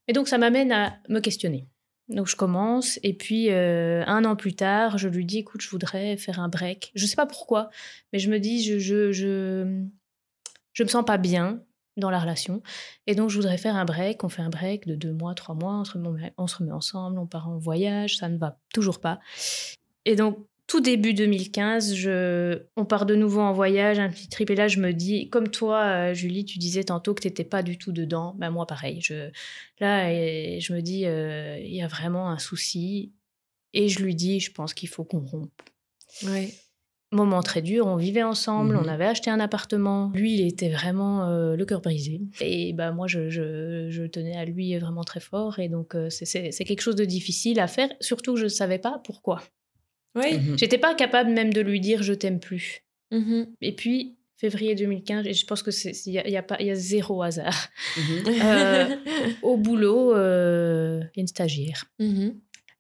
Et 0.08 0.12
donc, 0.12 0.28
ça 0.28 0.38
m'amène 0.38 0.72
à 0.72 0.98
me 1.08 1.20
questionner. 1.20 1.66
Donc, 2.08 2.26
je 2.26 2.34
commence, 2.34 2.98
et 3.04 3.14
puis 3.14 3.50
euh, 3.50 4.02
un 4.06 4.24
an 4.24 4.34
plus 4.34 4.54
tard, 4.54 4.98
je 4.98 5.08
lui 5.08 5.24
dis, 5.24 5.38
écoute, 5.38 5.60
je 5.62 5.70
voudrais 5.70 6.16
faire 6.16 6.40
un 6.40 6.48
break. 6.48 6.90
Je 6.96 7.06
sais 7.06 7.14
pas 7.14 7.26
pourquoi, 7.26 7.70
mais 8.12 8.18
je 8.18 8.28
me 8.30 8.40
dis, 8.40 8.64
je, 8.64 8.78
je, 8.80 9.12
je, 9.12 9.84
je 10.72 10.82
me 10.82 10.88
sens 10.88 11.04
pas 11.04 11.18
bien 11.18 11.62
dans 12.00 12.10
la 12.10 12.18
relation. 12.18 12.62
Et 13.06 13.14
donc, 13.14 13.30
je 13.30 13.36
voudrais 13.36 13.58
faire 13.58 13.76
un 13.76 13.84
break. 13.84 14.24
On 14.24 14.28
fait 14.28 14.42
un 14.42 14.50
break 14.50 14.86
de 14.86 14.94
deux 14.94 15.12
mois, 15.12 15.34
trois 15.34 15.54
mois. 15.54 15.74
On 15.74 15.84
se 15.84 16.56
remet, 16.56 16.72
ensemble, 16.72 17.18
on 17.18 17.26
part 17.26 17.48
en 17.48 17.58
voyage. 17.58 18.16
Ça 18.16 18.28
ne 18.28 18.38
va 18.38 18.58
toujours 18.72 19.00
pas. 19.00 19.20
Et 20.04 20.16
donc, 20.16 20.38
tout 20.66 20.80
début 20.80 21.14
2015, 21.14 21.94
je, 21.94 22.62
on 22.76 22.84
part 22.84 23.04
de 23.04 23.16
nouveau 23.16 23.40
en 23.40 23.52
voyage, 23.52 23.98
un 23.98 24.08
petit 24.08 24.28
trip. 24.28 24.50
Et 24.50 24.54
là, 24.54 24.68
je 24.68 24.78
me 24.78 24.92
dis, 24.92 25.28
comme 25.28 25.48
toi, 25.48 25.82
euh, 25.84 26.14
Julie, 26.14 26.44
tu 26.44 26.58
disais 26.58 26.84
tantôt 26.84 27.12
que 27.12 27.22
tu 27.22 27.28
n'étais 27.28 27.44
pas 27.44 27.62
du 27.62 27.76
tout 27.76 27.90
dedans. 27.90 28.36
Ben, 28.38 28.50
moi, 28.50 28.66
pareil. 28.66 29.00
Je, 29.00 29.30
là, 29.80 30.08
je 30.60 30.72
me 30.72 30.80
dis, 30.80 31.06
euh, 31.06 31.58
il 31.58 31.74
y 31.74 31.82
a 31.82 31.88
vraiment 31.88 32.30
un 32.30 32.38
souci. 32.38 33.12
Et 33.72 33.88
je 33.88 34.00
lui 34.00 34.14
dis, 34.14 34.40
je 34.40 34.52
pense 34.52 34.74
qu'il 34.74 34.88
faut 34.88 35.04
qu'on 35.04 35.24
rompe. 35.24 35.62
Moment 37.12 37.42
très 37.42 37.60
dur. 37.62 37.86
On 37.86 37.96
vivait 37.96 38.22
ensemble, 38.22 38.74
Mhm. 38.74 38.82
on 38.84 38.88
avait 38.88 39.06
acheté 39.06 39.30
un 39.30 39.40
appartement. 39.40 40.12
Lui, 40.14 40.34
il 40.34 40.46
était 40.46 40.68
vraiment 40.70 41.28
euh, 41.28 41.56
le 41.56 41.64
cœur 41.64 41.80
brisé. 41.80 42.20
Et 42.40 42.72
bah, 42.72 42.92
moi, 42.92 43.06
je, 43.08 43.28
je- 43.28 43.88
je 43.90 44.04
tenais 44.04 44.36
à 44.36 44.44
lui 44.44 44.76
vraiment 44.78 45.02
très 45.04 45.20
fort. 45.20 45.58
Et 45.58 45.68
donc, 45.68 45.94
euh, 45.94 46.08
c'est- 46.10 46.50
quelque 46.64 46.80
chose 46.82 46.96
de 46.96 47.04
difficile 47.04 47.58
à 47.60 47.66
faire. 47.66 47.88
Surtout 48.00 48.34
que 48.34 48.38
je 48.40 48.44
ne 48.44 48.48
savais 48.48 48.78
pas 48.78 49.00
pourquoi. 49.04 49.42
Oui. 50.14 50.38
Mhm. 50.38 50.58
J'étais 50.58 50.78
pas 50.78 50.94
capable 50.94 51.30
même 51.30 51.52
de 51.52 51.60
lui 51.60 51.80
dire 51.80 52.02
je 52.02 52.12
t'aime 52.12 52.40
plus. 52.40 52.82
Mhm. 53.12 53.46
Et 53.60 53.72
puis, 53.74 54.16
février 54.36 54.74
2015, 54.74 55.26
et 55.26 55.32
je 55.34 55.44
pense 55.44 55.62
que 55.62 55.70
c'est- 55.70 56.06
il 56.06 56.12
y 56.14 56.18
a, 56.18 56.28
y 56.28 56.36
a 56.36 56.42
pas- 56.42 56.56
il 56.60 56.66
y 56.66 56.70
a 56.70 56.74
zéro 56.74 57.22
hasard. 57.22 57.68
Mhm. 57.96 58.34
Euh, 58.42 58.96
Au 59.42 59.56
boulot, 59.56 60.14
euh, 60.14 61.00
il 61.14 61.18
y 61.18 61.20
a 61.20 61.22
une 61.22 61.26
stagiaire. 61.26 61.84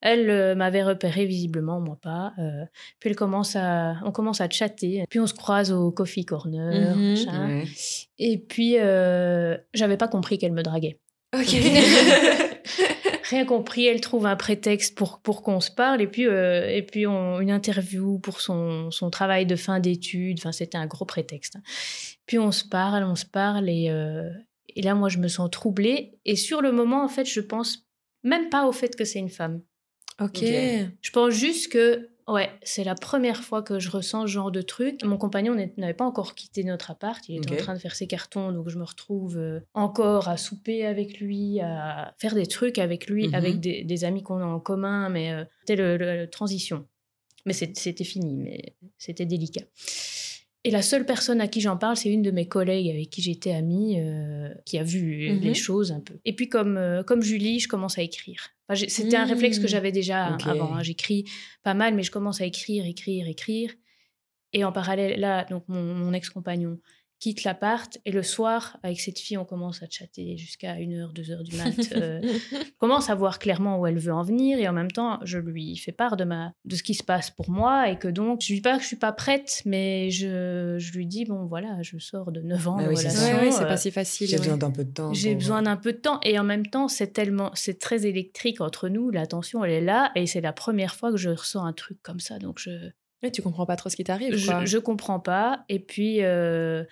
Elle 0.02 0.30
euh, 0.30 0.54
m'avait 0.54 0.82
repéré 0.82 1.26
visiblement, 1.26 1.78
moi 1.80 1.98
pas. 2.00 2.32
Euh, 2.38 2.64
puis 2.98 3.10
elle 3.10 3.16
commence 3.16 3.54
à, 3.56 3.96
on 4.04 4.12
commence 4.12 4.40
à 4.40 4.48
chatter. 4.48 5.04
Puis 5.10 5.20
on 5.20 5.26
se 5.26 5.34
croise 5.34 5.72
au 5.72 5.90
coffee 5.92 6.24
corner, 6.24 6.96
Mhm. 6.96 7.14
Ouais. 7.48 7.64
Et 8.18 8.38
puis 8.38 8.76
euh, 8.78 9.56
j'avais 9.74 9.96
pas 9.96 10.08
compris 10.08 10.38
qu'elle 10.38 10.52
me 10.52 10.62
draguait. 10.62 10.98
Ok. 11.34 11.54
Rien 13.30 13.44
compris. 13.44 13.86
Elle 13.86 14.00
trouve 14.00 14.26
un 14.26 14.36
prétexte 14.36 14.96
pour 14.96 15.20
pour 15.20 15.42
qu'on 15.42 15.60
se 15.60 15.70
parle. 15.70 16.00
Et 16.02 16.06
puis 16.06 16.26
euh, 16.26 16.66
et 16.68 16.82
puis 16.82 17.06
on- 17.06 17.40
une 17.40 17.50
interview 17.50 18.18
pour 18.18 18.40
son 18.40 18.90
son 18.90 19.10
travail 19.10 19.46
de 19.46 19.56
fin 19.56 19.78
d'études. 19.80 20.38
Enfin 20.40 20.52
c'était 20.52 20.78
un 20.78 20.86
gros 20.86 21.04
prétexte. 21.04 21.56
Puis 22.26 22.38
on 22.38 22.50
se 22.52 22.64
parle, 22.64 23.04
on 23.04 23.14
se 23.16 23.26
parle 23.26 23.68
et 23.68 23.88
euh, 23.90 24.28
et 24.74 24.82
là 24.82 24.94
moi 24.94 25.08
je 25.08 25.18
me 25.18 25.28
sens 25.28 25.50
troublée. 25.50 26.12
Et 26.24 26.36
sur 26.36 26.60
le 26.62 26.72
moment 26.72 27.04
en 27.04 27.08
fait 27.08 27.24
je 27.26 27.40
pense 27.40 27.86
même 28.24 28.48
pas 28.50 28.66
au 28.66 28.72
fait 28.72 28.96
que 28.96 29.04
c'est 29.04 29.18
une 29.20 29.30
femme. 29.30 29.60
Ok. 30.20 30.28
Ok. 30.36 30.42
Je 31.02 31.10
pense 31.12 31.32
juste 31.34 31.72
que, 31.72 32.08
ouais, 32.28 32.50
c'est 32.62 32.84
la 32.84 32.94
première 32.94 33.42
fois 33.42 33.62
que 33.62 33.78
je 33.78 33.90
ressens 33.90 34.22
ce 34.26 34.32
genre 34.32 34.50
de 34.50 34.62
truc. 34.62 35.02
Mon 35.04 35.16
compagnon 35.16 35.54
n'avait 35.76 35.94
pas 35.94 36.04
encore 36.04 36.34
quitté 36.34 36.62
notre 36.64 36.90
appart. 36.90 37.26
Il 37.28 37.36
était 37.38 37.52
en 37.54 37.56
train 37.56 37.74
de 37.74 37.78
faire 37.80 37.94
ses 37.94 38.06
cartons, 38.06 38.52
donc 38.52 38.68
je 38.68 38.78
me 38.78 38.84
retrouve 38.84 39.36
euh, 39.38 39.60
encore 39.74 40.28
à 40.28 40.36
souper 40.36 40.84
avec 40.86 41.18
lui, 41.20 41.60
à 41.60 42.14
faire 42.18 42.34
des 42.34 42.46
trucs 42.46 42.78
avec 42.78 43.06
lui, 43.08 43.28
Mhm. 43.28 43.34
avec 43.34 43.60
des, 43.60 43.82
des 43.84 44.04
amis 44.04 44.22
qu'on 44.22 44.40
a 44.40 44.44
en 44.44 44.60
commun, 44.60 45.08
mais 45.08 45.32
euh, 45.32 45.44
c'était 45.60 45.76
le, 45.76 45.96
le- 45.96 46.16
le 46.18 46.30
transition. 46.30 46.86
Mais 47.46 47.54
c'était 47.54 48.04
fini, 48.04 48.36
mais 48.36 48.74
c'était 48.98 49.24
délicat. 49.24 49.62
Et 50.64 50.70
la 50.70 50.82
seule 50.82 51.06
personne 51.06 51.40
à 51.40 51.48
qui 51.48 51.60
j'en 51.62 51.76
parle, 51.78 51.96
c'est 51.96 52.10
une 52.10 52.20
de 52.22 52.30
mes 52.30 52.46
collègues 52.46 52.88
avec 52.90 53.08
qui 53.08 53.22
j'étais 53.22 53.52
amie, 53.52 53.98
euh, 53.98 54.50
qui 54.66 54.76
a 54.78 54.82
vu 54.82 55.30
Mhm. 55.30 55.40
les 55.40 55.54
choses 55.54 55.90
un 55.90 56.00
peu. 56.00 56.14
Et 56.26 56.34
puis 56.34 56.48
comme, 56.50 56.76
euh, 56.76 57.02
comme 57.02 57.22
Julie, 57.22 57.60
je 57.60 57.68
commence 57.68 57.96
à 57.98 58.02
écrire. 58.02 58.50
Enfin, 58.68 58.84
C'était 58.88 59.16
un 59.16 59.24
réflexe 59.24 59.58
que 59.58 59.62
Mhm. 59.64 59.68
j'avais 59.68 59.92
déjà 59.92 60.26
avant. 60.50 60.74
hein. 60.74 60.82
J'écris 60.82 61.24
pas 61.62 61.72
mal, 61.74 61.94
mais 61.94 62.02
je 62.02 62.10
commence 62.10 62.40
à 62.42 62.44
écrire, 62.44 62.84
écrire, 62.84 63.26
écrire. 63.26 63.72
Et 64.52 64.64
en 64.64 64.72
parallèle, 64.72 65.18
là, 65.18 65.44
donc 65.44 65.64
mon, 65.68 65.82
mon 65.94 66.12
ex-compagnon 66.12 66.78
quitte 67.20 67.44
l'appart 67.44 67.98
et 68.06 68.12
le 68.12 68.22
soir, 68.22 68.78
avec 68.82 68.98
cette 68.98 69.18
fille, 69.18 69.36
on 69.36 69.44
commence 69.44 69.82
à 69.82 69.86
chatter 69.90 70.36
jusqu'à 70.38 70.74
1h, 70.76 71.12
2h 71.12 71.42
du 71.42 71.56
mat. 71.56 71.74
euh, 71.92 72.20
je 72.22 72.56
commence 72.78 73.10
à 73.10 73.14
voir 73.14 73.38
clairement 73.38 73.78
où 73.78 73.86
elle 73.86 73.98
veut 73.98 74.12
en 74.12 74.22
venir 74.22 74.58
et 74.58 74.66
en 74.66 74.72
même 74.72 74.90
temps, 74.90 75.20
je 75.22 75.38
lui 75.38 75.76
fais 75.76 75.92
part 75.92 76.16
de, 76.16 76.24
ma, 76.24 76.54
de 76.64 76.74
ce 76.76 76.82
qui 76.82 76.94
se 76.94 77.04
passe 77.04 77.30
pour 77.30 77.50
moi 77.50 77.90
et 77.90 77.98
que 77.98 78.08
donc, 78.08 78.40
je 78.40 78.48
lui 78.48 78.54
dis 78.56 78.62
pas 78.62 78.76
que 78.76 78.82
je 78.82 78.86
suis 78.88 78.96
pas 78.96 79.12
prête, 79.12 79.60
mais 79.66 80.10
je, 80.10 80.76
je 80.78 80.92
lui 80.94 81.06
dis, 81.06 81.26
bon 81.26 81.44
voilà, 81.44 81.82
je 81.82 81.98
sors 81.98 82.32
de 82.32 82.40
9 82.40 82.68
ans 82.68 82.76
Ah 82.80 82.84
de 82.84 82.88
oui, 82.88 82.96
relation. 82.96 83.22
Ouais, 83.22 83.34
ouais, 83.44 83.50
c'est 83.50 83.64
euh, 83.64 83.68
pas 83.68 83.76
si 83.76 83.90
facile. 83.90 84.26
J'ai 84.26 84.36
ouais. 84.36 84.40
besoin 84.42 84.56
d'un 84.56 84.70
peu 84.70 84.84
de 84.84 84.90
temps. 84.92 85.12
j'ai 85.12 85.34
besoin 85.34 85.62
d'un 85.62 85.76
peu 85.76 85.92
de 85.92 85.98
temps 85.98 86.20
et 86.24 86.38
en 86.38 86.44
même 86.44 86.66
temps 86.66 86.88
c'est 86.88 87.12
tellement 87.12 87.50
c'est 87.54 87.78
très 87.78 88.06
électrique 88.06 88.60
entre 88.62 88.88
nous 88.88 89.10
la 89.10 89.26
tension 89.26 89.62
elle 89.64 89.72
est 89.72 89.80
là 89.82 90.10
et 90.14 90.26
c'est 90.26 90.40
la 90.40 90.52
première 90.54 90.94
fois 90.94 91.10
que 91.10 91.16
je 91.18 91.28
ressens 91.30 91.64
un 91.64 91.72
truc 91.74 91.98
comme 92.02 92.20
ça 92.20 92.38
donc 92.38 92.58
je 92.58 92.70
Ouais, 93.22 93.30
tu 93.30 93.42
comprends 93.42 93.66
pas 93.66 93.76
trop 93.76 93.90
ce 93.90 93.96
qui 93.96 94.04
t'arrive. 94.04 94.34
je, 94.34 94.50
je 94.64 94.78
comprends 94.78 95.20
pas 95.20 95.64
et 95.68 95.78
puis 95.78 96.22
euh, 96.22 96.84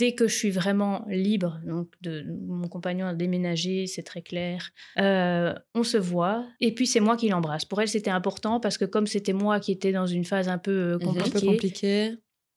dès 0.00 0.14
que 0.14 0.26
je 0.26 0.34
suis 0.34 0.50
vraiment 0.50 1.04
libre 1.08 1.60
donc 1.66 1.88
de 2.00 2.24
mon 2.48 2.66
compagnon 2.68 3.06
a 3.06 3.14
déménagé 3.14 3.86
c'est 3.86 4.02
très 4.02 4.22
clair 4.22 4.70
euh, 4.98 5.52
on 5.74 5.82
se 5.84 5.98
voit 5.98 6.46
et 6.60 6.74
puis 6.74 6.86
c'est 6.86 7.00
moi 7.00 7.16
qui 7.16 7.28
l'embrasse 7.28 7.66
pour 7.66 7.80
elle 7.80 7.88
c'était 7.88 8.10
important 8.10 8.58
parce 8.58 8.78
que 8.78 8.86
comme 8.86 9.06
c'était 9.06 9.34
moi 9.34 9.60
qui 9.60 9.70
étais 9.70 9.92
dans 9.92 10.06
une 10.06 10.24
phase 10.24 10.48
un 10.48 10.58
peu 10.58 10.70
euh, 10.72 10.98
Mhm. 10.98 11.08
Un 11.08 11.12
peu 11.12 11.20
compliquée 11.20 11.46
compliqué. 11.46 12.14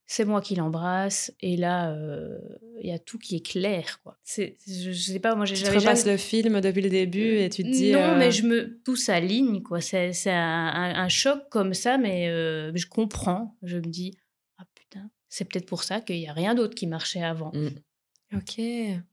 c'est 0.08 0.24
moi 0.26 0.40
qui 0.40 0.56
l'embrasse 0.56 1.34
et 1.42 1.58
là 1.58 1.92
euh, 1.92 2.38
il 2.82 2.88
y 2.90 2.94
a 2.94 3.00
tout 3.00 3.18
qui 3.18 3.36
est 3.38 3.46
clair 3.46 4.00
quoi 4.04 4.18
c'est 4.24 4.58
je, 4.68 4.92
je 4.92 5.12
sais 5.14 5.20
pas 5.20 5.36
moi 5.36 5.46
Tu 5.46 5.54
te 5.54 5.60
j'avais 5.60 5.74
jamais 5.80 5.86
repasses 5.88 6.06
le 6.06 6.18
film 6.18 6.62
depuis 6.62 6.82
le 6.82 6.90
début 6.90 7.38
et 7.40 7.50
tu 7.50 7.64
te 7.64 7.70
dis. 7.70 7.92
non, 7.92 8.00
euh, 8.00 8.20
mais 8.20 8.32
je 8.32 8.44
me 8.46 8.80
tout 8.86 8.96
s'aligne 8.96 9.62
quoi. 9.62 9.82
C'est 9.82 10.14
c'est 10.14 10.32
un, 10.32 10.68
un- 10.68 10.96
un 11.06 11.10
choc 11.10 11.40
comme 11.50 11.74
ça, 11.74 11.98
mais 11.98 12.28
je 12.76 12.86
comprends. 12.88 13.58
Je 13.64 13.78
me 13.78 13.82
dis 14.00 14.12
c'est 15.36 15.46
peut-être 15.46 15.66
pour 15.68 15.84
ça 15.84 16.00
qu'il 16.02 16.18
y 16.18 16.28
a 16.28 16.34
rien 16.34 16.56
d'autre 16.56 16.76
qui 16.76 16.88
marchait 16.88 17.22
avant. 17.24 17.52
Mm. 17.54 17.70
Ok. 18.38 18.60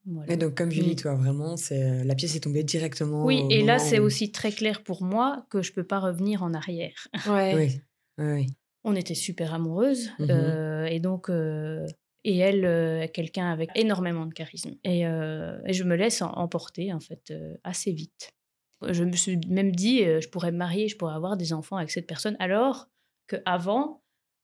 Voilà. 0.06 0.32
Et 0.32 0.36
donc, 0.36 0.54
comme 0.56 0.70
Julie, 0.70 0.92
Mm. 0.92 0.96
toi, 0.96 1.14
vraiment, 1.14 1.56
c'est 1.56 2.04
la 2.04 2.14
pièce 2.14 2.34
est 2.36 2.40
tombée 2.40 2.64
directement. 2.64 3.24
Oui, 3.24 3.40
au 3.42 3.50
et 3.50 3.62
là 3.62 3.78
c'est 3.78 3.98
où- 3.98 4.04
aussi 4.04 4.32
très 4.32 4.52
clair 4.52 4.82
pour 4.82 5.02
moi 5.02 5.46
que 5.50 5.62
je 5.62 5.72
peux 5.72 5.84
pas 5.84 6.00
revenir 6.00 6.42
en 6.42 6.54
arrière. 6.54 7.08
Ouais. 7.56 7.80
Oui. 8.18 8.46
On 8.84 8.94
était 8.96 9.14
super 9.14 9.54
amoureuses 9.54 10.10
Mhm. 10.18 10.26
euh, 10.30 10.84
et 10.86 10.98
donc 11.00 11.28
euh, 11.30 11.86
et 12.24 12.36
elle 12.38 12.64
euh, 12.64 13.06
quelqu'un 13.12 13.48
avec 13.52 13.70
énormément 13.74 14.26
de 14.26 14.34
charisme 14.34 14.72
et, 14.84 15.06
euh, 15.06 15.58
et 15.66 15.72
je 15.72 15.84
me 15.84 15.94
laisse 15.96 16.20
en- 16.22 16.32
emporter 16.32 16.92
en 16.92 17.00
fait 17.00 17.30
euh, 17.30 17.54
assez 17.64 17.92
vite. 17.92 18.32
Je 18.88 19.04
me 19.04 19.12
suis 19.12 19.38
même 19.48 19.72
dit, 19.74 20.04
euh, 20.04 20.20
je 20.20 20.28
pourrais 20.28 20.50
me 20.52 20.58
marier, 20.58 20.88
je 20.88 20.96
pourrais 20.96 21.14
avoir 21.14 21.36
des 21.36 21.52
enfants 21.52 21.76
avec 21.76 21.90
cette 21.92 22.06
personne, 22.08 22.36
alors 22.40 22.88
qu'avant, 23.28 24.01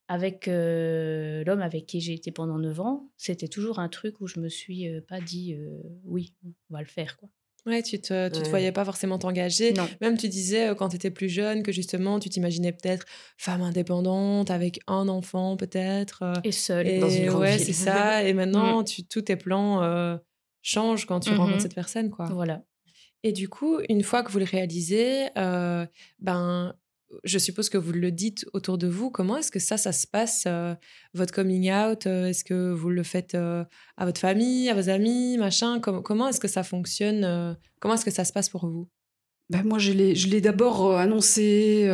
avec 0.09 0.49
euh, 0.49 1.45
l'homme 1.45 1.61
avec 1.61 1.87
qui 1.87 2.01
j'ai 2.01 2.15
été 2.15 2.33
pendant 2.33 2.59
9 2.59 2.81
ans, 2.81 3.11
c'était 3.17 3.49
toujours 3.49 3.79
un 3.79 3.89
truc 3.89 4.21
où 4.21 4.27
je 4.27 4.41
me 4.41 4.49
suis 4.49 4.89
euh, 4.89 5.01
pas 5.07 5.21
dit, 5.21 5.55
euh, 5.55 5.81
oui, 6.05 6.35
on 6.45 6.75
va 6.75 6.81
le 6.81 6.87
faire. 6.87 7.17
Quoi. 7.19 7.29
Ouais, 7.67 7.83
tu 7.83 8.01
te, 8.01 8.29
tu 8.29 8.39
te 8.39 8.45
Ouais. 8.45 8.49
voyais 8.51 8.73
pas 8.73 8.85
forcément 8.85 9.19
t'engager. 9.19 9.75
Non. 9.75 9.87
Même 10.01 10.17
tu 10.17 10.29
disais 10.29 10.73
quand 10.79 10.89
tu 10.89 10.97
étais 10.97 11.11
plus 11.11 11.29
jeune 11.29 11.63
que 11.63 11.73
justement 11.73 12.19
tu 12.19 12.31
t'imaginais 12.31 12.73
peut-être 12.73 13.05
femme 13.37 13.61
indépendante 13.61 14.51
avec 14.51 14.81
un 14.87 15.07
enfant 15.09 15.57
peut-être. 15.59 16.25
Et 16.45 16.53
seule. 16.53 16.87
Et 16.89 16.99
dans 16.99 17.11
une 17.11 17.27
grande 17.27 17.41
ouais, 17.43 17.59
c'est 17.59 17.73
ça. 17.75 18.25
Et 18.25 18.33
maintenant, 18.33 18.85
tu, 18.85 19.05
tous 19.05 19.23
tes 19.23 19.37
plans 19.37 19.83
euh, 19.83 20.17
changent 20.63 21.05
quand 21.05 21.21
tu 21.21 21.31
rencontres 21.35 21.61
cette 21.63 21.75
personne, 21.75 22.09
quoi. 22.11 22.25
Voilà. 22.27 22.63
Et 23.25 23.33
du 23.33 23.49
coup, 23.51 23.81
une 23.91 24.03
fois 24.05 24.23
que 24.23 24.31
vous 24.31 24.39
le 24.39 24.45
réalisez, 24.47 25.27
euh, 25.37 25.85
ben, 26.21 26.75
je 27.25 27.39
suppose 27.39 27.69
que 27.71 27.79
vous 27.79 27.93
le 27.93 28.11
dites 28.11 28.45
autour 28.53 28.77
de 28.79 28.87
vous. 28.87 29.11
Comment 29.11 29.39
est-ce 29.39 29.51
que 29.51 29.59
ça, 29.59 29.77
ça 29.77 29.93
se 29.93 30.07
passe, 30.07 30.45
euh, 30.47 30.75
votre 31.15 31.33
coming 31.33 31.73
out 31.73 32.07
euh, 32.07 32.27
Est-ce 32.27 32.45
que 32.45 32.71
vous 32.73 32.91
le 32.91 33.03
faites 33.03 33.35
euh, 33.35 33.65
à 33.97 34.05
votre 34.05 34.21
famille, 34.21 34.69
à 34.69 34.75
vos 34.75 34.89
amis, 34.91 35.39
machin? 35.39 35.81
Com- 35.81 36.03
Comment 36.03 36.29
est-ce 36.29 36.41
que 36.41 36.49
ça 36.49 36.63
fonctionne 36.63 37.57
Comment 37.81 37.95
est-ce 37.95 38.05
que 38.05 38.11
ça 38.11 38.25
se 38.25 38.33
passe 38.33 38.49
pour 38.51 38.67
vous? 38.67 38.89
Ben, 39.51 39.63
moi, 39.65 39.79
je 39.79 39.93
l'ai, 39.93 40.41
d'abord 40.43 40.97
annoncé 40.99 41.89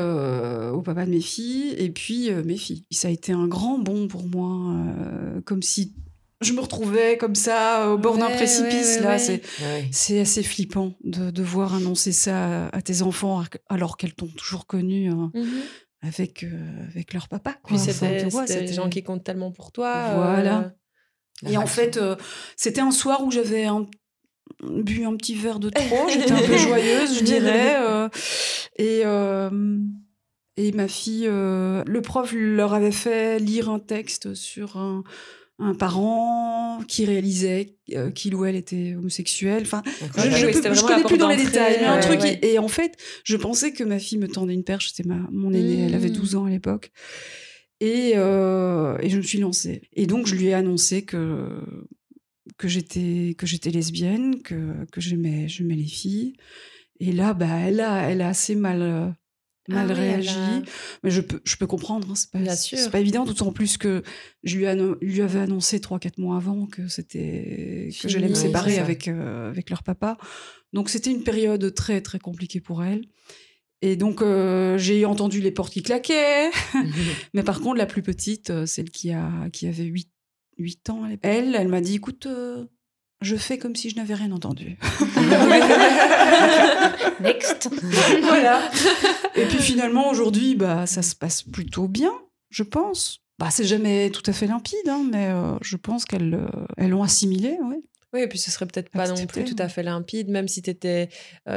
au 0.72 0.82
papa 0.82 1.06
de 1.06 1.10
mes 1.10 1.20
filles 1.20 1.74
et 1.78 1.90
puis 1.90 2.32
mes 2.32 2.56
filles. 2.56 2.84
Ça 2.90 3.06
a 3.08 3.10
été 3.12 3.30
un 3.32 3.46
grand 3.46 3.78
bond 3.78 4.08
pour 4.08 4.26
moi, 4.26 4.76
comme 5.44 5.62
si 5.62 5.94
je 6.44 6.52
me 6.52 6.60
retrouvais 6.60 7.16
comme 7.16 7.34
ça 7.34 7.88
au 7.90 7.98
bord 7.98 8.16
d'un 8.18 8.30
précipice. 8.30 8.98
ouais, 9.00 9.06
ouais, 9.06 9.16
là, 9.16 9.16
ouais. 9.16 9.88
c'est 9.92 10.20
assez 10.20 10.42
flippant 10.42 10.94
de 11.04 11.30
devoir 11.30 11.74
annoncer 11.74 12.12
ça 12.12 12.66
à, 12.66 12.76
à 12.76 12.82
tes 12.82 13.02
enfants 13.02 13.42
alors 13.68 13.96
qu'elles 13.96 14.14
t'ont 14.14 14.26
toujours 14.28 14.66
connu 14.66 15.08
hein, 15.10 15.32
avec 16.02 16.44
euh, 16.44 16.86
avec 16.90 17.12
leur 17.14 17.28
papa. 17.28 17.52
Puis 17.66 17.76
quoi. 17.76 17.78
c'est 17.78 17.90
Enfin, 17.92 18.42
des, 18.44 18.46
c'était- 18.46 18.72
gens 18.72 18.88
qui 18.88 19.02
comptent 19.02 19.24
tellement 19.24 19.50
pour 19.52 19.72
toi. 19.72 20.14
Voilà. 20.14 20.72
euh, 21.44 21.48
Et 21.50 21.56
en 21.56 21.66
fait, 21.66 21.96
euh, 21.96 22.16
c'était 22.56 22.80
un 22.80 22.90
soir 22.90 23.24
où 23.24 23.30
j'avais 23.30 23.64
un- 23.64 23.86
bu 24.62 25.04
un 25.04 25.16
petit 25.16 25.34
verre 25.34 25.58
de 25.58 25.70
trop. 25.70 26.08
J'étais 26.12 26.32
un 26.32 26.42
peu 26.42 26.56
joyeuse, 26.58 27.18
je 27.18 27.24
dirais. 27.24 27.76
euh, 27.82 28.08
et, 28.76 29.02
euh, 29.04 29.78
et 30.56 30.70
ma 30.72 30.86
fille, 30.86 31.26
euh, 31.26 31.82
le 31.86 32.02
prof 32.02 32.32
leur 32.36 32.74
avait 32.74 32.92
fait 32.92 33.38
lire 33.38 33.70
un 33.70 33.78
texte 33.80 34.34
sur 34.34 34.76
un, 34.76 35.02
un 35.58 35.74
parent 35.74 36.80
qui 36.88 37.04
réalisait 37.04 37.76
euh, 37.92 38.10
qu'il 38.10 38.34
ou 38.34 38.44
elle 38.44 38.56
était 38.56 38.94
homosexuel. 38.96 39.62
Enfin, 39.62 39.82
je, 40.16 40.22
je 40.22 40.58
vraiment 40.58 40.82
connais 40.82 41.04
plus 41.04 41.16
dans 41.18 41.28
les 41.28 41.36
détails, 41.36 41.76
mais 41.80 41.86
un 41.86 41.94
ouais, 41.96 42.00
truc. 42.00 42.20
ouais. 42.20 42.38
Et 42.42 42.58
en 42.58 42.66
fait, 42.68 42.96
je 43.24 43.36
pensais 43.36 43.72
que 43.72 43.84
ma 43.84 43.98
fille 44.00 44.18
me 44.18 44.26
tendait 44.28 44.54
une 44.54 44.64
perche. 44.64 44.88
C'était 44.92 45.08
ma, 45.08 45.20
mon 45.30 45.52
aînée, 45.52 45.84
elle 45.86 45.94
avait 45.94 46.08
Mm. 46.08 46.12
12 46.14 46.34
ans 46.36 46.44
à 46.46 46.50
l'époque. 46.50 46.90
Et, 47.80 48.12
euh, 48.16 48.96
et 49.00 49.10
je 49.10 49.16
me 49.16 49.22
suis 49.22 49.38
lancée. 49.38 49.82
Et 49.92 50.06
donc, 50.06 50.26
je 50.26 50.34
lui 50.34 50.46
ai 50.46 50.54
annoncé 50.54 51.02
que, 51.02 51.60
que 52.56 52.68
j'étais 52.68 53.34
que 53.38 53.46
j'étais 53.46 53.70
lesbienne, 53.70 54.42
que, 54.42 54.84
que 54.90 55.00
j'aimais 55.00 55.48
j'aimais 55.48 55.74
les 55.76 55.84
filles. 55.86 56.34
Et 57.00 57.12
là, 57.12 57.34
bah, 57.34 57.48
elle 57.66 57.80
a, 57.80 58.10
elle 58.10 58.22
a 58.22 58.28
assez 58.28 58.54
mal, 58.54 58.82
euh, 58.82 59.08
mal 59.68 59.86
Ah 59.90 59.94
oui, 59.94 59.98
elle 60.00 60.10
réagi. 60.20 60.28
a- 60.30 60.62
Mais 61.02 61.10
je 61.10 61.20
peux, 61.20 61.40
je 61.44 61.56
peux 61.56 61.66
comprendre, 61.66 62.08
hein, 62.10 62.14
c'est 62.14 62.30
pas, 62.30 62.38
c'est 62.56 62.90
pas 62.90 63.00
évident, 63.00 63.24
d'autant 63.24 63.52
plus 63.52 63.76
que 63.76 64.02
je 64.42 64.56
lui, 64.58 64.66
lui 65.00 65.20
avais 65.22 65.40
annoncé 65.40 65.78
3-4 65.80 66.18
mois 66.20 66.36
avant 66.36 66.66
que 66.66 66.88
c'était 66.88 67.90
que 68.02 68.08
j'allais 68.08 68.28
me 68.28 68.34
séparer 68.34 68.78
avec, 68.78 69.08
euh, 69.08 69.48
avec 69.50 69.70
leur 69.70 69.82
papa. 69.82 70.18
Donc 70.72 70.90
c'était 70.90 71.10
une 71.10 71.22
période 71.22 71.72
très 71.74 72.00
très 72.00 72.18
compliquée 72.18 72.60
pour 72.60 72.82
elle. 72.84 73.04
Et 73.82 73.96
donc 73.96 74.22
euh, 74.22 74.78
j'ai 74.78 75.04
entendu 75.04 75.40
les 75.40 75.50
portes 75.50 75.72
qui 75.72 75.82
claquaient. 75.82 76.50
Mais 77.34 77.42
par 77.42 77.60
contre, 77.60 77.76
la 77.76 77.86
plus 77.86 78.02
petite, 78.02 78.50
euh, 78.50 78.66
celle 78.66 78.90
qui, 78.90 79.12
a, 79.12 79.30
qui 79.52 79.66
avait 79.66 79.84
8, 79.84 80.10
8 80.58 80.90
ans, 80.90 81.04
l'époque, 81.06 81.20
elle, 81.30 81.54
elle 81.54 81.68
m'a 81.68 81.80
dit, 81.80 81.96
écoute, 81.96 82.26
euh, 82.26 82.64
je 83.24 83.36
fais 83.36 83.58
comme 83.58 83.74
si 83.74 83.90
je 83.90 83.96
n'avais 83.96 84.14
rien 84.14 84.30
entendu. 84.32 84.78
Next. 87.20 87.68
voilà. 88.22 88.60
Et 89.34 89.44
puis 89.46 89.58
finalement, 89.58 90.10
aujourd'hui, 90.10 90.54
bah, 90.54 90.86
ça 90.86 91.02
se 91.02 91.14
passe 91.14 91.42
plutôt 91.42 91.88
bien, 91.88 92.12
je 92.50 92.62
pense. 92.62 93.20
Bah, 93.38 93.48
c'est 93.50 93.64
jamais 93.64 94.10
tout 94.10 94.22
à 94.26 94.32
fait 94.32 94.46
limpide, 94.46 94.88
hein, 94.88 95.04
mais 95.10 95.28
euh, 95.28 95.56
je 95.60 95.76
pense 95.76 96.04
qu'elles 96.04 96.34
euh, 96.34 96.46
elles 96.76 96.90
l'ont 96.90 97.02
assimilé. 97.02 97.58
Ouais. 97.68 97.80
Oui, 98.12 98.20
et 98.20 98.28
puis 98.28 98.38
ce 98.38 98.52
serait 98.52 98.66
peut-être 98.66 98.90
pas 98.90 99.08
non 99.08 99.26
plus 99.26 99.42
tout 99.42 99.56
à 99.58 99.68
fait 99.68 99.82
limpide, 99.82 100.28
même 100.28 100.46
si 100.46 100.62
tu 100.62 100.70
étais, 100.70 101.08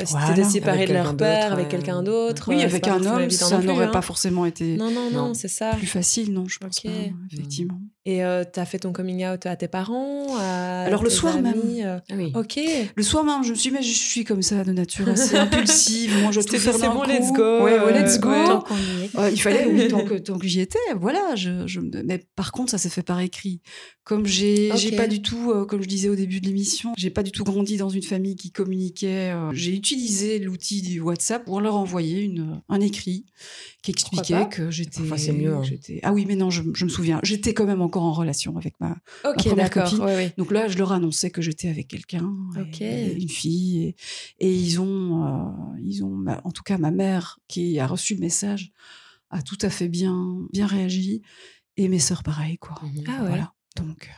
si 0.03 0.11
Voilà. 0.13 0.29
t'étais 0.33 0.43
séparé 0.43 0.87
de 0.87 0.93
leur 0.93 1.15
père, 1.15 1.53
avec 1.53 1.69
quelqu'un 1.69 2.01
d'autre. 2.01 2.49
Oui, 2.49 2.61
euh, 2.61 2.65
avec 2.65 2.87
un 2.87 3.05
homme, 3.05 3.29
ça 3.29 3.59
n'aurait 3.59 3.85
hein. 3.85 3.91
pas 3.91 4.01
forcément 4.01 4.43
été 4.43 4.75
Non, 4.75 4.89
non, 4.89 5.11
non, 5.11 5.27
Non. 5.27 5.33
c'est 5.35 5.49
ça. 5.49 5.75
plus 5.75 5.85
facile, 5.85 6.33
non, 6.33 6.47
je 6.47 6.57
pense 6.57 6.79
pas, 6.79 6.89
effectivement. 7.31 7.79
Et 8.09 8.23
euh, 8.23 8.45
t'as 8.49 8.63
fait 8.63 8.79
ton 8.79 8.93
coming 8.93 9.25
out 9.25 9.45
à 9.45 9.57
tes 9.57 9.67
parents 9.67 10.37
à 10.39 10.83
Alors, 10.85 11.03
le 11.03 11.09
soir 11.09 11.41
même. 11.41 11.59
amis, 11.59 11.83
euh, 11.83 11.97
Ah 12.09 12.13
oui. 12.15 12.31
Ok. 12.35 12.57
Le 12.95 13.03
soir 13.03 13.25
même, 13.25 13.43
je 13.43 13.49
me 13.49 13.55
suis 13.55 13.69
dit, 13.69 13.75
mais 13.75 13.83
je 13.83 13.91
suis 13.93 14.23
comme 14.23 14.41
ça, 14.41 14.63
de 14.63 14.71
nature 14.71 15.09
assez 15.09 15.35
impulsive. 15.37 16.17
Moi, 16.21 16.31
je 16.31 16.39
tout 16.39 16.55
faire 16.57 16.73
c'est 16.75 16.87
bon, 16.87 17.01
coup. 17.01 17.09
let's 17.09 17.33
go, 17.33 17.63
Ouais, 17.65 17.77
ouais, 17.77 18.01
let's 18.01 18.17
go. 18.17 18.29
ouais. 18.29 18.45
Tant 18.47 18.61
qu'on 18.61 18.75
y 18.77 19.03
est. 19.03 19.15
Euh, 19.19 19.29
il 19.29 19.41
fallait, 19.41 19.65
oui, 19.65 19.89
tant 19.89 20.05
que, 20.05 20.13
tant 20.13 20.37
que 20.39 20.47
j'y 20.47 20.61
étais, 20.61 20.79
voilà. 20.97 21.35
Je, 21.35 21.67
je, 21.67 21.81
me- 21.81 22.01
mais 22.05 22.23
par 22.37 22.53
contre, 22.53 22.71
ça 22.71 22.77
s'est 22.77 22.87
fait 22.89 23.03
par 23.03 23.19
écrit. 23.19 23.59
Comme 24.05 24.25
j'ai 24.25 24.71
j'ai 24.77 24.91
Ok. 24.91 24.95
pas 24.95 25.07
du 25.07 25.21
tout, 25.21 25.51
euh, 25.51 25.65
comme 25.65 25.81
je 25.81 25.87
disais 25.89 26.07
au 26.07 26.15
début 26.15 26.39
de 26.39 26.45
l'émission, 26.45 26.93
j'ai 26.97 27.09
pas 27.09 27.23
du 27.23 27.31
tout 27.33 27.43
grandi 27.43 27.75
dans 27.75 27.89
une 27.89 28.03
famille 28.03 28.37
qui 28.37 28.51
communiquait. 28.51 29.31
euh, 29.33 29.49
j'ai 29.51 29.73
utilisé 29.75 30.39
l'outil 30.39 30.81
du 30.81 31.01
WhatsApp 31.01 31.43
pour 31.43 31.59
leur 31.59 31.75
envoyer 31.75 32.21
une, 32.21 32.61
un 32.69 32.79
écrit 32.79 33.25
qui 33.83 33.91
expliquait 33.91 34.47
que 34.49 34.71
j'étais. 34.71 34.99
Parfois, 34.99 35.17
c'est 35.17 35.33
mieux, 35.33 35.53
hein. 35.53 35.61
Ah 36.03 36.13
oui, 36.13 36.23
mais 36.25 36.35
non, 36.37 36.49
je, 36.49 36.61
je 36.73 36.85
me 36.85 36.89
souviens. 36.89 37.19
J'étais 37.23 37.53
quand 37.53 37.65
même 37.65 37.81
encore 37.81 37.96
en 38.03 38.13
relation 38.13 38.55
avec 38.57 38.79
ma. 38.79 38.97
Ok, 39.25 39.45
première 39.45 39.69
copine. 39.69 39.99
Ouais, 39.99 40.15
ouais. 40.15 40.33
Donc 40.37 40.51
là, 40.51 40.67
je 40.67 40.77
leur 40.77 40.91
annonçais 40.91 41.29
que 41.31 41.41
j'étais 41.41 41.69
avec 41.69 41.87
quelqu'un, 41.87 42.33
et- 42.55 42.61
Ok. 42.61 42.81
et 42.81 43.13
une 43.21 43.29
fille, 43.29 43.83
et, 43.87 43.95
et 44.39 44.53
ils 44.53 44.79
ont, 44.79 45.25
euh, 45.25 45.79
ils 45.81 46.03
ont, 46.03 46.09
ma- 46.15 46.41
en 46.43 46.51
tout 46.51 46.63
cas 46.63 46.77
ma 46.77 46.91
mère 46.91 47.39
qui 47.47 47.79
a 47.79 47.87
reçu 47.87 48.13
le 48.15 48.19
message 48.21 48.71
a 49.29 49.41
tout 49.41 49.57
à 49.61 49.69
fait 49.69 49.89
bien, 49.89 50.37
bien 50.53 50.67
réagi, 50.67 51.21
et 51.75 51.87
mes 51.89 51.99
sœurs 51.99 52.23
pareil 52.23 52.57
quoi. 52.57 52.75
Mhm. 52.83 53.03
Ah 53.07 53.21
ouais. 53.23 53.27
Voilà. 53.29 53.53
Donc 53.75 54.09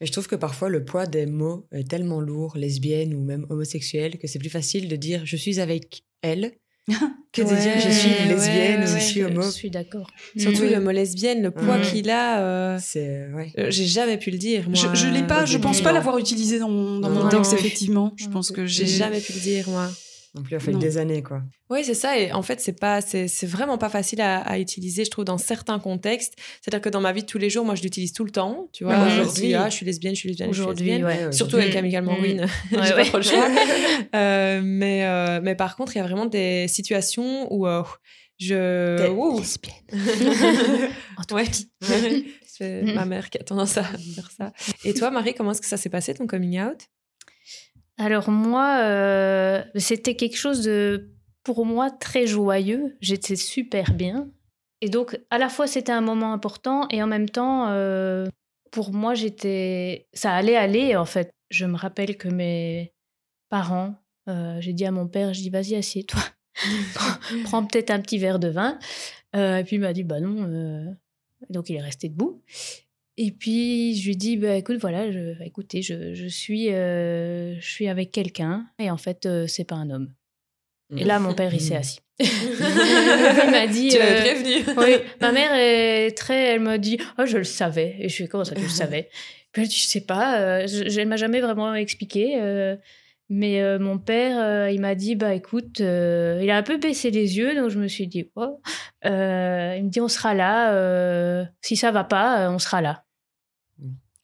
Mais 0.00 0.06
je 0.06 0.12
trouve 0.12 0.26
que 0.26 0.36
parfois 0.36 0.68
le 0.70 0.84
poids 0.84 1.06
des 1.06 1.26
mots 1.26 1.68
est 1.70 1.88
tellement 1.88 2.20
lourd, 2.20 2.56
lesbienne 2.56 3.14
ou 3.14 3.22
même 3.24 3.46
homosexuelle, 3.50 4.18
que 4.18 4.26
c'est 4.26 4.38
plus 4.40 4.48
facile 4.50 4.88
de 4.88 4.96
dire 4.96 5.24
je 5.26 5.36
suis 5.36 5.60
avec 5.60 6.02
elle 6.22 6.52
que 7.32 7.42
de 7.42 7.48
dire 7.48 7.80
je 7.80 7.90
suis 7.90 8.08
Ouais, 8.10 8.28
lesbienne 8.28 8.80
ouais, 8.80 8.88
ou 8.88 8.92
ouais. 8.94 9.00
je 9.00 9.04
suis 9.04 9.22
homo. 9.24 9.42
Je 9.42 9.50
suis 9.50 9.70
d'accord. 9.70 10.10
Surtout 10.36 10.62
Mm. 10.64 10.70
le 10.70 10.80
mot 10.80 10.90
lesbienne, 10.90 11.42
le 11.42 11.50
poids 11.50 11.78
Mhm. 11.78 11.84
qu'il 11.84 12.10
a. 12.10 12.40
euh, 12.40 12.78
C'est 12.80 13.28
ouais. 13.34 13.52
euh, 13.58 13.66
J'ai 13.70 13.86
jamais 13.86 14.16
pu 14.16 14.30
le 14.30 14.38
dire. 14.38 14.68
Moi, 14.68 14.74
je, 14.94 14.98
je 14.98 15.06
l'ai 15.08 15.22
pas, 15.26 15.44
je 15.44 15.58
pense 15.58 15.80
pas 15.80 15.92
l'avoir 15.92 16.18
utilisé 16.18 16.58
dans 16.58 16.68
mon, 16.70 16.98
dans 17.00 17.08
Non, 17.10 17.14
mon 17.16 17.22
non, 17.24 17.28
texte 17.28 17.52
non. 17.52 17.58
effectivement. 17.58 18.12
Je 18.16 18.28
pense 18.28 18.50
que 18.50 18.66
j'ai 18.66 18.86
jamais 18.86 19.20
pu 19.20 19.32
le 19.34 19.40
dire, 19.40 19.68
moi. 19.68 19.88
Non 20.34 20.42
plus, 20.42 20.52
il 20.52 20.56
a 20.56 20.60
fallu 20.60 20.74
Non. 20.74 20.78
des 20.80 20.98
années 20.98 21.22
quoi. 21.22 21.42
Oui, 21.70 21.84
c'est 21.84 21.94
ça. 21.94 22.18
Et 22.18 22.32
en 22.32 22.42
fait, 22.42 22.60
c'est 22.60 22.78
pas, 22.78 23.00
c'est, 23.00 23.28
c'est 23.28 23.46
vraiment 23.46 23.78
pas 23.78 23.88
facile 23.88 24.20
à, 24.20 24.38
à 24.40 24.58
utiliser, 24.58 25.04
je 25.04 25.10
trouve, 25.10 25.24
dans 25.24 25.38
certains 25.38 25.78
contextes. 25.78 26.34
C'est-à-dire 26.62 26.80
que 26.82 26.88
dans 26.90 27.00
ma 27.00 27.12
vie 27.12 27.22
de 27.22 27.26
tous 27.26 27.38
les 27.38 27.48
jours, 27.50 27.64
moi, 27.64 27.74
je 27.74 27.82
l'utilise 27.82 28.12
tout 28.12 28.24
le 28.24 28.30
temps. 28.30 28.68
Tu 28.72 28.84
vois, 28.84 28.94
Ouais, 29.04 29.10
je 29.10 29.20
aujourd'hui. 29.22 29.42
dis, 29.48 29.54
ah, 29.54 29.68
je 29.68 29.74
suis 29.74 29.86
lesbienne, 29.86 30.14
je 30.14 30.20
suis 30.20 30.28
lesbienne, 30.28 30.48
je 30.50 30.54
suis 30.54 30.62
Aujourd'hui, 30.62 30.86
lesbienne. 30.86 31.04
ouais. 31.06 31.24
Ouais, 31.26 31.32
Surtout 31.32 31.56
avec 31.56 31.74
Amical 31.76 32.02
Mm. 32.04 32.06
Manguine, 32.06 32.46
j'ai 32.70 32.76
Ouais, 32.78 32.90
pas 32.90 32.96
ouais. 32.96 33.04
trop 33.04 33.16
le 33.18 33.22
choix. 33.22 33.48
Euh, 34.14 34.60
mais, 34.64 35.04
euh, 35.06 35.40
mais 35.42 35.54
par 35.54 35.76
contre, 35.76 35.94
il 35.96 35.98
y 35.98 36.02
a 36.02 36.04
vraiment 36.04 36.26
des 36.26 36.66
situations 36.68 37.52
où 37.52 37.66
euh, 37.66 37.82
je. 38.38 38.96
T'es 38.98 39.08
Ouh. 39.10 39.40
En 41.18 41.22
tout 41.24 41.34
Ouais. 41.34 41.44
petit. 41.44 41.68
c'est 42.46 42.82
ma 42.82 43.04
mère 43.04 43.28
qui 43.30 43.38
a 43.38 43.42
tendance 43.44 43.76
à 43.76 43.84
faire 43.84 44.30
ça. 44.36 44.52
Et 44.84 44.94
toi, 44.94 45.10
Marie, 45.10 45.34
comment 45.34 45.50
est-ce 45.52 45.60
que 45.60 45.66
ça 45.66 45.76
s'est 45.76 45.90
passé 45.90 46.14
ton 46.14 46.26
coming 46.26 46.60
out? 46.60 46.78
Alors 47.98 48.30
moi, 48.30 48.78
euh, 48.82 49.62
c'était 49.74 50.14
quelque 50.14 50.36
chose 50.36 50.62
de, 50.62 51.10
pour 51.42 51.66
moi, 51.66 51.90
très 51.90 52.26
joyeux. 52.26 52.96
J'étais 53.00 53.36
super 53.36 53.92
bien. 53.92 54.30
Et 54.80 54.88
donc, 54.88 55.18
à 55.30 55.38
la 55.38 55.48
fois, 55.48 55.66
c'était 55.66 55.92
un 55.92 56.00
moment 56.00 56.32
important 56.32 56.86
et 56.90 57.02
en 57.02 57.08
même 57.08 57.28
temps, 57.28 57.66
euh, 57.70 58.26
pour 58.70 58.92
moi, 58.92 59.14
j'étais... 59.14 60.06
Ça 60.14 60.32
allait 60.32 60.56
aller, 60.56 60.94
en 60.94 61.04
fait. 61.04 61.32
Je 61.50 61.66
me 61.66 61.76
rappelle 61.76 62.16
que 62.16 62.28
mes 62.28 62.92
parents, 63.48 63.96
euh, 64.28 64.60
j'ai 64.60 64.72
dit 64.72 64.86
à 64.86 64.92
mon 64.92 65.08
père, 65.08 65.34
je 65.34 65.40
dis, 65.40 65.50
vas-y, 65.50 65.74
assieds-toi. 65.74 66.20
Prends 67.44 67.66
peut-être 67.66 67.90
un 67.90 68.00
petit 68.00 68.18
verre 68.18 68.38
de 68.38 68.48
vin. 68.48 68.78
Et 69.34 69.62
puis, 69.66 69.76
il 69.76 69.80
m'a 69.80 69.92
dit, 69.92 70.04
bah 70.04 70.20
non. 70.20 70.96
Donc, 71.50 71.68
il 71.68 71.76
est 71.76 71.80
resté 71.80 72.08
debout. 72.08 72.42
Et 73.20 73.32
puis, 73.32 73.96
je 73.96 74.06
lui 74.06 74.16
dis, 74.16 74.36
bah, 74.36 74.54
écoute, 74.54 74.78
voilà, 74.80 75.10
je, 75.10 75.34
écoutez, 75.44 75.82
je, 75.82 76.14
je 76.14 76.26
suis, 76.28 76.72
euh, 76.72 77.60
je 77.60 77.68
suis 77.68 77.88
avec 77.88 78.12
quelqu'un 78.12 78.66
et 78.78 78.92
en 78.92 78.96
fait, 78.96 79.26
euh, 79.26 79.48
c'est 79.48 79.64
pas 79.64 79.74
un 79.74 79.90
homme. 79.90 80.12
Et 80.96 81.04
là, 81.04 81.18
mon 81.18 81.34
père, 81.34 81.52
il 81.52 81.60
s'est 81.60 81.76
assis. 81.76 81.98
il 82.20 83.50
m'a 83.50 83.66
dit. 83.66 83.88
Tu 83.88 83.98
l'avais 83.98 84.20
euh, 84.20 84.22
prévenu. 84.22 84.64
oui, 84.78 85.02
ma 85.20 85.32
mère 85.32 85.52
est 85.52 86.16
très. 86.16 86.54
Elle 86.54 86.60
m'a 86.60 86.78
dit 86.78 86.98
Oh, 87.18 87.26
je 87.26 87.36
le 87.36 87.44
savais. 87.44 87.96
Et 87.98 88.08
je 88.08 88.14
suis 88.14 88.28
Comment 88.28 88.44
ça, 88.44 88.54
tu 88.54 88.62
le 88.62 88.68
savais? 88.68 89.10
Puis 89.52 89.62
elle 89.62 89.68
dit 89.68 89.76
Je 89.76 89.86
sais 89.86 90.00
pas. 90.00 90.40
euh, 90.40 90.66
je, 90.66 90.98
elle 90.98 91.08
m'a 91.08 91.16
jamais 91.16 91.40
vraiment 91.40 91.74
expliqué. 91.74 92.40
euh, 92.40 92.76
Mais 93.28 93.78
mon 93.78 93.98
père, 93.98 94.70
il 94.70 94.80
m'a 94.80 94.94
dit, 94.94 95.14
bah 95.16 95.34
écoute, 95.34 95.80
il 95.80 96.50
a 96.50 96.56
un 96.56 96.62
peu 96.62 96.78
baissé 96.78 97.10
les 97.10 97.36
yeux, 97.36 97.54
donc 97.54 97.68
je 97.68 97.78
me 97.78 97.86
suis 97.88 98.06
dit, 98.06 98.30
oh. 98.36 98.60
il 99.04 99.10
me 99.10 99.90
dit, 99.90 100.00
on 100.00 100.08
sera 100.08 100.32
là, 100.32 101.46
si 101.60 101.76
ça 101.76 101.90
va 101.90 102.04
pas, 102.04 102.50
on 102.50 102.58
sera 102.58 102.80
là. 102.80 103.04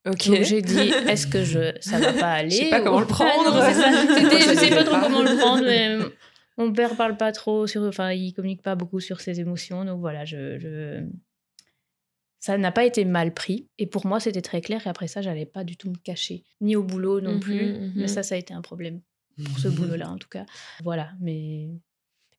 Ok. 0.06 0.26
Donc 0.28 0.42
j'ai 0.42 0.60
dit, 0.62 0.90
est-ce 1.08 1.26
que 1.26 1.44
je, 1.44 1.72
ça 1.80 1.98
va 1.98 2.12
pas 2.12 2.32
aller 2.32 2.50
Je 2.50 2.56
sais 2.56 2.70
pas 2.70 2.80
comment 2.82 3.00
le 3.00 3.06
prendre. 3.06 3.56
Ah, 3.56 3.72
non, 3.72 4.30
je 4.38 4.54
sais 4.58 4.70
pas 4.70 4.84
trop 4.84 4.96
comment 5.00 5.22
le 5.22 5.36
prendre, 5.38 5.64
mais 5.64 5.96
mon 6.58 6.72
père 6.72 6.94
parle 6.96 7.16
pas 7.16 7.32
trop 7.32 7.66
sur, 7.66 7.82
enfin, 7.82 8.12
il 8.12 8.32
communique 8.34 8.62
pas 8.62 8.74
beaucoup 8.74 9.00
sur 9.00 9.20
ses 9.20 9.40
émotions, 9.40 9.84
donc 9.84 10.00
voilà, 10.00 10.24
je, 10.24 10.58
je- 10.58 11.04
ça 12.40 12.58
n'a 12.58 12.70
pas 12.72 12.84
été 12.84 13.04
mal 13.06 13.32
pris. 13.32 13.68
Et 13.78 13.86
pour 13.86 14.06
moi, 14.06 14.20
c'était 14.20 14.42
très 14.42 14.60
clair. 14.60 14.86
Et 14.86 14.90
après 14.90 15.08
ça, 15.08 15.22
j'allais 15.22 15.46
pas 15.46 15.64
du 15.64 15.76
tout 15.78 15.88
me 15.90 15.96
cacher, 15.96 16.44
ni 16.60 16.76
au 16.76 16.82
boulot 16.82 17.20
non 17.22 17.32
Mhm, 17.34 17.40
plus. 17.40 17.66
mhm. 17.72 17.92
Mais 17.96 18.06
ça, 18.08 18.22
ça 18.22 18.34
a 18.34 18.38
été 18.38 18.52
un 18.52 18.60
problème 18.60 19.00
pour 19.46 19.58
ce 19.58 19.68
boulot-là, 19.68 20.10
en 20.10 20.18
tout 20.18 20.28
cas. 20.28 20.44
Voilà, 20.82 21.12
mais 21.20 21.70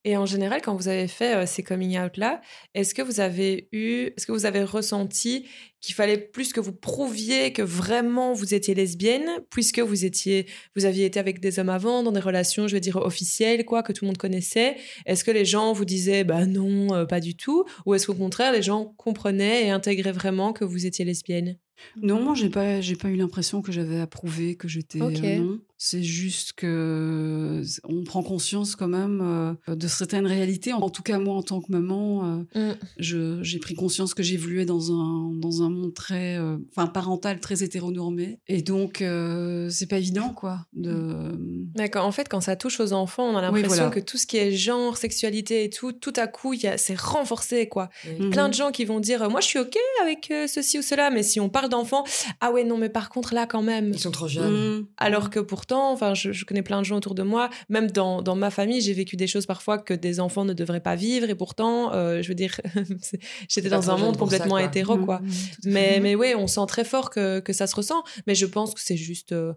Et 0.07 0.17
en 0.17 0.27
général, 0.27 0.61
quand 0.61 0.75
vous 0.75 0.87
avez 0.87 1.07
fait 1.07 1.35
euh, 1.35 1.45
ces 1.47 1.63
coming 1.63 1.97
out 1.99 2.15
là, 2.17 2.39
est-ce 2.75 2.93
que 2.93 3.01
vous 3.01 3.19
avez 3.19 3.67
eu, 3.71 4.11
est-ce 4.15 4.27
que 4.27 4.31
vous 4.31 4.45
avez 4.45 4.63
ressenti 4.63 5.47
qu'il 5.81 5.95
fallait 5.95 6.19
plus 6.19 6.53
que 6.53 6.59
vous 6.59 6.73
prouviez 6.73 7.51
que 7.53 7.63
vraiment 7.63 8.33
vous 8.33 8.53
étiez 8.53 8.75
lesbienne, 8.75 9.27
puisque 9.49 9.79
vous 9.79 10.05
étiez, 10.05 10.45
vous 10.75 10.85
aviez 10.85 11.05
été 11.05 11.19
avec 11.19 11.39
des 11.39 11.57
hommes 11.57 11.69
avant 11.69 12.03
dans 12.03 12.11
des 12.11 12.19
relations, 12.19 12.67
je 12.67 12.75
veux 12.75 12.79
dire 12.79 12.97
officielles, 12.97 13.65
quoi, 13.65 13.81
que 13.81 13.93
tout 13.93 14.05
le 14.05 14.09
monde 14.09 14.17
connaissait? 14.17 14.75
Est-ce 15.07 15.23
que 15.23 15.31
les 15.31 15.45
gens 15.45 15.73
vous 15.73 15.85
disaient, 15.85 16.23
bah 16.23 16.45
non, 16.45 16.93
euh, 16.93 17.05
pas 17.05 17.19
du 17.19 17.35
tout, 17.35 17.65
ou 17.87 17.95
est-ce 17.95 18.05
qu'au 18.05 18.13
contraire 18.13 18.53
les 18.53 18.61
gens 18.61 18.93
comprenaient 18.97 19.65
et 19.65 19.71
intégraient 19.71 20.11
vraiment 20.11 20.53
que 20.53 20.65
vous 20.65 20.85
étiez 20.85 21.03
lesbienne? 21.03 21.57
Non, 22.01 22.21
moi, 22.21 22.33
j'ai 22.35 22.49
pas, 22.49 22.81
j'ai 22.81 22.95
pas 22.95 23.09
eu 23.09 23.15
l'impression 23.15 23.61
que 23.61 23.71
j'avais 23.71 23.99
approuvé 23.99 24.55
que 24.55 24.67
j'étais 24.67 25.01
euh, 25.01 25.39
non. 25.39 25.59
C'est 25.77 26.03
juste 26.03 26.53
que 26.53 27.61
on 27.83 28.03
prend 28.05 28.23
conscience 28.23 28.77
quand 28.77 28.87
même 28.87 29.19
euh, 29.21 29.75
de 29.75 29.87
certaines 29.87 30.25
réalités. 30.25 30.71
En 30.71 30.89
tout 30.89 31.03
cas, 31.03 31.19
moi, 31.19 31.35
en 31.35 31.43
tant 31.43 31.59
que 31.61 31.69
maman, 31.71 32.23
euh, 32.55 32.71
Mm. 32.71 32.75
je- 32.97 33.43
j'ai 33.43 33.59
pris 33.59 33.75
conscience 33.75 34.13
que 34.13 34.23
j'évoluais 34.23 34.65
dans 34.65 34.91
un, 34.93 35.31
dans 35.33 35.63
un 35.63 35.69
monde 35.69 35.93
très, 35.93 36.37
euh, 36.37 36.57
enfin, 36.71 36.87
parental, 36.87 37.41
très 37.41 37.61
hétéronormé. 37.61 38.39
Et 38.47 38.61
donc, 38.61 39.01
euh, 39.01 39.69
c'est 39.69 39.87
pas 39.87 39.97
évident, 39.97 40.29
quoi. 40.29 40.65
De... 40.73 41.33
D'accord. 41.75 42.05
En 42.05 42.11
fait, 42.13 42.29
quand 42.29 42.41
ça 42.41 42.55
touche 42.55 42.79
aux 42.79 42.93
enfants, 42.93 43.25
on 43.25 43.35
a 43.35 43.51
Oui, 43.51 43.61
l'impression 43.61 43.85
voilà. 43.87 43.89
que 43.89 43.99
tout 43.99 44.17
ce 44.17 44.25
qui 44.25 44.37
est 44.37 44.53
genre, 44.53 44.95
sexualité 44.97 45.65
et 45.65 45.69
tout, 45.69 45.91
tout 45.91 46.13
à 46.15 46.27
coup, 46.27 46.53
il 46.53 46.61
y 46.61 46.67
a- 46.67 46.77
c'est 46.77 46.97
renforcé, 46.99 47.67
quoi. 47.67 47.89
Plein 48.31 48.47
de 48.47 48.53
gens 48.53 48.71
qui 48.71 48.85
vont 48.85 48.99
dire 49.01 49.23
euh, 49.23 49.29
moi 49.29 49.41
je 49.41 49.47
suis 49.47 49.59
ok 49.59 49.75
avec 50.01 50.31
euh, 50.31 50.47
ceci 50.47 50.79
ou 50.79 50.81
cela 50.81 51.09
mais 51.09 51.23
si 51.23 51.39
on 51.39 51.49
parle 51.49 51.64
d'enfants 51.67 52.03
ah 52.41 52.51
ouais 52.51 52.63
non 52.63 52.77
mais 52.77 52.89
par 52.89 53.09
contre 53.09 53.33
là 53.33 53.45
quand 53.45 53.61
même 53.61 53.91
Ils 53.93 53.99
sont 53.99 54.11
trop 54.11 54.27
jeunes. 54.27 54.51
Mhm. 54.77 54.87
alors 54.97 55.29
que 55.29 55.39
pourtant 55.39 55.91
enfin 55.91 56.13
je, 56.13 56.31
je 56.31 56.45
connais 56.45 56.61
plein 56.63 56.79
de 56.79 56.85
gens 56.85 56.97
autour 56.97 57.15
de 57.15 57.23
moi 57.23 57.49
même 57.69 57.89
dans, 57.91 58.21
dans 58.21 58.35
ma 58.35 58.49
famille 58.51 58.81
j'ai 58.81 58.93
vécu 58.93 59.15
des 59.15 59.27
choses 59.27 59.45
parfois 59.45 59.77
que 59.77 59.93
des 59.93 60.19
enfants 60.19 60.45
ne 60.45 60.53
devraient 60.53 60.79
pas 60.81 60.95
vivre 60.95 61.29
et 61.29 61.35
pourtant 61.35 61.93
euh, 61.93 62.21
je 62.21 62.27
veux 62.29 62.35
dire 62.35 62.59
j'étais 63.49 63.69
dans 63.69 63.89
un 63.91 63.97
monde 63.97 64.15
ça, 64.15 64.19
complètement 64.19 64.55
quoi. 64.55 64.63
hétéro 64.63 64.97
Mhm. 64.97 65.05
quoi 65.05 65.19
Mhm. 65.19 65.31
mais 65.65 65.99
mais 66.01 66.15
ouais 66.15 66.35
on 66.35 66.47
sent 66.47 66.65
très 66.67 66.83
fort 66.83 67.09
que, 67.09 67.39
que 67.39 67.53
ça 67.53 67.67
se 67.67 67.75
ressent 67.75 68.03
mais 68.27 68.35
je 68.35 68.45
pense 68.45 68.73
que 68.73 68.81
c'est 68.81 68.97
juste 68.97 69.31
euh, 69.33 69.53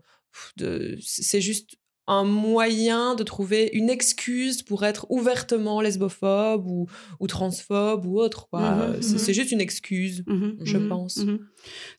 c'est 1.00 1.40
juste 1.40 1.76
un 2.08 2.24
moyen 2.24 3.14
de 3.14 3.22
trouver 3.22 3.70
une 3.74 3.88
excuse 3.90 4.62
pour 4.62 4.84
être 4.84 5.06
ouvertement 5.10 5.80
lesbophobe 5.80 6.66
ou, 6.66 6.86
ou 7.20 7.26
transphobe 7.28 8.04
ou 8.06 8.18
autre. 8.18 8.48
quoi. 8.48 8.60
Mhm, 8.74 8.80
Euh, 8.80 8.98
c'est 9.00 9.12
mhm. 9.12 9.18
c'est 9.18 9.34
juste 9.34 9.52
une 9.52 9.60
excuse. 9.60 10.24
Mhm, 10.26 10.56
je 10.62 10.78
pense. 10.78 11.20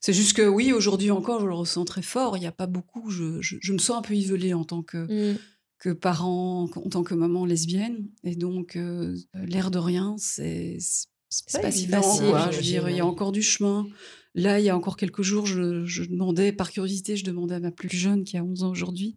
C'est 0.00 0.12
juste 0.12 0.36
que 0.36 0.46
oui, 0.46 0.72
aujourd'hui 0.72 1.10
encore, 1.10 1.40
je 1.40 1.46
le 1.46 1.54
ressens 1.54 1.84
très 1.84 2.02
fort. 2.02 2.36
Il 2.36 2.40
n'y 2.40 2.46
a 2.46 2.52
pas 2.52 2.66
beaucoup. 2.66 3.08
Je, 3.10 3.40
je, 3.40 3.56
je 3.60 3.72
me 3.72 3.78
sens 3.78 3.96
un 3.98 4.02
peu 4.02 4.14
isolée 4.14 4.52
en 4.52 4.64
tant 4.64 4.82
que, 4.82 4.98
Mm. 5.32 5.38
que 5.78 5.90
parent, 5.90 6.68
en 6.74 6.88
tant 6.90 7.02
que 7.04 7.14
maman 7.14 7.46
lesbienne. 7.46 8.08
Et 8.24 8.34
donc, 8.36 8.76
euh, 8.76 9.14
l'air 9.34 9.70
de 9.70 9.78
rien, 9.78 10.16
c'est 10.18 10.76
pas 11.62 11.70
si 11.70 11.86
facile, 11.86 12.30
quoi. 12.30 12.50
Je 12.50 12.60
dire, 12.60 12.88
il 12.90 12.96
y 12.96 13.00
a 13.00 13.06
encore 13.06 13.30
du 13.32 13.42
chemin. 13.42 13.86
Là, 14.34 14.60
il 14.60 14.64
y 14.64 14.68
a 14.70 14.76
encore 14.76 14.96
quelques 14.96 15.22
jours, 15.22 15.46
je, 15.46 15.84
je 15.84 16.04
demandais, 16.04 16.52
par 16.52 16.70
curiosité, 16.70 17.16
je 17.16 17.24
demandais 17.24 17.56
à 17.56 17.60
ma 17.60 17.70
plus 17.72 17.88
jeune, 17.96 18.22
qui 18.24 18.36
a 18.36 18.44
11 18.44 18.62
ans 18.62 18.70
aujourd'hui, 18.70 19.16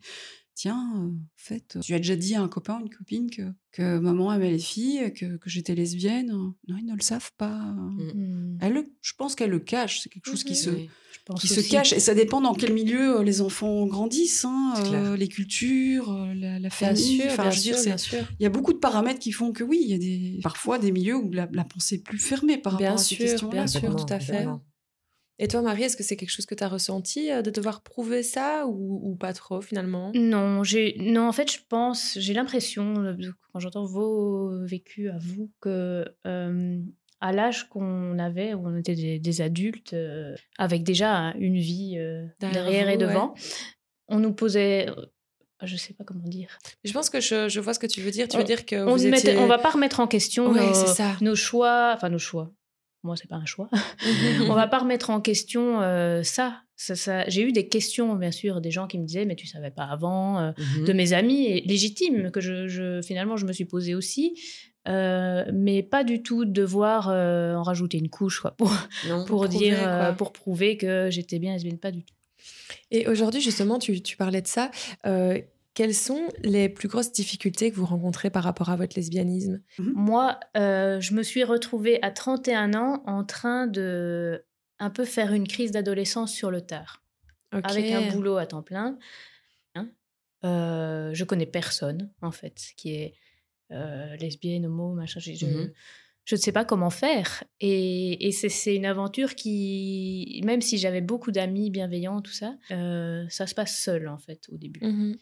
tiens, 0.55 0.93
euh, 0.97 1.07
en 1.07 1.13
fait, 1.35 1.77
tu 1.81 1.93
as 1.93 1.97
déjà 1.97 2.15
dit 2.15 2.35
à 2.35 2.41
un 2.41 2.47
copain, 2.47 2.79
une 2.79 2.89
copine, 2.89 3.29
que, 3.29 3.41
que 3.71 3.97
maman 3.99 4.33
aimait 4.33 4.51
les 4.51 4.59
filles, 4.59 5.13
que, 5.13 5.37
que 5.37 5.49
j'étais 5.49 5.75
lesbienne 5.75 6.27
Non, 6.27 6.77
ils 6.77 6.85
ne 6.85 6.93
le 6.95 7.01
savent 7.01 7.31
pas. 7.37 7.57
hmm, 7.59 8.57
Elle 8.61 8.73
le- 8.73 8.93
je 9.01 9.13
pense 9.17 9.35
qu'elle 9.35 9.49
le 9.49 9.59
cache. 9.59 10.01
C'est 10.01 10.09
quelque 10.09 10.27
chose 10.29 10.43
qui 10.43 10.55
se, 10.55 10.69
Oui. 10.69 10.89
pense 11.25 11.41
qui 11.41 11.47
se 11.47 11.61
cache. 11.61 11.93
Et 11.93 11.99
ça 11.99 12.13
dépend 12.13 12.41
dans 12.41 12.53
quel 12.53 12.73
milieu 12.73 13.19
euh, 13.19 13.23
les 13.23 13.41
enfants 13.41 13.85
grandissent, 13.87 14.45
hein, 14.45 14.73
euh, 14.93 15.15
les 15.17 15.27
cultures, 15.27 16.11
euh, 16.11 16.33
la, 16.33 16.53
la 16.53 16.59
Bien 16.59 16.69
famille. 16.69 17.17
sûr, 17.17 17.25
Enfin, 17.31 17.43
bien 17.43 17.51
dire, 17.51 17.61
sûr, 17.61 17.77
c'est- 17.77 17.85
bien 17.89 17.97
sûr. 17.97 18.27
il 18.39 18.43
y 18.43 18.45
a 18.45 18.49
beaucoup 18.49 18.73
de 18.73 18.77
paramètres 18.79 19.19
qui 19.19 19.31
font 19.31 19.51
que 19.51 19.63
oui, 19.63 19.79
il 19.81 19.89
y 19.89 19.93
a 19.93 19.97
des, 19.97 20.39
parfois 20.43 20.79
des 20.79 20.91
milieux 20.91 21.15
où 21.15 21.31
la, 21.31 21.47
la 21.51 21.63
pensée 21.63 21.95
est 21.95 22.03
plus 22.03 22.19
fermée 22.19 22.57
par 22.57 22.73
rapport 22.73 22.85
Bien 22.87 22.93
à 22.95 22.97
ces 22.97 23.15
sûr, 23.15 23.25
questions-là. 23.25 23.53
bien 23.53 23.67
sûr, 23.67 23.95
tout 23.95 24.13
à 24.13 24.19
fait. 24.19 24.45
Et 25.43 25.47
toi, 25.49 25.61
Marie, 25.61 25.83
est-ce 25.83 25.97
que 25.97 26.03
c'est 26.03 26.15
quelque 26.15 26.29
chose 26.31 26.45
que 26.45 26.55
tu 26.55 26.63
as 26.63 26.69
ressenti 26.69 27.29
euh, 27.29 27.41
de 27.41 27.49
devoir 27.51 27.81
prouver 27.81 28.23
ça 28.23 28.65
ou, 28.65 29.01
ou 29.03 29.15
pas 29.15 29.33
trop 29.33 29.59
finalement? 29.61 30.11
Non, 30.15 30.63
j'ai 30.63 30.95
non 30.99 31.27
en 31.27 31.33
fait 31.33 31.51
je 31.51 31.57
pense 31.67 32.17
j'ai 32.17 32.33
l'impression 32.33 33.03
euh, 33.03 33.13
quand 33.51 33.59
j'entends 33.59 33.83
vos 33.85 34.63
vécus 34.65 35.09
à 35.11 35.17
vous 35.19 35.51
que 35.59 36.05
euh, 36.25 36.79
à 37.19 37.31
l'âge 37.33 37.67
qu'on 37.67 38.17
avait 38.19 38.53
où 38.53 38.65
on 38.67 38.77
était 38.77 38.95
des, 38.95 39.19
des 39.19 39.41
adultes 39.41 39.91
euh, 39.91 40.33
avec 40.57 40.83
déjà 40.83 41.13
hein, 41.13 41.33
une 41.37 41.57
vie 41.57 41.97
Derrière 42.39 42.87
et 42.87 42.93
ouais. 42.93 42.97
devant, 42.97 43.33
on 44.07 44.19
nous 44.19 44.33
posait 44.33 44.87
je 45.65 45.75
sais 45.77 45.93
pas 45.93 46.03
comment 46.05 46.27
dire. 46.27 46.57
Je 46.83 46.91
pense 46.93 47.09
que 47.09 47.19
je, 47.21 47.47
je 47.49 47.59
vois 47.61 47.73
ce 47.73 47.79
que 47.79 47.87
tu 47.87 48.01
veux 48.01 48.11
dire. 48.11 48.27
Tu 48.27 48.35
On- 48.35 48.39
veux 48.39 48.45
dire 48.45 48.65
que 48.65 48.75
On 48.85 48.97
ne 48.97 49.09
mettait- 49.09 49.31
étiez... 49.31 49.37
on 49.37 49.47
va 49.47 49.57
pas 49.57 49.69
remettre 49.71 49.99
en 50.01 50.07
question 50.07 50.51
Ouais, 50.51 50.59
nos, 51.21 51.25
nos 51.29 51.35
choix, 51.35 51.93
enfin 51.95 52.09
nos 52.09 52.17
choix. 52.17 52.51
Moi 53.03 53.15
c'est 53.17 53.27
pas 53.27 53.35
un 53.35 53.45
choix. 53.45 53.69
On 54.49 54.53
va 54.53 54.67
pas 54.67 54.79
remettre 54.79 55.09
en 55.09 55.19
question 55.21 55.81
euh, 55.81 56.23
ça. 56.23 56.61
Ça, 56.75 56.95
ça- 56.95 57.29
J'ai 57.29 57.43
eu 57.43 57.51
des 57.51 57.67
questions, 57.67 58.15
bien 58.15 58.31
sûr, 58.31 58.59
des 58.59 58.71
gens 58.71 58.87
qui 58.87 58.97
me 58.97 59.05
disaient, 59.05 59.25
mais 59.25 59.35
tu 59.35 59.45
savais 59.47 59.71
pas 59.71 59.83
avant, 59.83 60.39
euh, 60.39 60.51
Mhm. 60.57 60.85
de 60.85 60.93
mes 60.93 61.13
amis, 61.13 61.45
et 61.45 61.61
légitimes, 61.61 62.31
que 62.31 62.41
je, 62.41 62.67
je- 62.67 63.01
finalement 63.01 63.37
je 63.37 63.45
me 63.45 63.53
suis 63.53 63.65
posée 63.65 63.93
aussi, 63.95 64.33
euh, 64.87 65.45
mais 65.53 65.83
pas 65.83 66.03
du 66.03 66.23
tout 66.23 66.43
devoir 66.45 67.07
en 67.09 67.63
rajouter 67.63 67.97
une 67.99 68.09
couche, 68.09 68.39
quoi, 68.41 68.51
pour, 68.51 68.71
Non. 69.07 69.23
pour 69.25 69.45
prouver, 69.45 69.57
dire, 69.69 69.77
quoi. 69.79 70.13
pour 70.13 70.33
prouver 70.33 70.77
que 70.77 71.09
j'étais 71.11 71.39
bien 71.39 71.53
lesbienne, 71.53 71.77
pas 71.77 71.91
du 71.91 72.03
tout. 72.03 72.13
Et 72.91 73.07
aujourd'hui, 73.07 73.39
justement, 73.41 73.79
tu, 73.79 74.01
tu 74.01 74.17
parlais 74.17 74.41
de 74.41 74.47
ça. 74.47 74.69
Quelles 75.73 75.95
sont 75.95 76.27
les 76.43 76.69
plus 76.69 76.87
grosses 76.87 77.11
difficultés 77.11 77.71
que 77.71 77.75
vous 77.75 77.85
rencontrez 77.85 78.29
par 78.29 78.43
rapport 78.43 78.69
à 78.69 78.75
votre 78.75 78.95
lesbianisme? 78.95 79.61
Moi, 79.79 80.39
euh, 80.55 80.99
je 81.01 81.13
me 81.15 81.23
suis 81.23 81.43
retrouvée 81.43 82.01
à 82.03 82.11
31 82.11 82.73
ans 82.75 83.01
en 83.07 83.23
train 83.23 83.65
de 83.67 84.45
un 84.79 84.89
peu 84.89 85.05
faire 85.05 85.33
une 85.33 85.47
crise 85.47 85.71
d'adolescence 85.71 86.31
sur 86.31 86.51
le 86.51 86.61
tard. 86.61 87.01
Avec 87.51 87.91
un 87.91 88.11
boulot 88.13 88.37
à 88.37 88.45
temps 88.45 88.63
plein. 88.63 88.97
Hein? 89.75 89.89
Euh, 90.43 91.11
je 91.13 91.23
connais 91.23 91.45
personne, 91.45 92.11
en 92.21 92.31
fait, 92.31 92.71
qui 92.77 92.93
est 92.95 93.13
euh, 93.71 94.15
lesbienne, 94.17 94.65
homo, 94.67 94.93
machin. 94.93 95.19
Je, 95.19 95.31
Mhm. 95.45 95.71
je 96.25 96.35
ne 96.35 96.39
sais 96.39 96.51
pas 96.51 96.65
comment 96.65 96.89
faire. 96.91 97.43
Et, 97.59 98.27
et 98.27 98.31
c'est- 98.31 98.49
c'est 98.49 98.75
une 98.75 98.85
aventure 98.85 99.33
qui, 99.35 100.41
même 100.45 100.61
si 100.61 100.77
j'avais 100.77 101.01
beaucoup 101.01 101.31
d'amis 101.31 101.71
bienveillants, 101.71 102.21
tout 102.21 102.33
ça, 102.33 102.55
euh, 102.71 103.25
ça 103.29 103.47
se 103.47 103.55
passe 103.55 103.75
seul, 103.79 104.07
en 104.07 104.17
fait, 104.19 104.47
au 104.51 104.57
début. 104.57 104.85
Mhm. 104.85 105.17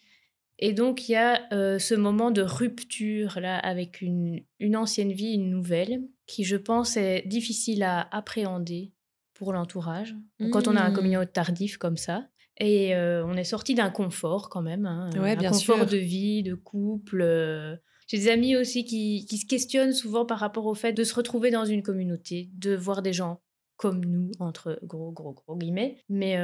Et 0.62 0.74
donc, 0.74 1.09
il 1.09 1.14
y 1.14 1.16
a 1.16 1.51
euh, 1.53 1.80
ce 1.80 1.95
moment 1.95 2.30
de 2.32 2.41
rupture, 2.43 3.39
là, 3.39 3.57
avec 3.57 3.99
une, 4.01 4.41
une 4.59 4.76
ancienne 4.76 5.12
vie, 5.12 5.34
une 5.34 5.49
nouvelle, 5.49 6.03
qui, 6.28 6.43
je 6.43 6.55
pense, 6.55 6.97
est 6.97 7.24
difficile 7.28 7.82
à 7.84 8.07
appréhender 8.16 8.93
pour 9.34 9.53
l'entourage. 9.53 10.16
Quand 10.51 10.68
on 10.68 10.76
a 10.76 10.82
un 10.82 10.91
Mm. 10.91 10.93
coming 10.93 11.18
out 11.18 11.34
tardif 11.34 11.78
comme 11.78 11.97
ça. 11.97 12.28
Et 12.59 12.95
euh, 12.95 13.26
on 13.26 13.36
est 13.38 13.43
sorti 13.43 13.74
d'un 13.74 13.89
confort, 13.89 14.49
quand 14.49 14.62
même. 14.62 14.86
hein, 14.86 15.09
Ouais, 15.20 15.32
un 15.32 15.36
bien 15.36 15.49
confort 15.49 15.78
sûr. 15.78 15.86
de 15.88 15.97
vie, 15.97 16.43
de 16.43 16.53
couple. 16.53 17.22
euh. 17.24 17.76
J'ai 18.07 18.18
des 18.18 18.28
amis 18.30 18.55
aussi 18.55 18.84
qui, 18.86 19.26
qui 19.28 19.38
se 19.39 19.47
questionnent 19.47 19.93
souvent 19.93 20.26
par 20.28 20.38
rapport 20.38 20.66
au 20.68 20.76
fait 20.76 20.93
de 20.93 21.03
se 21.03 21.16
retrouver 21.16 21.49
dans 21.49 21.66
une 21.66 21.82
communauté, 21.82 22.49
de 22.53 22.76
voir 22.76 23.01
des 23.01 23.14
gens 23.14 23.41
comme 23.78 24.03
nous, 24.05 24.30
entre 24.39 24.80
gros, 24.84 25.12
gros, 25.12 25.32
gros 25.34 25.55
guillemets. 25.57 25.97
Mais 26.09 26.38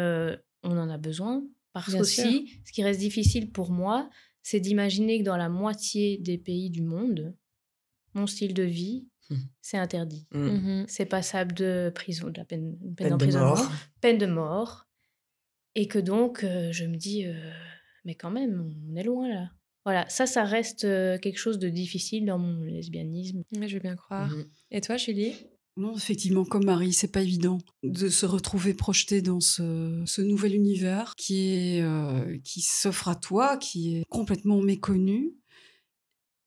on 0.64 0.76
en 0.78 0.90
a 0.90 0.98
besoin. 0.98 1.44
Parce 1.86 1.90
Bien 1.90 2.00
qu'aussi, 2.00 2.60
ce 2.66 2.72
qui 2.72 2.84
reste 2.84 3.00
difficile 3.00 3.52
pour 3.52 3.72
moi, 3.72 4.10
c'est 4.44 4.60
d'imaginer 4.60 5.20
que 5.20 5.24
dans 5.24 5.38
la 5.38 5.50
moitié 5.50 6.18
des 6.18 6.38
pays 6.38 6.70
du 6.70 6.82
monde, 6.82 7.36
mon 8.14 8.28
style 8.28 8.54
de 8.54 8.64
vie, 8.64 9.08
c'est 9.62 9.78
interdit. 9.78 10.28
Mhm. 10.34 10.52
Mhm. 10.52 10.86
C'est 10.88 11.06
passable 11.06 11.54
de 11.54 11.92
prison, 11.94 12.30
de 12.30 12.38
la 12.38 12.46
peine, 12.46 12.78
peine 12.78 12.96
Peine 12.96 13.08
de 13.08 13.10
d'emprisonnement, 13.12 13.56
peine 14.02 14.18
de 14.18 14.26
mort. 14.26 14.88
Et 15.76 15.88
que 15.88 16.00
donc, 16.00 16.44
euh, 16.44 16.72
je 16.72 16.86
me 16.86 16.96
dis, 16.96 17.26
euh, 17.26 17.52
mais 18.04 18.16
quand 18.16 18.32
même, 18.32 18.74
on 18.90 18.96
est 18.96 19.04
loin 19.04 19.28
là. 19.30 19.52
Voilà, 19.86 20.08
ça, 20.10 20.26
ça 20.26 20.44
reste 20.44 20.84
euh, 20.86 21.18
quelque 21.18 21.38
chose 21.38 21.60
de 21.60 21.70
difficile 21.70 22.26
dans 22.26 22.40
mon 22.40 22.64
lesbianisme. 22.64 23.44
Je 23.54 23.74
veux 23.76 23.80
bien 23.80 23.96
croire. 23.96 24.30
Mhm. 24.30 24.46
Et 24.72 24.82
toi, 24.82 24.98
Julie? 24.98 25.36
Non, 25.78 25.96
effectivement, 25.96 26.44
comme 26.44 26.66
Marie, 26.66 26.92
c'est 26.92 27.12
pas 27.12 27.22
évident 27.22 27.60
de 27.84 28.10
se 28.10 28.26
retrouver 28.26 28.74
projeté 28.74 29.22
dans 29.22 29.40
ce, 29.40 30.02
ce 30.08 30.24
nouvel 30.24 30.56
univers 30.56 31.14
qui 31.16 31.54
est 31.54 31.82
euh, 31.84 32.40
qui 32.44 32.62
s'offre 32.62 33.10
à 33.10 33.16
toi, 33.16 33.58
qui 33.58 33.98
est 33.98 34.04
complètement 34.10 34.60
méconnu. 34.60 35.36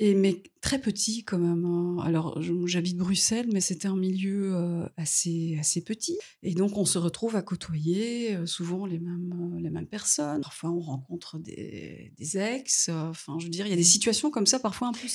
Et 0.02 0.14
mais 0.14 0.42
très 0.62 0.78
petit 0.78 1.24
quand 1.24 1.38
même. 1.38 1.64
hein. 1.66 1.98
Alors 2.04 2.40
j'habite 2.66 2.96
Bruxelles, 2.96 3.48
mais 3.52 3.60
c'était 3.60 3.88
un 3.88 3.96
milieu 3.96 4.54
euh, 4.54 4.86
assez 4.96 5.56
assez 5.60 5.82
petit. 5.82 6.16
Et 6.42 6.54
donc 6.54 6.76
on 6.78 6.84
se 6.86 6.96
retrouve 6.98 7.36
à 7.36 7.42
côtoyer 7.42 8.34
euh, 8.34 8.46
souvent 8.46 8.86
les 8.86 8.98
mêmes 8.98 9.54
euh, 9.56 9.60
les 9.60 9.68
mêmes 9.70 9.86
personnes. 9.86 10.40
Parfois 10.40 10.70
on 10.70 10.80
rencontre 10.80 11.38
des, 11.38 12.12
des 12.18 12.38
ex. 12.38 12.88
Enfin 12.88 13.36
je 13.38 13.44
veux 13.44 13.50
dire 13.50 13.66
il 13.66 13.70
y 13.70 13.74
a 13.74 13.76
des 13.76 13.82
situations 13.82 14.30
comme 14.30 14.46
ça 14.46 14.58
parfois 14.58 14.88
un 14.88 14.92
peu. 14.92 15.00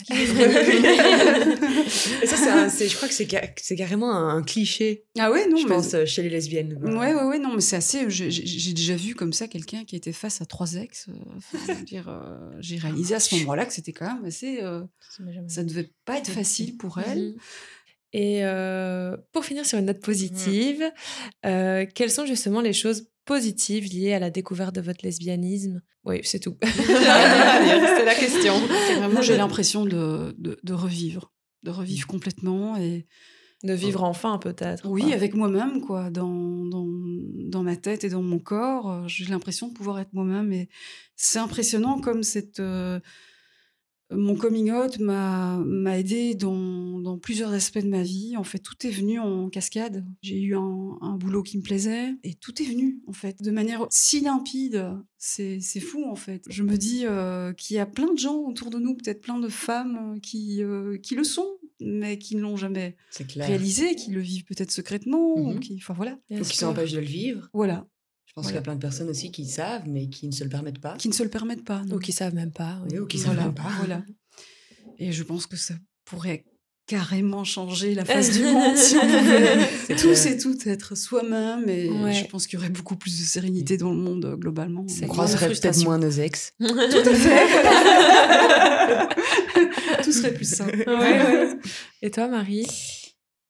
Et 2.24 2.28
ça, 2.28 2.70
c'est 2.70 2.88
je 2.88 2.96
crois 2.96 3.08
que 3.08 3.14
c'est 3.14 3.28
c'est 3.62 3.76
carrément 3.76 4.12
un, 4.14 4.44
cliché, 4.44 5.06
ah 5.18 5.32
ouais 5.32 5.48
non 5.48 5.58
je 5.58 5.64
mais- 5.68 5.76
pense, 5.76 5.96
chez 6.06 6.22
les 6.22 6.30
lesbiennes. 6.30 6.78
quoi. 6.80 6.92
Ouais, 6.96 7.14
ouais, 7.16 7.24
ouais, 7.24 7.40
non, 7.40 7.54
mais 7.56 7.62
c'est 7.62 7.76
assez. 7.76 8.10
j'ai- 8.10 8.74
déjà 8.74 8.96
vu 8.96 9.16
comme 9.16 9.34
ça 9.34 9.48
quelqu'un 9.48 9.84
qui 9.86 9.96
était 9.96 10.12
face 10.12 10.42
à 10.42 10.46
trois 10.46 10.74
ex. 10.76 11.08
enfin, 11.38 11.82
dire, 11.84 12.10
j'ai 12.60 12.78
réalisé 12.78 13.16
à 13.16 13.20
ce 13.20 13.36
moment-là 13.36 13.66
que 13.66 13.74
c'était 13.74 13.94
quand 13.94 14.06
même 14.14 14.26
assez. 14.26 14.60
Euh, 14.76 14.86
Ça 15.00 15.24
ça 15.48 15.64
devait 15.64 15.92
pas 16.06 16.18
être 16.18 16.30
facile 16.30 16.78
pour 16.78 17.00
elle. 17.06 17.30
Mhm. 17.34 17.36
Et 18.14 18.46
euh, 18.46 19.18
pour 19.34 19.44
finir 19.44 19.66
sur 19.66 19.78
une 19.78 19.86
note 19.86 20.00
positive, 20.02 20.84
euh, 21.46 21.86
quelles 21.94 22.12
sont 22.12 22.26
justement 22.26 22.62
les 22.62 22.72
choses 22.72 23.10
positives 23.26 23.86
liées 23.92 24.14
à 24.14 24.20
la 24.20 24.30
découverte 24.30 24.74
de 24.74 24.80
votre 24.82 25.04
lesbianisme? 25.04 25.82
Oui, 26.06 26.22
c'est 26.24 26.40
tout. 26.40 26.56
C'était 26.64 28.06
la 28.06 28.16
question. 28.16 28.54
C'est 28.88 28.96
Vraiment, 28.96 29.22
j'ai 29.22 29.36
l'impression 29.36 29.84
de, 29.86 30.34
de, 30.38 30.58
de 30.64 30.74
revivre, 30.74 31.34
de 31.64 31.72
revivre 31.72 32.08
complètement 32.08 32.78
et 32.78 33.06
De 33.64 33.74
vivre 33.74 34.04
enfin, 34.04 34.38
peut-être. 34.38 34.88
oui, 34.88 35.02
quoi. 35.02 35.14
avec 35.14 35.34
moi-même, 35.34 35.82
quoi, 35.82 36.10
dans, 36.10 36.64
dans, 36.66 36.88
dans 37.50 37.64
ma 37.64 37.76
tête 37.76 38.04
et 38.06 38.10
dans 38.10 38.22
mon 38.22 38.40
corps. 38.40 39.10
J'ai 39.10 39.26
l'impression 39.26 39.68
de 39.68 39.74
pouvoir 39.74 40.00
être 40.00 40.14
moi-même 40.14 40.54
et 40.54 40.70
c'est 41.18 41.40
impressionnant 41.40 42.00
comme 42.00 42.24
cette. 42.24 42.62
Mon 44.12 44.36
coming 44.36 44.72
out 44.72 45.00
m'a 45.00 45.58
m'a 45.66 45.98
aidé 45.98 46.36
dans, 46.36 47.00
dans 47.00 47.18
plusieurs 47.18 47.52
aspects 47.54 47.80
de 47.80 47.88
ma 47.90 48.04
vie. 48.04 48.38
En 48.38 48.44
fait, 48.44 48.60
tout 48.60 48.76
est 48.86 48.92
venu 48.92 49.20
en 49.20 49.50
cascade. 49.50 50.06
J'ai 50.22 50.40
eu 50.42 50.56
un, 50.56 50.98
un 51.02 51.16
boulot 51.18 51.42
qui 51.44 51.58
me 51.58 51.64
plaisait 51.64 52.14
et 52.24 52.34
tout 52.36 52.62
est 52.62 52.66
venu, 52.66 53.00
en 53.08 53.14
fait, 53.14 53.42
de 53.42 53.52
manière 53.52 53.86
si 53.90 54.22
limpide. 54.22 54.92
C'est 55.18 55.60
c'est 55.60 55.80
fou, 55.80 56.04
en 56.06 56.16
fait. 56.16 56.44
Je 56.50 56.62
me 56.62 56.78
dis 56.78 57.02
euh, 57.06 57.52
qu'il 57.54 57.76
y 57.76 57.80
a 57.80 57.86
plein 57.88 58.14
de 58.14 58.20
gens 58.20 58.38
autour 58.42 58.70
de 58.70 58.78
nous, 58.78 58.96
peut-être 58.96 59.22
plein 59.22 59.40
de 59.40 59.50
femmes 59.50 60.14
euh, 60.16 60.20
qui, 60.20 60.62
euh, 60.62 60.98
qui 61.00 61.16
le 61.16 61.24
sont, 61.24 61.48
mais 61.80 62.20
qui 62.20 62.36
ne 62.36 62.42
l'ont 62.42 62.58
jamais 62.58 62.96
réalisé, 63.38 63.96
qui 63.96 64.12
le 64.12 64.22
vivent 64.22 64.46
peut-être 64.46 64.72
secrètement, 64.72 65.34
ou 65.36 65.54
Mhm. 65.54 65.60
qui, 65.60 65.76
enfin 65.78 65.94
voilà. 65.96 66.20
Ou 66.30 66.42
qui 66.42 66.58
s'empêchent 66.58 66.92
de 66.94 67.00
le 67.00 67.06
vivre. 67.06 67.50
Voilà, 67.54 67.88
Je 68.38 68.42
pense 68.42 68.48
qu'il 68.48 68.56
y 68.56 68.60
a 68.60 68.62
plein 68.64 68.76
de 68.76 68.82
personnes 68.82 69.08
aussi 69.10 69.32
qui 69.32 69.46
savent, 69.48 69.84
mais 69.88 70.10
qui 70.10 70.28
ne 70.28 70.34
se 70.34 70.44
le 70.44 70.50
permettent 70.50 70.80
pas. 70.82 70.96
qui 70.98 71.08
ne 71.08 71.14
se 71.14 71.24
le 71.24 71.30
permettent 71.30 71.64
pas. 71.64 71.82
non. 71.88 71.96
Ou 71.96 72.00
qui 72.00 72.12
savent 72.12 72.36
même 72.36 72.52
pas. 72.52 72.80
oui. 72.84 72.90
Oui, 72.92 73.00
ou 73.00 73.06
qui 73.08 73.16
voilà, 73.18 73.34
savent 73.44 73.46
même 73.46 73.54
pas. 73.56 73.72
voilà. 73.78 74.04
Et 75.00 75.14
je 75.14 75.24
pense 75.24 75.48
que 75.48 75.56
ça 75.56 75.74
pourrait 76.04 76.44
carrément 76.86 77.46
changer 77.46 77.96
la 77.96 78.04
face 78.06 78.32
du 78.34 78.44
monde 78.44 78.76
si 78.76 78.98
on 78.98 79.00
pouvait 79.08 79.58
C'est 79.88 79.96
tous 79.96 80.22
clair. 80.22 80.34
et 80.34 80.38
toutes 80.38 80.68
être 80.68 80.96
soi-même. 80.98 81.70
Et 81.70 81.90
Ouais. 81.90 82.14
je 82.14 82.26
pense 82.26 82.46
qu'il 82.46 82.60
y 82.60 82.62
aurait 82.62 82.70
beaucoup 82.70 82.98
plus 82.98 83.18
de 83.18 83.24
sérénité 83.24 83.78
dans 83.78 83.92
le 83.92 83.98
monde 84.00 84.26
euh, 84.26 84.36
globalement. 84.36 84.86
On 85.02 85.08
croiserait 85.08 85.48
peut-être 85.48 85.82
moins 85.86 85.98
nos 85.98 86.12
ex. 86.12 86.52
Tout 86.60 86.66
à 86.68 87.14
fait. 87.16 87.46
Tout 90.04 90.12
serait 90.12 90.34
plus 90.34 90.50
simple. 90.56 90.84
Ouais, 90.88 90.94
ouais. 90.96 91.56
Et 92.02 92.12
toi, 92.12 92.28
Marie? 92.28 92.68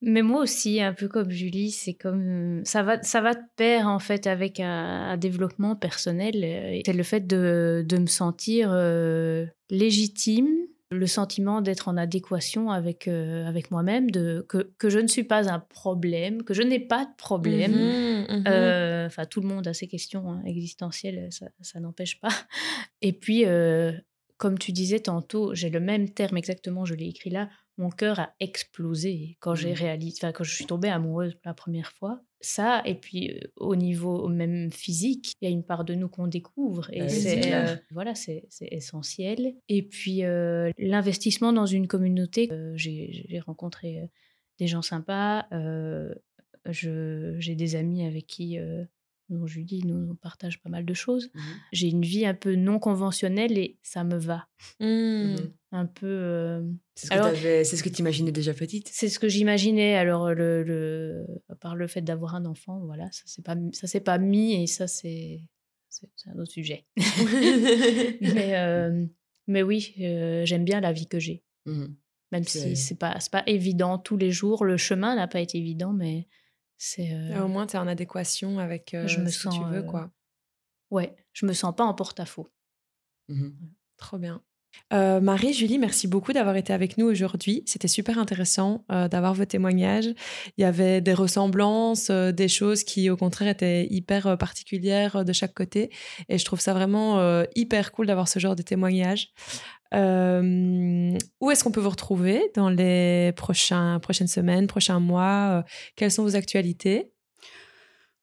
Mais 0.01 0.21
moi 0.21 0.41
aussi, 0.41 0.81
un 0.81 0.93
peu 0.93 1.07
comme 1.07 1.31
Julie, 1.31 1.71
c'est 1.71 1.93
comme 1.95 2.61
ça 2.65 2.83
va, 2.83 3.01
ça 3.01 3.21
va 3.21 3.33
de 3.33 3.41
pair 3.55 3.87
en 3.87 3.99
fait 3.99 4.27
avec 4.27 4.59
un, 4.59 4.65
un 5.11 5.17
développement 5.17 5.75
personnel. 5.75 6.35
euh, 6.43 6.79
C'est 6.85 6.93
le 6.93 7.03
fait 7.03 7.25
de, 7.25 7.83
de 7.87 7.97
me 7.97 8.05
sentir 8.05 8.69
euh, 8.71 9.45
légitime, 9.69 10.49
le 10.91 11.07
sentiment 11.07 11.61
d'être 11.61 11.87
en 11.87 11.97
adéquation 11.97 12.69
avec 12.69 13.07
euh, 13.07 13.45
avec 13.47 13.71
moi-même, 13.71 14.11
de 14.11 14.45
que, 14.47 14.71
que 14.77 14.89
je 14.89 14.99
ne 14.99 15.07
suis 15.07 15.23
pas 15.23 15.49
un 15.51 15.59
problème, 15.59 16.43
que 16.43 16.53
je 16.53 16.61
n'ai 16.61 16.79
pas 16.79 17.05
de 17.05 17.15
problème. 17.17 17.71
Mhm. 17.71 18.43
Euh, 18.47 19.05
Enfin, 19.07 19.25
tout 19.25 19.39
le 19.39 19.47
monde 19.47 19.67
a 19.67 19.73
ses 19.73 19.87
questions 19.87 20.29
hein, 20.31 20.41
existentielles, 20.45 21.27
ça, 21.31 21.47
ça 21.61 21.79
n'empêche 21.79 22.19
pas. 22.19 22.33
Et 23.01 23.13
puis, 23.13 23.45
comme 24.37 24.57
tu 24.57 24.71
disais 24.71 24.99
tantôt, 24.99 25.53
j'ai 25.53 25.69
le 25.69 25.79
même 25.79 26.09
terme 26.09 26.37
exactement, 26.37 26.85
je 26.85 26.95
l'ai 26.95 27.07
écrit 27.07 27.29
là. 27.29 27.49
Mon 27.77 27.89
cœur 27.89 28.19
a 28.19 28.33
explosé 28.39 29.37
quand 29.41 29.53
j'ai 29.55 29.71
Mhm. 29.71 29.75
réalisé, 29.79 30.17
enfin, 30.21 30.31
quand 30.31 30.43
je 30.45 30.53
suis 30.55 30.65
tombée 30.65 30.89
amoureuse 30.89 31.33
pour 31.35 31.41
la 31.49 31.53
première 31.53 31.91
fois. 31.91 32.21
Ça, 32.41 32.81
et 32.85 32.95
puis 32.95 33.31
euh, 33.31 33.39
au 33.57 33.75
niveau 33.75 34.27
même 34.29 34.71
physique, 34.71 35.33
il 35.41 35.45
y 35.45 35.47
a 35.47 35.51
une 35.51 35.63
part 35.63 35.83
de 35.83 35.95
nous 35.95 36.07
qu'on 36.07 36.27
découvre 36.27 36.89
et 36.93 37.01
Ah 37.01 37.05
oui, 37.05 37.09
c'est 37.09 37.53
euh, 37.53 37.75
voilà, 37.91 38.13
c'est 38.15 38.47
essentiel. 38.61 39.55
Et 39.67 39.81
puis 39.83 40.23
euh, 40.23 40.71
l'investissement 40.77 41.51
dans 41.53 41.65
une 41.65 41.87
communauté, 41.87 42.49
j'ai 42.75 43.39
rencontré 43.45 44.09
des 44.59 44.67
gens 44.67 44.81
sympas. 44.83 45.45
j'ai 46.69 47.55
des 47.55 47.75
amis 47.75 48.05
avec 48.05 48.27
qui, 48.27 48.57
dont 49.29 49.47
Julie, 49.47 49.81
nous, 49.85 50.11
on 50.11 50.15
partage 50.15 50.61
pas 50.61 50.69
mal 50.69 50.85
de 50.85 50.93
choses. 50.93 51.29
Mhm. 51.33 51.41
J'ai 51.71 51.87
une 51.89 52.01
vie 52.03 52.25
un 52.25 52.33
peu 52.35 52.55
non 52.55 52.77
conventionnelle 52.79 53.57
et 53.57 53.77
ça 53.81 54.03
me 54.03 54.17
va. 54.17 54.47
Mhm. 54.79 54.87
Mhm. 55.31 55.51
Un 55.71 55.85
peu. 55.87 56.05
euh, 56.07 56.61
C'est 56.95 57.07
ce 57.07 57.09
que 57.09 57.15
Alors- 57.15 57.27
t'avais- 57.31 57.63
c'est 57.63 57.75
ce 57.75 57.83
que 57.83 57.89
tu 57.89 57.99
imaginais 58.01 58.31
déjà 58.31 58.53
petite. 58.53 58.87
C'est 58.91 59.09
ce 59.09 59.19
que 59.19 59.27
j'imaginais. 59.27 59.95
Alors, 59.95 60.33
le, 60.33 60.63
le, 60.63 61.25
par 61.59 61.75
le 61.75 61.87
fait 61.87 62.01
d'avoir 62.01 62.35
un 62.35 62.45
enfant, 62.45 62.79
voilà, 62.85 63.11
ça 63.11 63.23
s'est 63.25 63.41
pas, 63.41 63.55
ça 63.73 63.99
pas 63.99 64.17
mis 64.17 64.61
et 64.63 64.67
ça, 64.67 64.87
c'est, 64.87 65.41
un 66.27 66.39
autre 66.39 66.51
sujet. 66.51 66.85
mais, 68.21 68.55
euh, 68.57 69.05
mais 69.47 69.63
oui, 69.63 69.93
euh, 70.01 70.45
j'aime 70.45 70.65
bien 70.65 70.81
la 70.81 70.91
vie 70.93 71.07
que 71.07 71.19
j'ai. 71.19 71.43
Même 72.31 72.43
si 72.43 72.75
c'est 72.75 72.95
pas, 72.99 73.19
c'est 73.19 73.31
pas 73.31 73.43
évident 73.47 73.97
tous 73.97 74.17
les 74.17 74.31
jours. 74.31 74.65
Le 74.65 74.77
chemin 74.77 75.15
n'a 75.15 75.27
pas 75.27 75.39
été 75.39 75.57
évident, 75.57 75.93
mais 75.93 76.27
c'est. 76.77 77.11
euh, 77.13 77.43
Au 77.43 77.47
moins, 77.47 77.67
tu 77.67 77.75
es 77.75 77.79
en 77.79 77.87
adéquation 77.87 78.59
avec 78.59 78.93
euh, 78.93 79.07
Je 79.07 79.19
me 79.19 79.29
ce 79.29 79.37
que 79.43 79.49
tu 79.49 79.55
sens, 79.57 79.69
veux, 79.71 79.79
euh, 79.79 79.83
quoi. 79.83 80.11
Ouais, 80.91 81.15
je 81.33 81.45
me 81.45 81.53
sens 81.53 81.75
pas 81.75 81.83
en 81.83 81.93
porte-à-faux. 81.93 82.49
Mhm. 83.29 83.55
Trop 83.97 84.17
bien. 84.17 84.41
Euh, 84.93 85.21
Marie, 85.21 85.53
Julie, 85.53 85.79
merci 85.79 86.05
beaucoup 86.05 86.33
d'avoir 86.33 86.57
été 86.57 86.73
avec 86.73 86.97
nous 86.97 87.05
aujourd'hui. 87.05 87.63
C'était 87.65 87.87
super 87.87 88.19
intéressant 88.19 88.83
euh, 88.91 89.07
d'avoir 89.07 89.33
vos 89.33 89.45
témoignages. 89.45 90.07
Il 90.57 90.61
y 90.61 90.65
avait 90.65 90.99
des 90.99 91.13
ressemblances, 91.13 92.09
euh, 92.09 92.33
des 92.33 92.49
choses 92.49 92.83
qui, 92.83 93.09
au 93.09 93.15
contraire, 93.15 93.47
étaient 93.47 93.87
hyper 93.89 94.27
euh, 94.27 94.35
particulières 94.35 95.15
euh, 95.15 95.23
de 95.23 95.31
chaque 95.31 95.53
côté. 95.53 95.91
Et 96.27 96.37
je 96.37 96.43
trouve 96.43 96.59
ça 96.59 96.73
vraiment 96.73 97.19
euh, 97.19 97.45
hyper 97.55 97.93
cool 97.93 98.07
d'avoir 98.07 98.27
ce 98.27 98.37
genre 98.39 98.57
de 98.57 98.63
témoignages. 98.63 99.29
Euh, 99.95 101.17
où 101.41 101.51
est-ce 101.51 101.63
qu'on 101.63 101.71
peut 101.71 101.81
vous 101.81 101.89
retrouver 101.89 102.51
dans 102.55 102.69
les 102.69 103.31
prochains, 103.35 103.99
prochaines 103.99 104.27
semaines, 104.27 104.67
prochains 104.67 104.99
mois? 104.99 105.59
Euh, 105.59 105.63
Quelles 105.95 106.11
sont 106.11 106.23
vos 106.23 106.35
actualités? 106.35 107.11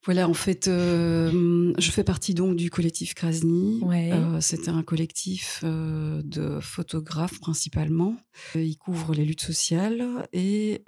Voilà, 0.05 0.27
en 0.27 0.33
fait, 0.33 0.67
euh, 0.67 1.73
je 1.77 1.89
fais 1.89 2.03
partie 2.03 2.33
donc 2.33 2.57
du 2.57 2.69
collectif 2.69 3.13
Krasny. 3.15 3.79
Ouais. 3.83 4.11
Euh, 4.11 4.41
C'était 4.41 4.67
un 4.69 4.83
collectif 4.83 5.61
euh, 5.63 6.21
de 6.25 6.59
photographes 6.59 7.39
principalement. 7.39 8.17
Il 8.53 8.75
couvre 8.77 9.13
les 9.13 9.23
luttes 9.23 9.39
sociales 9.41 10.27
et 10.33 10.83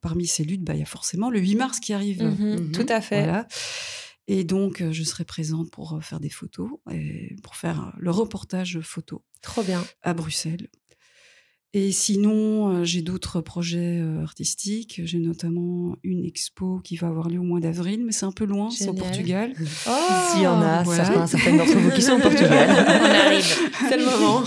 parmi 0.00 0.26
ces 0.28 0.44
luttes, 0.44 0.62
bah, 0.62 0.74
il 0.74 0.78
y 0.78 0.82
a 0.82 0.86
forcément 0.86 1.28
le 1.28 1.40
8 1.40 1.56
mars 1.56 1.80
qui 1.80 1.92
arrive. 1.92 2.22
Mhm, 2.22 2.54
Mhm. 2.66 2.70
Tout 2.72 2.86
à 2.88 3.00
fait. 3.00 3.24
Voilà. 3.24 3.48
Et 4.32 4.44
donc, 4.44 4.80
euh, 4.80 4.92
je 4.92 5.02
serai 5.02 5.26
présente 5.26 5.70
pour 5.70 5.92
euh, 5.92 6.00
faire 6.00 6.18
des 6.18 6.30
photos 6.30 6.70
et 6.90 7.36
pour 7.42 7.54
faire 7.54 7.82
euh, 7.82 7.90
le 7.98 8.10
reportage 8.10 8.80
photo 8.80 9.22
Trop 9.42 9.62
bien. 9.62 9.84
à 10.00 10.14
Bruxelles. 10.14 10.68
Et 11.74 11.92
sinon, 11.92 12.82
j'ai 12.84 13.02
d'autres 13.02 13.40
projets 13.40 13.98
artistiques. 14.22 15.00
J'ai 15.04 15.18
notamment 15.18 15.96
une 16.02 16.24
expo 16.26 16.80
qui 16.80 16.96
va 16.96 17.08
avoir 17.08 17.30
lieu 17.30 17.38
au 17.38 17.44
mois 17.44 17.60
d'avril, 17.60 18.04
mais 18.04 18.12
c'est 18.12 18.26
un 18.26 18.32
peu 18.32 18.44
loin, 18.44 18.68
c'est 18.70 18.88
au. 18.88 18.92
Portugal. 18.92 19.54
Oh, 19.58 19.90
S'il 20.30 20.42
y 20.42 20.46
en 20.46 20.60
a 20.60 20.82
voilà. 20.82 21.04
certains, 21.04 21.26
certaines 21.26 21.56
d'entre 21.56 21.78
vous 21.78 21.90
qui 21.90 22.02
sont 22.02 22.12
au 22.12 22.20
Portugal. 22.20 22.68
On 22.70 23.26
arrive. 23.26 23.58
C'est 23.88 23.96
le 23.96 24.04
moment. 24.04 24.44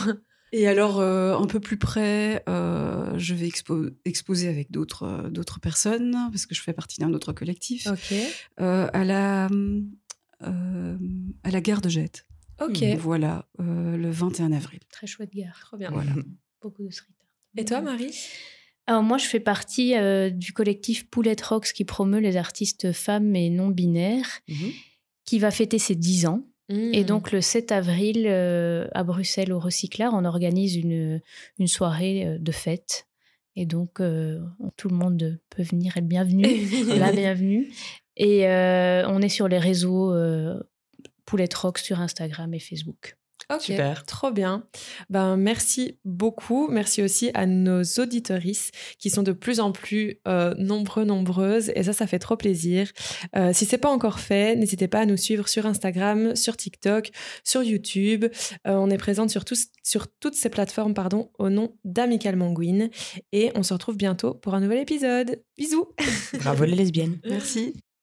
Et 0.57 0.67
alors, 0.69 0.99
euh, 1.01 1.35
un 1.37 1.47
peu 1.47 1.59
plus 1.59 1.75
près, 1.77 2.41
euh, 2.47 3.17
je 3.17 3.33
vais 3.35 3.47
expo- 3.49 3.93
exposer 4.05 4.47
avec 4.47 4.71
d'autres 4.71 5.03
euh, 5.03 5.29
d'autres 5.29 5.59
personnes, 5.59 6.13
parce 6.31 6.45
que 6.45 6.55
je 6.55 6.61
fais 6.61 6.71
partie 6.71 6.99
d'un 7.01 7.11
autre 7.13 7.33
collectif, 7.33 7.87
euh, 8.61 8.87
à, 8.93 9.03
la, 9.03 9.49
euh, 10.43 10.97
à 11.43 11.51
la 11.51 11.59
gare 11.61 11.81
de 11.81 11.89
Jette. 11.89 12.25
Ok. 12.61 12.83
Voilà, 12.99 13.49
euh, 13.59 13.97
le 13.97 14.09
21 14.09 14.53
avril. 14.53 14.79
Très 14.89 15.07
chouette 15.07 15.33
gare. 15.33 15.59
Trop 15.59 15.75
bien. 15.77 15.91
Voilà. 15.91 16.11
Beaucoup 16.61 16.83
de 16.83 16.89
street 16.89 17.09
art. 17.19 17.27
Et 17.57 17.65
toi, 17.65 17.81
Marie? 17.81 18.15
Alors 18.87 19.03
moi, 19.03 19.17
je 19.17 19.25
fais 19.25 19.39
partie 19.41 19.95
euh, 19.97 20.29
du 20.29 20.53
collectif 20.53 21.09
Poulette 21.09 21.41
Rocks 21.41 21.73
qui 21.73 21.83
promeut 21.83 22.19
les 22.19 22.37
artistes 22.37 22.93
femmes 22.93 23.35
et 23.35 23.49
non 23.49 23.67
binaires, 23.69 24.39
Mhm. 24.47 24.71
qui 25.25 25.39
va 25.39 25.51
fêter 25.51 25.79
ses 25.79 25.95
10 25.95 26.27
ans. 26.27 26.47
Et 26.69 27.03
Mm. 27.03 27.05
donc 27.05 27.31
le 27.31 27.41
7 27.41 27.71
avril, 27.71 28.25
euh, 28.27 28.87
à 28.93 29.03
Bruxelles, 29.03 29.53
au 29.53 29.59
Recyclard, 29.59 30.13
on 30.13 30.25
organise 30.25 30.75
une, 30.75 31.21
une 31.59 31.67
soirée 31.67 32.25
euh, 32.25 32.37
de 32.39 32.51
fête. 32.51 33.07
Et 33.55 33.65
donc, 33.65 33.99
euh, 34.01 34.41
tout 34.75 34.89
le 34.89 34.95
monde 34.95 35.39
peut 35.49 35.63
venir 35.63 35.95
être 35.95 36.07
bienvenu, 36.07 36.43
la 36.97 37.11
bienvenue. 37.11 37.71
Et 38.17 38.47
euh, 38.47 39.07
on 39.07 39.21
est 39.21 39.29
sur 39.29 39.47
les 39.47 39.59
réseaux 39.59 40.11
euh, 40.13 40.59
Poulet 41.25 41.47
Rock 41.55 41.77
sur 41.77 41.99
Instagram 42.01 42.53
et 42.53 42.59
Facebook. 42.59 43.15
Ok, 43.53 43.61
Super. 43.61 44.05
trop 44.05 44.31
bien. 44.31 44.65
Ben, 45.09 45.37
merci 45.37 45.99
beaucoup. 46.03 46.67
Merci 46.69 47.01
aussi 47.03 47.31
à 47.33 47.45
nos 47.45 47.83
auditorices 47.99 48.71
qui 48.99 49.09
sont 49.09 49.23
de 49.23 49.31
plus 49.31 49.59
en 49.59 49.71
plus 49.71 50.19
euh, 50.27 50.53
nombreux, 50.57 51.05
nombreuses. 51.05 51.71
Et 51.75 51.83
ça, 51.83 51.93
ça 51.93 52.07
fait 52.07 52.19
trop 52.19 52.37
plaisir. 52.37 52.91
Euh, 53.35 53.53
si 53.53 53.65
c'est 53.65 53.77
pas 53.77 53.89
encore 53.89 54.19
fait, 54.19 54.55
n'hésitez 54.55 54.87
pas 54.87 55.01
à 55.01 55.05
nous 55.05 55.17
suivre 55.17 55.47
sur 55.47 55.65
Instagram, 55.65 56.35
sur 56.35 56.57
TikTok, 56.57 57.11
sur 57.43 57.63
YouTube. 57.63 58.25
Euh, 58.67 58.73
on 58.73 58.89
est 58.89 58.97
présente 58.97 59.29
sur, 59.29 59.45
tous, 59.45 59.67
sur 59.83 60.07
toutes 60.07 60.35
ces 60.35 60.49
plateformes 60.49 60.93
pardon, 60.93 61.31
au 61.37 61.49
nom 61.49 61.77
d'Amical 61.83 62.35
Manguine. 62.35 62.89
Et 63.31 63.51
on 63.55 63.63
se 63.63 63.73
retrouve 63.73 63.97
bientôt 63.97 64.33
pour 64.33 64.55
un 64.55 64.59
nouvel 64.59 64.79
épisode. 64.79 65.41
Bisous 65.57 65.87
Bravo 66.39 66.65
les 66.65 66.75
lesbiennes. 66.75 67.19
Merci. 67.25 67.73